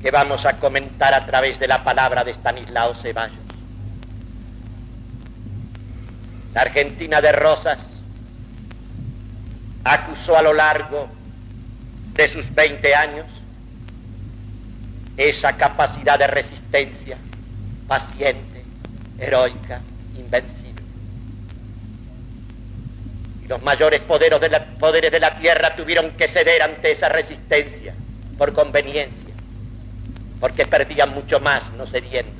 que 0.02 0.10
vamos 0.10 0.44
a 0.44 0.56
comentar 0.56 1.14
a 1.14 1.24
través 1.26 1.58
de 1.58 1.68
la 1.68 1.84
palabra 1.84 2.24
de 2.24 2.32
Stanislao 2.32 2.94
Ceballos. 2.94 3.38
La 6.54 6.62
Argentina 6.62 7.20
de 7.20 7.32
Rosas 7.32 7.78
acusó 9.84 10.36
a 10.36 10.42
lo 10.42 10.52
largo 10.52 11.08
de 12.14 12.28
sus 12.28 12.52
20 12.54 12.94
años 12.94 13.26
esa 15.16 15.56
capacidad 15.56 16.18
de 16.18 16.26
resistencia 16.26 17.16
paciente, 17.86 18.64
heroica, 19.18 19.80
invencible 20.16 20.57
los 23.48 23.62
mayores 23.62 24.00
poderes 24.00 24.40
de, 25.10 25.20
la, 25.20 25.38
tierra 25.38 25.74
tuvieron 25.74 26.10
que 26.12 26.28
ceder 26.28 26.62
ante 26.62 26.92
esa 26.92 27.08
resistencia 27.08 27.94
por 28.36 28.52
conveniencia, 28.52 29.34
porque 30.38 30.66
perdían 30.66 31.14
mucho 31.14 31.40
más 31.40 31.72
no 31.72 31.86
cediendo. 31.86 32.30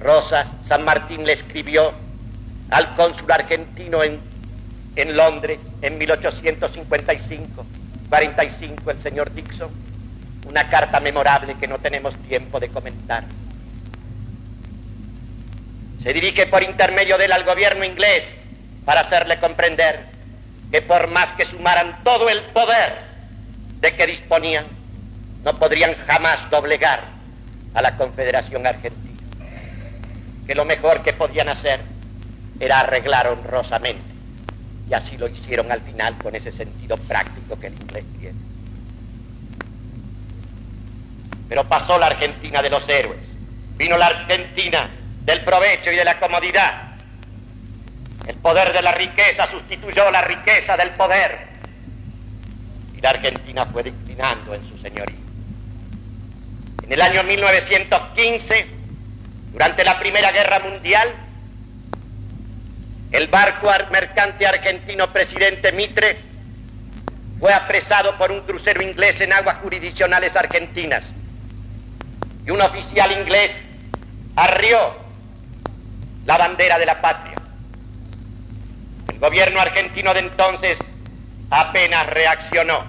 Rosa 0.00 0.46
San 0.66 0.84
Martín 0.84 1.24
le 1.24 1.34
escribió 1.34 1.92
al 2.70 2.94
cónsul 2.94 3.30
argentino 3.30 4.02
en, 4.02 4.18
en 4.96 5.16
Londres 5.16 5.60
en 5.82 5.98
1855, 5.98 7.66
45, 8.08 8.90
el 8.90 9.02
señor 9.02 9.34
Dixon, 9.34 9.70
una 10.48 10.68
carta 10.70 10.98
memorable 11.00 11.56
que 11.60 11.68
no 11.68 11.78
tenemos 11.78 12.16
tiempo 12.26 12.58
de 12.58 12.68
comentar. 12.68 13.24
Se 16.02 16.12
dirige 16.12 16.46
por 16.46 16.62
intermedio 16.62 17.18
de 17.18 17.26
él 17.26 17.32
al 17.32 17.44
gobierno 17.44 17.84
inglés 17.84 18.24
para 18.84 19.00
hacerle 19.00 19.38
comprender 19.38 20.06
que 20.70 20.82
por 20.82 21.08
más 21.08 21.32
que 21.34 21.44
sumaran 21.44 22.02
todo 22.04 22.28
el 22.28 22.40
poder 22.42 22.98
de 23.80 23.94
que 23.94 24.06
disponían, 24.06 24.66
no 25.42 25.58
podrían 25.58 25.94
jamás 26.06 26.50
doblegar 26.50 27.02
a 27.74 27.82
la 27.82 27.96
Confederación 27.96 28.66
Argentina. 28.66 29.14
Que 30.46 30.54
lo 30.54 30.64
mejor 30.64 31.02
que 31.02 31.12
podían 31.12 31.48
hacer 31.48 31.80
era 32.60 32.80
arreglar 32.80 33.28
honrosamente. 33.28 34.02
Y 34.88 34.94
así 34.94 35.16
lo 35.16 35.28
hicieron 35.28 35.72
al 35.72 35.80
final 35.80 36.16
con 36.18 36.34
ese 36.34 36.52
sentido 36.52 36.96
práctico 36.96 37.58
que 37.58 37.68
el 37.68 37.74
inglés 37.74 38.04
tiene. 38.18 38.38
Pero 41.48 41.64
pasó 41.64 41.98
la 41.98 42.06
Argentina 42.06 42.62
de 42.62 42.70
los 42.70 42.86
héroes. 42.88 43.20
Vino 43.76 43.96
la 43.96 44.06
Argentina 44.06 44.88
del 45.24 45.40
provecho 45.40 45.90
y 45.90 45.96
de 45.96 46.04
la 46.04 46.18
comodidad 46.18 46.93
el 48.26 48.36
poder 48.36 48.72
de 48.72 48.82
la 48.82 48.92
riqueza 48.92 49.46
sustituyó 49.46 50.10
la 50.10 50.22
riqueza 50.22 50.76
del 50.76 50.90
poder. 50.90 51.38
Y 52.96 53.00
la 53.00 53.10
Argentina 53.10 53.66
fue 53.66 53.82
declinando 53.82 54.54
en 54.54 54.62
su 54.68 54.78
señoría. 54.78 55.16
En 56.82 56.92
el 56.92 57.00
año 57.00 57.22
1915, 57.22 58.66
durante 59.52 59.84
la 59.84 59.98
Primera 59.98 60.32
Guerra 60.32 60.58
Mundial, 60.60 61.08
el 63.10 63.26
barco 63.28 63.70
mercante 63.90 64.46
argentino 64.46 65.12
presidente 65.12 65.72
Mitre 65.72 66.18
fue 67.38 67.52
apresado 67.52 68.16
por 68.16 68.32
un 68.32 68.40
crucero 68.40 68.82
inglés 68.82 69.20
en 69.20 69.32
aguas 69.32 69.58
jurisdiccionales 69.58 70.34
argentinas. 70.34 71.04
Y 72.46 72.50
un 72.50 72.60
oficial 72.60 73.12
inglés 73.12 73.52
arrió 74.36 74.96
la 76.26 76.38
bandera 76.38 76.78
de 76.78 76.86
la 76.86 77.00
patria. 77.00 77.34
El 79.14 79.20
gobierno 79.20 79.60
argentino 79.60 80.12
de 80.12 80.20
entonces 80.20 80.76
apenas 81.48 82.06
reaccionó. 82.08 82.82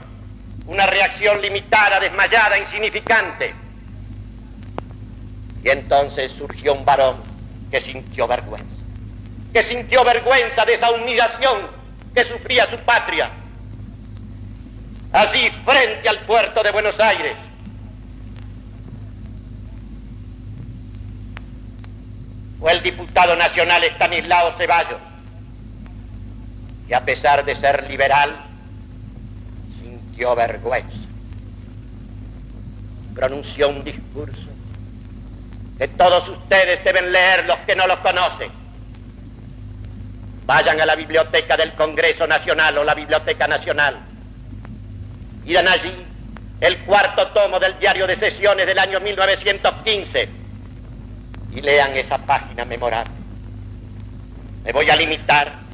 Una 0.65 0.87
reacción 0.87 1.39
limitada, 1.39 1.99
desmayada, 1.99 2.57
insignificante. 2.57 3.53
Y 5.63 5.69
entonces 5.69 6.31
surgió 6.31 6.73
un 6.73 6.83
varón 6.83 7.17
que 7.69 7.79
sintió 7.79 8.27
vergüenza. 8.27 8.75
Que 9.53 9.61
sintió 9.61 10.03
vergüenza 10.03 10.65
de 10.65 10.73
esa 10.73 10.89
humillación 10.89 11.67
que 12.15 12.23
sufría 12.23 12.65
su 12.65 12.77
patria. 12.77 13.29
Allí, 15.13 15.51
frente 15.63 16.09
al 16.09 16.19
puerto 16.21 16.63
de 16.63 16.71
Buenos 16.71 16.99
Aires. 16.99 17.37
Fue 22.59 22.71
el 22.71 22.81
diputado 22.81 23.35
nacional 23.35 23.83
Estanislao 23.83 24.53
Ceballos 24.57 24.97
y 26.87 26.93
a 26.93 27.03
pesar 27.03 27.43
de 27.43 27.55
ser 27.55 27.89
liberal, 27.89 28.35
sintió 29.81 30.35
vergüenza. 30.35 30.97
Pronunció 33.13 33.69
un 33.69 33.83
discurso 33.83 34.49
que 35.77 35.87
todos 35.89 36.27
ustedes 36.29 36.83
deben 36.83 37.11
leer 37.11 37.45
los 37.45 37.57
que 37.59 37.75
no 37.75 37.87
lo 37.87 38.01
conocen. 38.01 38.51
Vayan 40.45 40.79
a 40.79 40.85
la 40.85 40.95
biblioteca 40.95 41.57
del 41.57 41.73
Congreso 41.73 42.27
Nacional 42.27 42.77
o 42.77 42.83
la 42.83 42.93
Biblioteca 42.93 43.47
Nacional. 43.47 43.97
y 45.45 45.55
allí 45.55 45.93
el 46.61 46.77
cuarto 46.79 47.27
tomo 47.27 47.59
del 47.59 47.77
diario 47.77 48.07
de 48.07 48.15
sesiones 48.15 48.65
del 48.65 48.79
año 48.79 48.99
1915 48.99 50.29
y 51.53 51.61
lean 51.61 51.95
esa 51.95 52.17
página 52.17 52.65
memorable. 52.65 53.13
Me 54.63 54.71
voy 54.71 54.89
a 54.89 54.95
limitar 54.95 55.64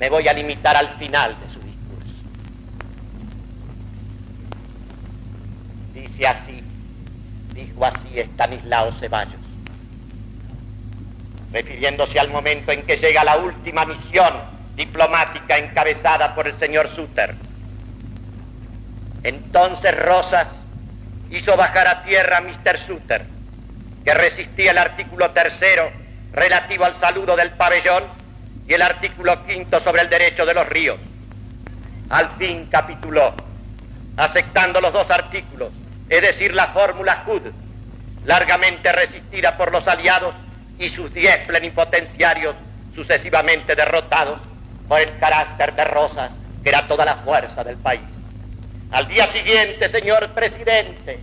me 0.00 0.08
voy 0.08 0.26
a 0.26 0.32
limitar 0.32 0.74
al 0.76 0.88
final 0.96 1.36
de 1.38 1.52
su 1.52 1.60
discurso. 1.60 2.14
Dice 5.92 6.26
así 6.26 6.64
dijo 7.54 7.84
así 7.84 8.18
Estanislao 8.18 8.92
Ceballos, 8.92 9.34
refiriéndose 11.52 12.18
al 12.18 12.30
momento 12.30 12.72
en 12.72 12.82
que 12.84 12.96
llega 12.96 13.22
la 13.24 13.36
última 13.36 13.84
misión 13.84 14.32
diplomática 14.74 15.58
encabezada 15.58 16.34
por 16.34 16.48
el 16.48 16.58
señor 16.58 16.88
Suter. 16.96 17.34
Entonces 19.22 19.94
Rosas 19.98 20.48
hizo 21.30 21.58
bajar 21.58 21.86
a 21.86 22.02
tierra 22.04 22.38
a 22.38 22.40
Mr. 22.40 22.78
Suter, 22.86 23.26
que 24.02 24.14
resistía 24.14 24.70
el 24.70 24.78
artículo 24.78 25.30
tercero 25.32 25.90
relativo 26.32 26.86
al 26.86 26.94
saludo 26.94 27.36
del 27.36 27.50
pabellón 27.50 28.19
y 28.66 28.74
el 28.74 28.82
artículo 28.82 29.44
quinto 29.46 29.80
sobre 29.80 30.02
el 30.02 30.10
derecho 30.10 30.46
de 30.46 30.54
los 30.54 30.68
ríos. 30.68 30.98
Al 32.08 32.28
fin 32.38 32.66
capituló, 32.70 33.34
aceptando 34.16 34.80
los 34.80 34.92
dos 34.92 35.10
artículos, 35.10 35.70
es 36.08 36.22
decir, 36.22 36.54
la 36.54 36.68
fórmula 36.68 37.24
HUD, 37.26 37.52
largamente 38.24 38.92
resistida 38.92 39.56
por 39.56 39.72
los 39.72 39.86
aliados 39.88 40.34
y 40.78 40.88
sus 40.88 41.12
diez 41.12 41.46
plenipotenciarios 41.46 42.54
sucesivamente 42.94 43.74
derrotados 43.74 44.40
por 44.88 45.00
el 45.00 45.16
carácter 45.18 45.74
de 45.74 45.84
Rosas, 45.84 46.30
que 46.62 46.68
era 46.68 46.86
toda 46.88 47.04
la 47.04 47.16
fuerza 47.16 47.62
del 47.62 47.76
país. 47.76 48.00
Al 48.90 49.06
día 49.06 49.26
siguiente, 49.28 49.88
señor 49.88 50.30
presidente, 50.30 51.20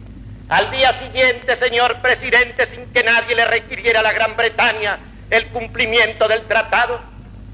al 0.50 0.72
día 0.72 0.94
siguiente, 0.94 1.58
señor 1.58 1.98
presidente, 1.98 2.66
sin 2.66 2.86
que 2.94 3.04
nadie 3.04 3.36
le 3.36 3.46
requiriera 3.46 4.00
a 4.00 4.04
la 4.04 4.14
Gran 4.14 4.38
Bretaña 4.38 4.98
el 5.30 5.48
cumplimiento 5.48 6.28
del 6.30 6.44
tratado, 6.44 7.02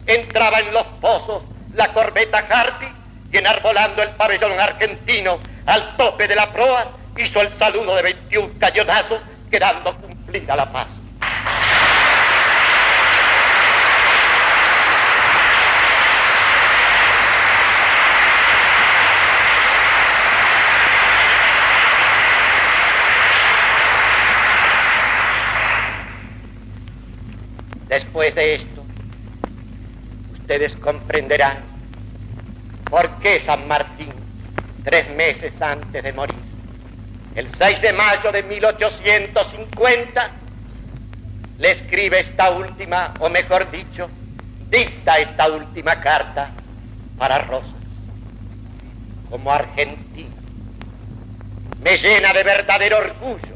entraba 0.08 0.60
en 0.60 0.74
los 0.74 0.84
pozos 1.01 1.43
la 1.74 1.88
corbeta 1.89 2.45
Hardy 2.49 2.88
y 3.32 3.38
enarbolando 3.38 4.04
el 4.04 4.10
pabellón 4.10 4.60
argentino 4.60 5.39
al 5.66 5.97
tope 5.97 6.28
de 6.28 6.36
la 6.36 6.51
proa, 6.51 6.88
hizo 7.18 7.41
el 7.41 7.49
saludo 7.51 7.95
de 7.95 8.04
21 8.04 8.51
cañonazos, 8.60 9.20
quedando 9.49 9.95
cumplida 9.95 10.56
la 10.56 10.72
paz. 10.72 10.88
Después 27.88 28.34
de 28.34 28.56
esto, 28.56 28.73
ustedes 30.54 30.78
comprenderán 30.78 31.58
por 32.88 33.10
qué 33.22 33.39
San 33.39 33.68
Martín, 33.68 34.14
tres 34.84 35.10
meses 35.16 35.60
antes 35.60 36.04
de 36.04 36.14
morir, 36.14 36.36
el 37.34 37.49
6 37.56 37.82
de 37.82 37.91
mayo 37.91 38.32
de 38.32 38.43
1850, 38.43 40.30
le 41.58 41.72
escribe 41.72 42.20
esta 42.20 42.51
última, 42.51 43.16
o 43.20 43.30
mejor 43.30 43.72
dicho, 43.72 44.08
dicta 44.70 45.18
esta 45.18 45.49
última 45.49 45.99
carta 45.99 46.51
para 47.18 47.39
Rosas. 47.39 47.72
Como 49.32 49.51
argentino, 49.51 50.36
me 51.84 51.97
llena 51.97 52.32
de 52.32 52.43
verdadero 52.43 52.97
orgullo 52.99 53.56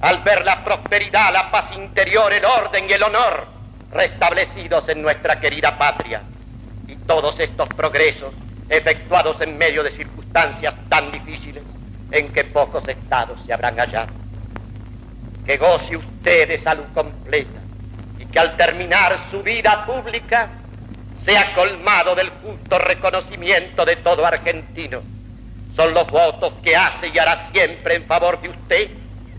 al 0.00 0.22
ver 0.22 0.42
la 0.46 0.64
prosperidad, 0.64 1.34
la 1.34 1.50
paz 1.50 1.66
interior, 1.76 2.32
el 2.32 2.46
orden 2.46 2.88
y 2.88 2.94
el 2.94 3.02
honor 3.02 3.53
restablecidos 3.94 4.88
en 4.88 5.00
nuestra 5.00 5.40
querida 5.40 5.78
patria. 5.78 6.22
Y 6.86 6.96
todos 6.96 7.38
estos 7.40 7.68
progresos 7.70 8.34
efectuados 8.68 9.40
en 9.40 9.56
medio 9.56 9.82
de 9.82 9.92
circunstancias 9.92 10.74
tan 10.88 11.10
difíciles 11.12 11.62
en 12.10 12.30
que 12.32 12.44
pocos 12.44 12.86
estados 12.88 13.38
se 13.46 13.52
habrán 13.52 13.76
hallado. 13.76 14.12
Que 15.46 15.56
goce 15.56 15.96
usted 15.96 16.48
de 16.48 16.58
salud 16.58 16.84
completa 16.92 17.60
y 18.18 18.26
que 18.26 18.38
al 18.38 18.56
terminar 18.56 19.18
su 19.30 19.42
vida 19.42 19.86
pública 19.86 20.48
sea 21.24 21.54
colmado 21.54 22.14
del 22.14 22.30
justo 22.30 22.78
reconocimiento 22.78 23.84
de 23.84 23.96
todo 23.96 24.26
argentino. 24.26 25.00
Son 25.76 25.92
los 25.94 26.06
votos 26.08 26.52
que 26.62 26.76
hace 26.76 27.08
y 27.08 27.18
hará 27.18 27.48
siempre 27.52 27.96
en 27.96 28.04
favor 28.04 28.40
de 28.40 28.50
usted 28.50 28.90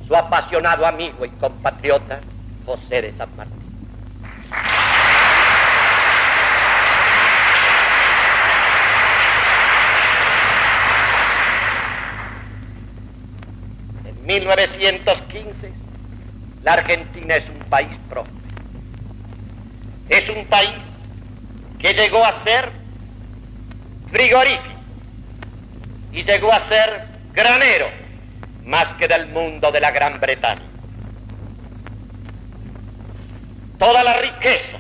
su 0.08 0.16
apasionado 0.16 0.86
amigo 0.86 1.26
y 1.26 1.30
compatriota 1.30 2.20
José 2.66 3.02
de 3.04 3.14
San 3.14 3.30
Martín. 3.36 3.65
1915, 14.40 15.72
la 16.64 16.74
Argentina 16.74 17.36
es 17.36 17.48
un 17.48 17.60
país 17.70 17.90
próspero. 18.10 18.36
Es 20.10 20.30
un 20.30 20.46
país 20.46 20.74
que 21.80 21.94
llegó 21.94 22.24
a 22.24 22.32
ser 22.44 22.70
frigorífico 24.12 24.76
y 26.12 26.24
llegó 26.24 26.52
a 26.52 26.68
ser 26.68 27.08
granero 27.34 27.88
más 28.66 28.88
que 28.94 29.08
del 29.08 29.28
mundo 29.28 29.72
de 29.72 29.80
la 29.80 29.92
Gran 29.92 30.20
Bretaña. 30.20 30.62
Toda 33.80 34.04
la 34.04 34.20
riqueza 34.20 34.78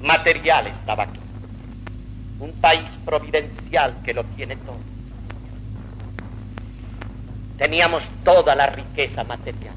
material 0.00 0.68
estaba 0.68 1.04
aquí. 1.04 1.20
Un 2.38 2.52
país 2.52 2.88
providencial 3.04 3.94
que 4.04 4.14
lo 4.14 4.24
tiene 4.24 4.56
todo. 4.56 4.87
Teníamos 7.58 8.02
toda 8.24 8.54
la 8.54 8.66
riqueza 8.66 9.24
material 9.24 9.74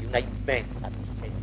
y 0.00 0.06
una 0.06 0.20
inmensa 0.20 0.88
miseria. 0.88 1.34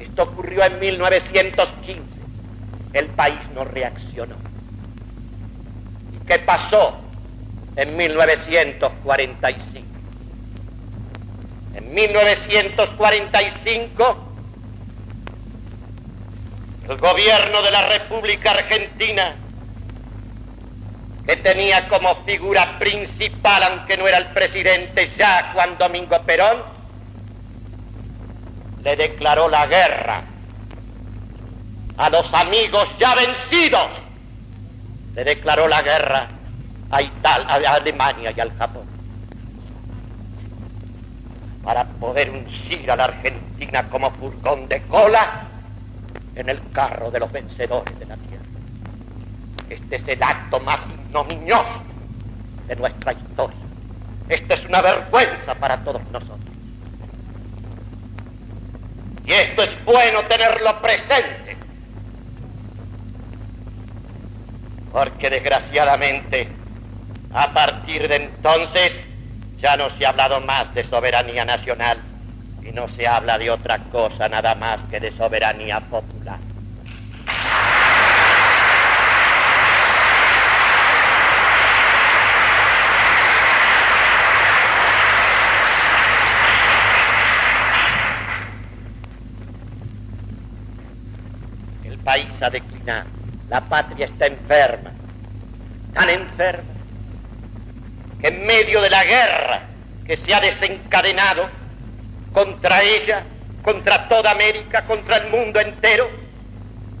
Esto 0.00 0.22
ocurrió 0.22 0.64
en 0.64 0.80
1915. 0.80 2.02
El 2.94 3.06
país 3.08 3.38
no 3.54 3.64
reaccionó. 3.64 4.36
¿Y 6.14 6.18
qué 6.26 6.38
pasó 6.38 6.96
en 7.76 7.94
1945? 7.96 9.84
En 11.74 11.92
1945, 11.92 14.16
el 16.88 16.96
gobierno 16.96 17.60
de 17.62 17.70
la 17.70 17.86
República 17.88 18.52
Argentina, 18.52 19.34
que 21.26 21.36
tenía 21.36 21.88
como 21.88 22.14
figura 22.24 22.78
principal, 22.78 23.62
aunque 23.62 23.96
no 23.96 24.06
era 24.06 24.18
el 24.18 24.26
presidente 24.26 25.10
ya 25.16 25.52
Juan 25.54 25.78
Domingo 25.78 26.20
Perón, 26.22 26.62
le 28.82 28.96
declaró 28.96 29.48
la 29.48 29.66
guerra 29.66 30.22
a 31.96 32.10
los 32.10 32.32
amigos 32.34 32.88
ya 32.98 33.14
vencidos, 33.14 33.88
le 35.14 35.24
declaró 35.24 35.66
la 35.66 35.80
guerra 35.80 36.28
a, 36.90 37.00
Italia, 37.00 37.70
a 37.70 37.74
Alemania 37.74 38.32
y 38.36 38.40
al 38.40 38.54
Japón. 38.58 38.84
Para 41.62 41.84
poder 41.84 42.28
uncir 42.30 42.90
a 42.90 42.96
la 42.96 43.04
Argentina 43.04 43.88
como 43.88 44.10
furgón 44.10 44.68
de 44.68 44.82
cola 44.82 45.44
en 46.34 46.50
el 46.50 46.60
carro 46.72 47.10
de 47.10 47.20
los 47.20 47.32
vencedores 47.32 47.98
de 47.98 48.04
la 48.04 48.16
tierra. 48.16 48.44
Este 49.70 49.96
es 49.96 50.08
el 50.08 50.22
acto 50.22 50.60
más 50.60 50.80
ignominioso 51.14 51.82
de 52.66 52.76
nuestra 52.76 53.12
historia. 53.12 53.56
Esta 54.28 54.54
es 54.54 54.64
una 54.64 54.82
vergüenza 54.82 55.54
para 55.54 55.76
todos 55.84 56.02
nosotros. 56.10 56.40
Y 59.24 59.32
esto 59.32 59.62
es 59.62 59.84
bueno 59.84 60.22
tenerlo 60.24 60.82
presente. 60.82 61.56
Porque 64.92 65.30
desgraciadamente, 65.30 66.48
a 67.32 67.52
partir 67.52 68.08
de 68.08 68.16
entonces, 68.16 68.92
ya 69.60 69.76
no 69.76 69.90
se 69.90 70.04
ha 70.04 70.10
hablado 70.10 70.40
más 70.40 70.74
de 70.74 70.84
soberanía 70.84 71.44
nacional 71.44 71.98
y 72.62 72.72
no 72.72 72.88
se 72.88 73.06
habla 73.06 73.38
de 73.38 73.50
otra 73.50 73.78
cosa 73.78 74.28
nada 74.28 74.54
más 74.54 74.80
que 74.90 74.98
de 75.00 75.12
soberanía 75.12 75.80
popular. 75.80 76.38
El 91.84 91.98
país 91.98 92.28
la 93.48 93.60
patria 93.62 94.06
está 94.06 94.26
enferma, 94.26 94.90
tan 95.92 96.10
enferma 96.10 96.74
en 98.22 98.46
medio 98.46 98.80
de 98.80 98.90
la 98.90 99.04
guerra 99.04 99.62
que 100.06 100.16
se 100.16 100.34
ha 100.34 100.40
desencadenado 100.40 101.48
contra 102.32 102.82
ella, 102.82 103.22
contra 103.62 104.08
toda 104.08 104.30
América, 104.30 104.84
contra 104.84 105.18
el 105.18 105.30
mundo 105.30 105.60
entero, 105.60 106.10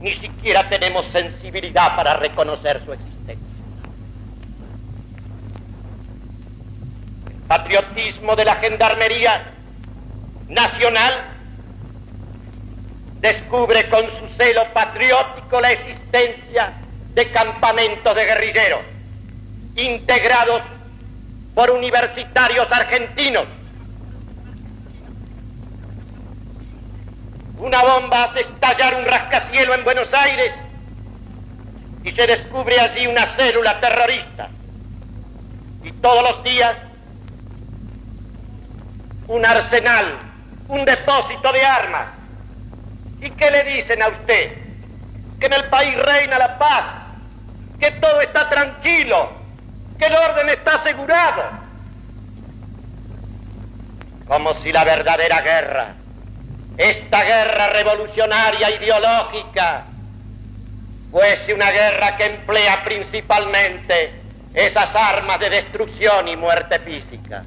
ni 0.00 0.14
siquiera 0.14 0.68
tenemos 0.68 1.06
sensibilidad 1.06 1.96
para 1.96 2.16
reconocer 2.16 2.80
su 2.84 2.92
existencia. 2.92 3.14
patriotismo 7.48 8.34
de 8.36 8.44
la 8.44 8.56
Gendarmería 8.56 9.44
Nacional 10.48 11.33
descubre 13.24 13.88
con 13.88 14.04
su 14.18 14.28
celo 14.36 14.70
patriótico 14.74 15.58
la 15.58 15.72
existencia 15.72 16.74
de 17.14 17.30
campamentos 17.30 18.14
de 18.14 18.22
guerrilleros 18.22 18.80
integrados 19.76 20.60
por 21.54 21.70
universitarios 21.70 22.70
argentinos. 22.70 23.44
Una 27.56 27.82
bomba 27.82 28.24
hace 28.24 28.42
estallar 28.42 28.94
un 28.94 29.06
rascacielos 29.06 29.78
en 29.78 29.84
Buenos 29.84 30.12
Aires 30.12 30.52
y 32.04 32.12
se 32.12 32.26
descubre 32.26 32.78
allí 32.78 33.06
una 33.06 33.24
célula 33.36 33.80
terrorista. 33.80 34.50
Y 35.82 35.92
todos 35.92 36.22
los 36.30 36.44
días 36.44 36.76
un 39.28 39.46
arsenal, 39.46 40.18
un 40.68 40.84
depósito 40.84 41.50
de 41.52 41.64
armas. 41.64 42.13
¿Y 43.24 43.30
qué 43.30 43.50
le 43.50 43.64
dicen 43.64 44.02
a 44.02 44.08
usted? 44.08 44.52
Que 45.40 45.46
en 45.46 45.52
el 45.54 45.64
país 45.64 45.96
reina 45.96 46.38
la 46.38 46.58
paz, 46.58 46.84
que 47.80 47.90
todo 47.92 48.20
está 48.20 48.50
tranquilo, 48.50 49.32
que 49.98 50.04
el 50.04 50.14
orden 50.14 50.50
está 50.50 50.74
asegurado. 50.74 51.42
Como 54.26 54.52
si 54.60 54.70
la 54.72 54.84
verdadera 54.84 55.40
guerra, 55.40 55.94
esta 56.76 57.24
guerra 57.24 57.68
revolucionaria 57.68 58.70
ideológica, 58.76 59.84
fuese 61.10 61.54
una 61.54 61.70
guerra 61.70 62.18
que 62.18 62.26
emplea 62.26 62.84
principalmente 62.84 64.20
esas 64.52 64.94
armas 64.94 65.40
de 65.40 65.48
destrucción 65.48 66.28
y 66.28 66.36
muerte 66.36 66.78
física. 66.80 67.42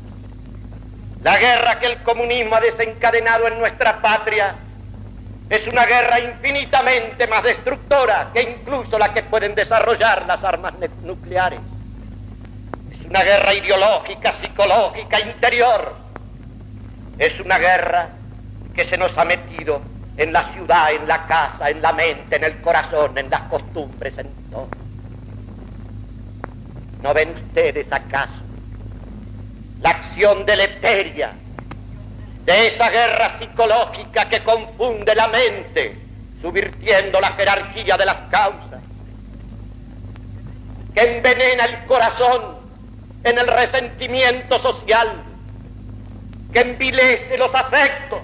La 1.22 1.38
guerra 1.38 1.80
que 1.80 1.86
el 1.86 1.98
comunismo 2.02 2.56
ha 2.56 2.62
desencadenado 2.62 3.48
en 3.48 3.60
nuestra 3.60 4.02
patria 4.02 4.56
es 5.50 5.66
una 5.68 5.86
guerra 5.86 6.20
infinitamente 6.20 7.26
más 7.28 7.44
destructora 7.44 8.30
que 8.34 8.42
incluso 8.42 8.98
la 9.00 9.14
que 9.14 9.24
pueden 9.24 9.56
desarrollar 9.56 10.26
las 10.28 10.44
armas 10.44 10.74
nucleares. 11.04 11.60
Es 12.92 13.06
una 13.06 13.24
guerra 13.24 13.54
ideológica, 13.54 14.34
psicológica, 14.42 15.20
interior. 15.22 15.96
Es 17.18 17.40
una 17.40 17.58
guerra 17.58 18.10
que 18.76 18.86
se 18.86 18.98
nos 18.98 19.18
ha 19.18 19.24
metido 19.24 19.82
en 20.18 20.34
la 20.34 20.52
ciudad, 20.54 20.92
en 20.92 21.08
la 21.08 21.26
casa, 21.26 21.70
en 21.70 21.82
la 21.82 21.94
mente, 21.94 22.36
en 22.36 22.44
el 22.44 22.60
corazón, 22.62 23.18
en 23.18 23.30
las 23.30 23.42
costumbres, 23.44 24.18
en 24.18 24.30
todo. 24.52 24.68
¿No 27.04 27.14
ven 27.14 27.30
ustedes 27.30 27.92
acaso 27.92 28.48
la 29.82 29.92
acción 29.92 30.46
deleteria 30.46 31.32
de 32.48 32.68
esa 32.68 32.90
guerra 32.90 33.38
psicológica 33.38 34.28
que 34.28 34.42
confunde 34.42 35.14
la 35.14 35.28
mente, 35.28 35.96
subvirtiendo 36.42 37.22
la 37.22 37.34
jerarquía 37.34 37.96
de 37.98 38.06
las 38.06 38.18
causas, 38.32 38.82
que 40.96 41.02
envenena 41.02 41.66
el 41.66 41.86
corazón 41.86 42.58
en 43.24 43.38
el 43.38 43.48
resentimiento 43.48 44.58
social, 44.60 45.24
que 46.52 46.62
envilece 46.62 47.38
los 47.38 47.54
afectos, 47.54 48.22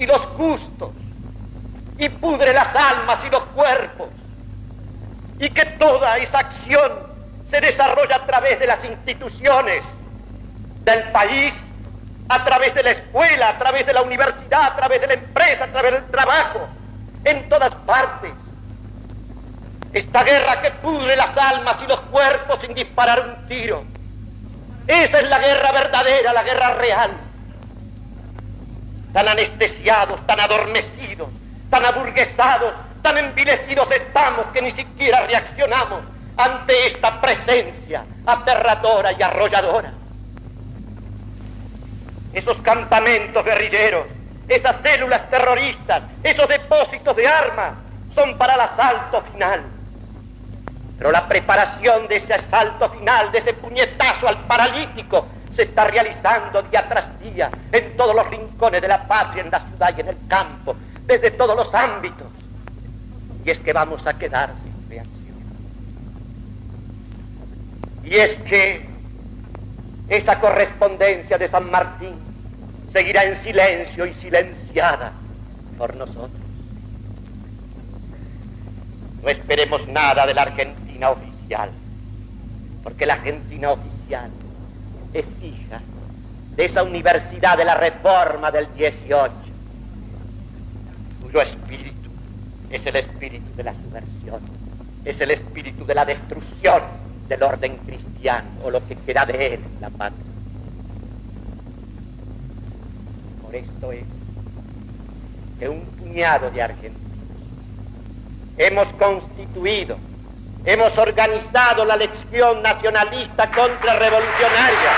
y 0.00 0.06
los 0.06 0.26
gustos 0.32 0.90
y 1.98 2.08
pudre 2.08 2.54
las 2.54 2.74
almas 2.74 3.18
y 3.26 3.30
los 3.30 3.42
cuerpos 3.54 4.08
y 5.38 5.50
que 5.50 5.66
toda 5.78 6.16
esa 6.16 6.38
acción 6.38 6.92
se 7.50 7.60
desarrolla 7.60 8.16
a 8.16 8.26
través 8.26 8.58
de 8.58 8.66
las 8.66 8.82
instituciones 8.82 9.82
del 10.84 11.02
país, 11.12 11.52
a 12.30 12.44
través 12.44 12.74
de 12.74 12.82
la 12.82 12.90
escuela, 12.92 13.50
a 13.50 13.58
través 13.58 13.84
de 13.84 13.92
la 13.92 14.02
universidad, 14.02 14.64
a 14.64 14.76
través 14.76 15.00
de 15.00 15.06
la 15.08 15.14
empresa, 15.14 15.64
a 15.64 15.68
través 15.68 15.92
del 15.92 16.04
trabajo, 16.06 16.68
en 17.24 17.48
todas 17.48 17.74
partes. 17.74 18.30
Esta 19.92 20.22
guerra 20.24 20.62
que 20.62 20.70
pudre 20.70 21.16
las 21.16 21.36
almas 21.36 21.76
y 21.82 21.86
los 21.86 22.00
cuerpos 22.02 22.60
sin 22.60 22.72
disparar 22.74 23.20
un 23.20 23.46
tiro. 23.46 23.84
Esa 24.86 25.18
es 25.18 25.28
la 25.28 25.38
guerra 25.38 25.72
verdadera, 25.72 26.32
la 26.32 26.42
guerra 26.42 26.74
real 26.74 27.10
tan 29.12 29.28
anestesiados, 29.28 30.24
tan 30.26 30.40
adormecidos, 30.40 31.28
tan 31.68 31.84
aburguesados, 31.84 32.72
tan 33.02 33.18
envilecidos 33.18 33.90
estamos 33.90 34.46
que 34.52 34.62
ni 34.62 34.72
siquiera 34.72 35.26
reaccionamos 35.26 36.00
ante 36.36 36.86
esta 36.86 37.20
presencia 37.20 38.04
aterradora 38.26 39.12
y 39.12 39.22
arrolladora. 39.22 39.92
Esos 42.32 42.56
campamentos 42.58 43.44
guerrilleros, 43.44 44.06
esas 44.48 44.80
células 44.82 45.28
terroristas, 45.30 46.02
esos 46.22 46.48
depósitos 46.48 47.16
de 47.16 47.26
armas, 47.26 47.72
son 48.14 48.36
para 48.36 48.54
el 48.54 48.60
asalto 48.60 49.22
final. 49.32 49.62
Pero 50.98 51.12
la 51.12 51.26
preparación 51.26 52.08
de 52.08 52.16
ese 52.16 52.34
asalto 52.34 52.90
final, 52.90 53.32
de 53.32 53.38
ese 53.38 53.54
puñetazo 53.54 54.28
al 54.28 54.38
paralítico, 54.40 55.26
se 55.54 55.62
está 55.62 55.84
realizando 55.84 56.62
día 56.62 56.86
tras 56.88 57.18
día 57.20 57.50
en 57.72 57.96
todos 57.96 58.14
los 58.14 58.26
rincones 58.28 58.82
de 58.82 58.88
la 58.88 59.06
patria, 59.06 59.42
en 59.42 59.50
la 59.50 59.60
ciudad 59.60 59.94
y 59.96 60.00
en 60.00 60.08
el 60.08 60.16
campo, 60.28 60.76
desde 61.06 61.30
todos 61.30 61.56
los 61.56 61.74
ámbitos. 61.74 62.26
Y 63.44 63.50
es 63.50 63.58
que 63.60 63.72
vamos 63.72 64.06
a 64.06 64.14
quedar 64.14 64.50
sin 64.62 64.90
reacción. 64.90 65.38
Y 68.04 68.16
es 68.16 68.34
que 68.42 68.89
esa 70.10 70.40
correspondencia 70.40 71.38
de 71.38 71.48
San 71.48 71.70
Martín 71.70 72.14
seguirá 72.92 73.24
en 73.24 73.40
silencio 73.44 74.06
y 74.06 74.14
silenciada 74.14 75.12
por 75.78 75.94
nosotros. 75.94 76.30
No 79.22 79.28
esperemos 79.28 79.86
nada 79.86 80.26
de 80.26 80.34
la 80.34 80.42
Argentina 80.42 81.10
oficial, 81.10 81.70
porque 82.82 83.06
la 83.06 83.14
Argentina 83.14 83.70
oficial 83.70 84.30
es 85.14 85.26
hija 85.42 85.80
de 86.56 86.64
esa 86.64 86.82
universidad 86.82 87.56
de 87.56 87.64
la 87.64 87.76
reforma 87.76 88.50
del 88.50 88.66
18, 88.74 89.32
cuyo 91.22 91.40
espíritu 91.40 92.10
es 92.68 92.84
el 92.84 92.96
espíritu 92.96 93.54
de 93.54 93.62
la 93.62 93.74
subversión, 93.74 94.40
es 95.04 95.20
el 95.20 95.30
espíritu 95.30 95.86
de 95.86 95.94
la 95.94 96.04
destrucción 96.04 96.82
del 97.30 97.42
orden 97.42 97.78
cristiano 97.78 98.48
o 98.62 98.70
lo 98.70 98.86
que 98.86 98.94
queda 98.94 99.24
de 99.24 99.54
él 99.54 99.60
la 99.80 99.88
patria. 99.88 100.24
Por 103.42 103.54
esto 103.54 103.92
es 103.92 104.04
que 105.58 105.68
un 105.68 105.80
puñado 105.80 106.50
de 106.50 106.62
argentinos 106.62 107.00
hemos 108.58 108.86
constituido 108.94 109.96
Hemos 110.62 110.96
organizado 110.98 111.86
la 111.86 111.96
lección 111.96 112.62
nacionalista 112.62 113.50
contrarrevolucionaria. 113.50 114.92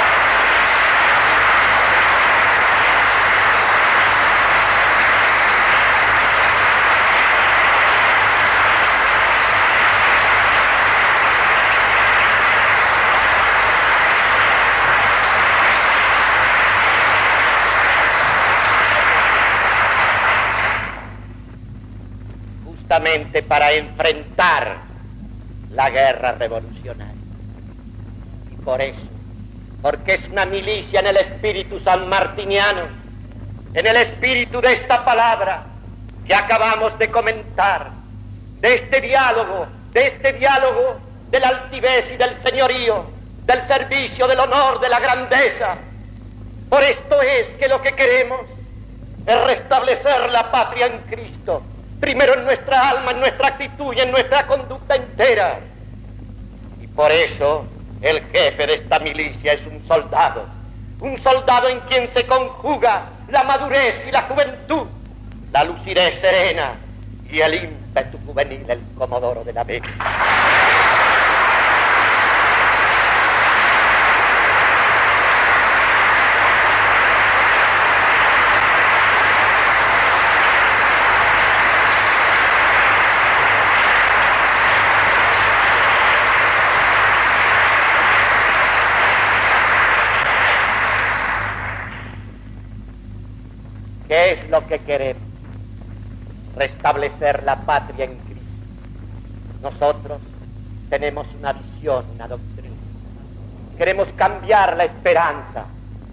Justamente 22.65 23.45
para 23.45 23.71
enfrentar 23.73 24.93
la 25.75 25.89
guerra 26.23 26.39
revolucionaria. 26.39 27.15
Y 28.51 28.57
por 28.63 28.81
eso, 28.81 28.99
porque 29.81 30.15
es 30.15 30.29
una 30.29 30.47
milicia 30.47 31.01
en 31.01 31.09
el 31.09 31.17
espíritu 31.17 31.81
sanmartiniano, 31.81 32.83
en 33.75 33.87
el 33.87 33.97
espíritu 33.97 34.61
de 34.61 34.75
esta 34.75 35.05
palabra 35.05 35.65
que 36.27 36.35
acabamos 36.35 36.97
de 36.99 37.11
comentar, 37.11 37.91
de 38.61 38.75
este 38.75 39.01
diálogo, 39.01 39.67
de 39.93 40.07
este 40.07 40.33
diálogo 40.35 41.01
del 41.31 41.45
altivez 41.45 42.13
y 42.13 42.17
del 42.17 42.41
señorío, 42.43 43.07
del 43.45 43.67
servicio, 43.67 44.29
del 44.29 44.39
honor, 44.39 44.81
de 44.81 44.89
la 44.89 45.01
grandeza. 45.01 45.77
Por 46.69 46.83
esto 46.85 47.21
es 47.21 47.49
que 47.59 47.69
lo 47.69 47.83
que 47.83 47.93
queremos 47.95 48.41
es 49.27 49.45
restablecer 49.45 50.31
la 50.31 50.51
patria 50.51 50.87
en 50.87 50.99
Cristo 51.11 51.63
primero 52.03 52.35
en 52.35 52.45
nuestra 52.45 52.91
alma, 52.91 53.13
en 53.13 53.21
nuestra 53.21 53.47
actitud 53.47 53.95
y 53.95 54.01
en 54.01 54.11
nuestra 54.11 54.45
conducta 54.45 54.97
entera. 54.97 55.61
Por 56.95 57.11
eso 57.11 57.65
el 58.01 58.21
jefe 58.33 58.67
de 58.67 58.75
esta 58.75 58.99
milicia 58.99 59.55
es 59.55 59.61
un 59.67 59.87
soldado, 59.87 60.47
un 61.01 61.23
soldado 61.23 61.69
en 61.69 61.81
quien 61.81 62.09
se 62.15 62.27
conjuga 62.27 63.05
la 63.29 63.45
madurez 63.45 64.07
y 64.07 64.11
la 64.11 64.23
juventud, 64.23 64.87
la 65.53 65.65
lucidez 65.65 66.21
serena 66.21 66.75
y 67.31 67.41
el 67.41 67.55
ímpetu 67.55 68.19
juvenil, 68.27 68.65
el 68.69 68.81
comodoro 68.97 69.43
de 69.43 69.53
la 69.53 69.65
mente. 69.65 69.89
¿Qué 94.87 94.95
es 94.95 95.01
lo 95.01 95.07
que 95.07 95.15
queremos? 95.15 95.23
Restablecer 96.57 97.43
la 97.45 97.57
patria 97.57 98.05
en 98.05 98.17
Cristo. 98.19 98.43
Nosotros 99.63 100.21
tenemos 100.91 101.27
una 101.39 101.53
visión, 101.53 102.05
una 102.15 102.29
doctrina. 102.29 102.75
Queremos 103.79 104.09
cambiar 104.17 104.77
la 104.77 104.85
esperanza, 104.85 105.65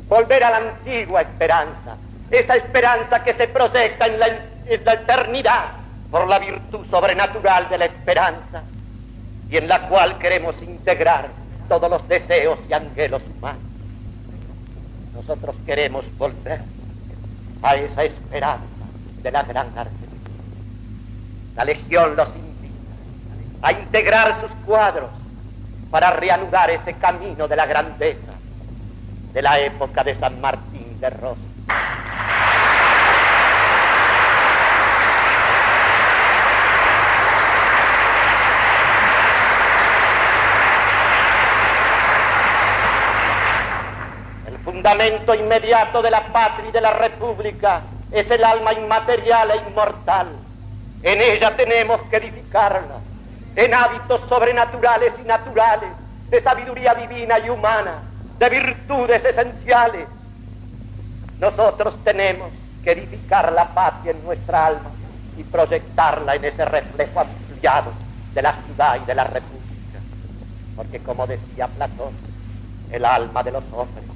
volver 0.08 0.44
a 0.44 0.52
la 0.52 0.58
antigua 0.58 1.22
esperanza, 1.22 1.98
esa 2.32 2.56
esperanza 2.56 3.24
que 3.24 3.34
se 3.34 3.48
proyecta 3.48 4.06
en 4.06 4.20
la, 4.20 4.28
en 4.28 4.86
la 4.86 4.94
eternidad 4.94 5.66
por 6.10 6.28
la 6.28 6.40
virtud 6.40 6.86
sobrenatural 6.90 7.70
de 7.70 7.78
la 7.78 7.86
esperanza 7.86 8.64
y 9.50 9.58
en 9.58 9.68
la 9.68 9.88
cual 9.88 10.18
queremos 10.20 10.56
integrar 10.62 11.30
todos 11.68 11.90
los 11.90 12.08
deseos 12.08 12.60
y 12.70 12.74
anhelos 12.74 13.22
humanos. 13.36 13.62
Nosotros 15.14 15.56
queremos 15.66 16.06
volver 16.18 16.62
a 17.62 17.76
esa 17.76 18.04
esperanza 18.04 18.66
de 19.22 19.32
la 19.32 19.44
gran 19.44 19.68
Argentina. 19.78 20.10
La 21.56 21.66
Legión 21.66 22.16
los 22.16 22.28
invita 22.36 22.48
a 23.62 23.72
integrar 23.74 24.42
sus 24.42 24.52
cuadros 24.66 25.10
para 25.92 26.12
reanudar 26.12 26.70
ese 26.70 26.94
camino 26.94 27.48
de 27.48 27.56
la 27.56 27.66
grandeza 27.66 28.34
de 29.34 29.42
la 29.42 29.60
época 29.60 30.04
de 30.04 30.18
San 30.20 30.40
Martín 30.40 31.00
de 31.00 31.10
Rosa. 31.10 31.49
Fundamento 44.80 45.36
inmediato 45.36 46.02
de 46.02 46.10
la 46.10 46.32
patria 46.32 46.70
y 46.70 46.72
de 46.72 46.80
la 46.80 46.94
república 46.94 47.82
es 48.14 48.32
el 48.32 48.42
alma 48.42 48.72
inmaterial 48.72 49.52
e 49.52 49.70
inmortal. 49.70 50.28
En 51.04 51.22
ella 51.22 51.54
tenemos 51.58 52.00
que 52.10 52.16
edificarla, 52.16 52.96
en 53.58 53.74
hábitos 53.74 54.22
sobrenaturales 54.30 55.12
y 55.22 55.28
naturales, 55.28 55.90
de 56.30 56.42
sabiduría 56.42 56.94
divina 56.94 57.40
y 57.40 57.50
humana, 57.50 58.04
de 58.40 58.50
virtudes 58.50 59.22
esenciales. 59.26 60.08
Nosotros 61.42 61.96
tenemos 62.06 62.50
que 62.82 62.92
edificar 62.92 63.52
la 63.52 63.66
patria 63.66 64.12
en 64.12 64.24
nuestra 64.24 64.68
alma 64.68 64.92
y 65.38 65.44
proyectarla 65.44 66.36
en 66.36 66.46
ese 66.46 66.64
reflejo 66.64 67.20
ampliado 67.20 67.92
de 68.34 68.42
la 68.42 68.54
ciudad 68.66 68.98
y 69.02 69.06
de 69.06 69.16
la 69.16 69.26
república. 69.26 70.00
Porque 70.78 71.00
como 71.00 71.28
decía 71.28 71.68
Platón, 71.68 72.14
el 72.92 73.04
alma 73.04 73.44
de 73.44 73.52
los 73.52 73.64
hombres 73.74 74.09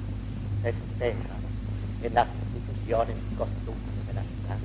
se 0.72 1.14
en 2.06 2.14
las 2.14 2.26
instituciones 2.54 3.16
y 3.16 3.34
costumbres 3.34 4.06
de 4.06 4.14
la 4.14 4.22
ciudad. 4.22 4.56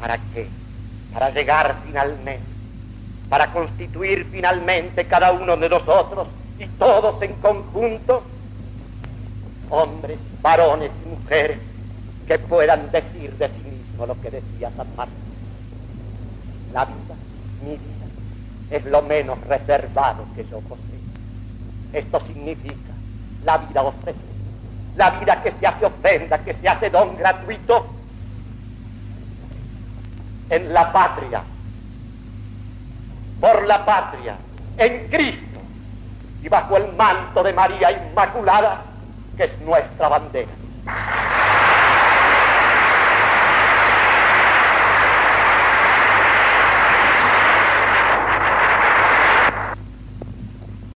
¿Para 0.00 0.18
qué? 0.32 0.48
Para 1.12 1.30
llegar 1.30 1.76
finalmente, 1.84 2.46
para 3.28 3.52
constituir 3.52 4.26
finalmente 4.30 5.04
cada 5.06 5.32
uno 5.32 5.56
de 5.56 5.68
nosotros 5.68 6.28
y 6.58 6.66
todos 6.78 7.20
en 7.22 7.32
conjunto, 7.34 8.22
hombres, 9.70 10.18
varones 10.40 10.90
y 11.04 11.08
mujeres 11.08 11.58
que 12.26 12.38
puedan 12.38 12.90
decir 12.90 13.32
de 13.38 13.48
sí 13.48 13.70
mismo 13.70 14.06
lo 14.06 14.20
que 14.20 14.30
decía 14.30 14.70
San 14.76 14.94
Martín. 14.96 15.16
La 16.72 16.84
vida, 16.84 17.14
mi 17.64 17.72
vida, 17.72 18.06
es 18.70 18.84
lo 18.86 19.02
menos 19.02 19.40
reservado 19.42 20.24
que 20.34 20.44
yo 20.44 20.60
poseo. 20.60 20.82
Esto 21.92 22.22
significa 22.26 22.91
la 23.44 23.58
vida 23.58 23.82
ofrece, 23.82 24.18
la 24.96 25.10
vida 25.10 25.42
que 25.42 25.52
se 25.52 25.66
hace 25.66 25.86
ofrenda, 25.86 26.38
que 26.38 26.54
se 26.54 26.68
hace 26.68 26.90
don 26.90 27.16
gratuito. 27.16 27.86
En 30.50 30.72
la 30.72 30.92
patria, 30.92 31.42
por 33.40 33.66
la 33.66 33.84
patria, 33.84 34.36
en 34.76 35.08
Cristo. 35.08 35.60
Y 36.42 36.48
bajo 36.48 36.76
el 36.76 36.92
manto 36.92 37.42
de 37.42 37.52
María 37.52 37.90
Inmaculada, 37.90 38.82
que 39.36 39.44
es 39.44 39.60
nuestra 39.60 40.08
bandera. 40.08 40.50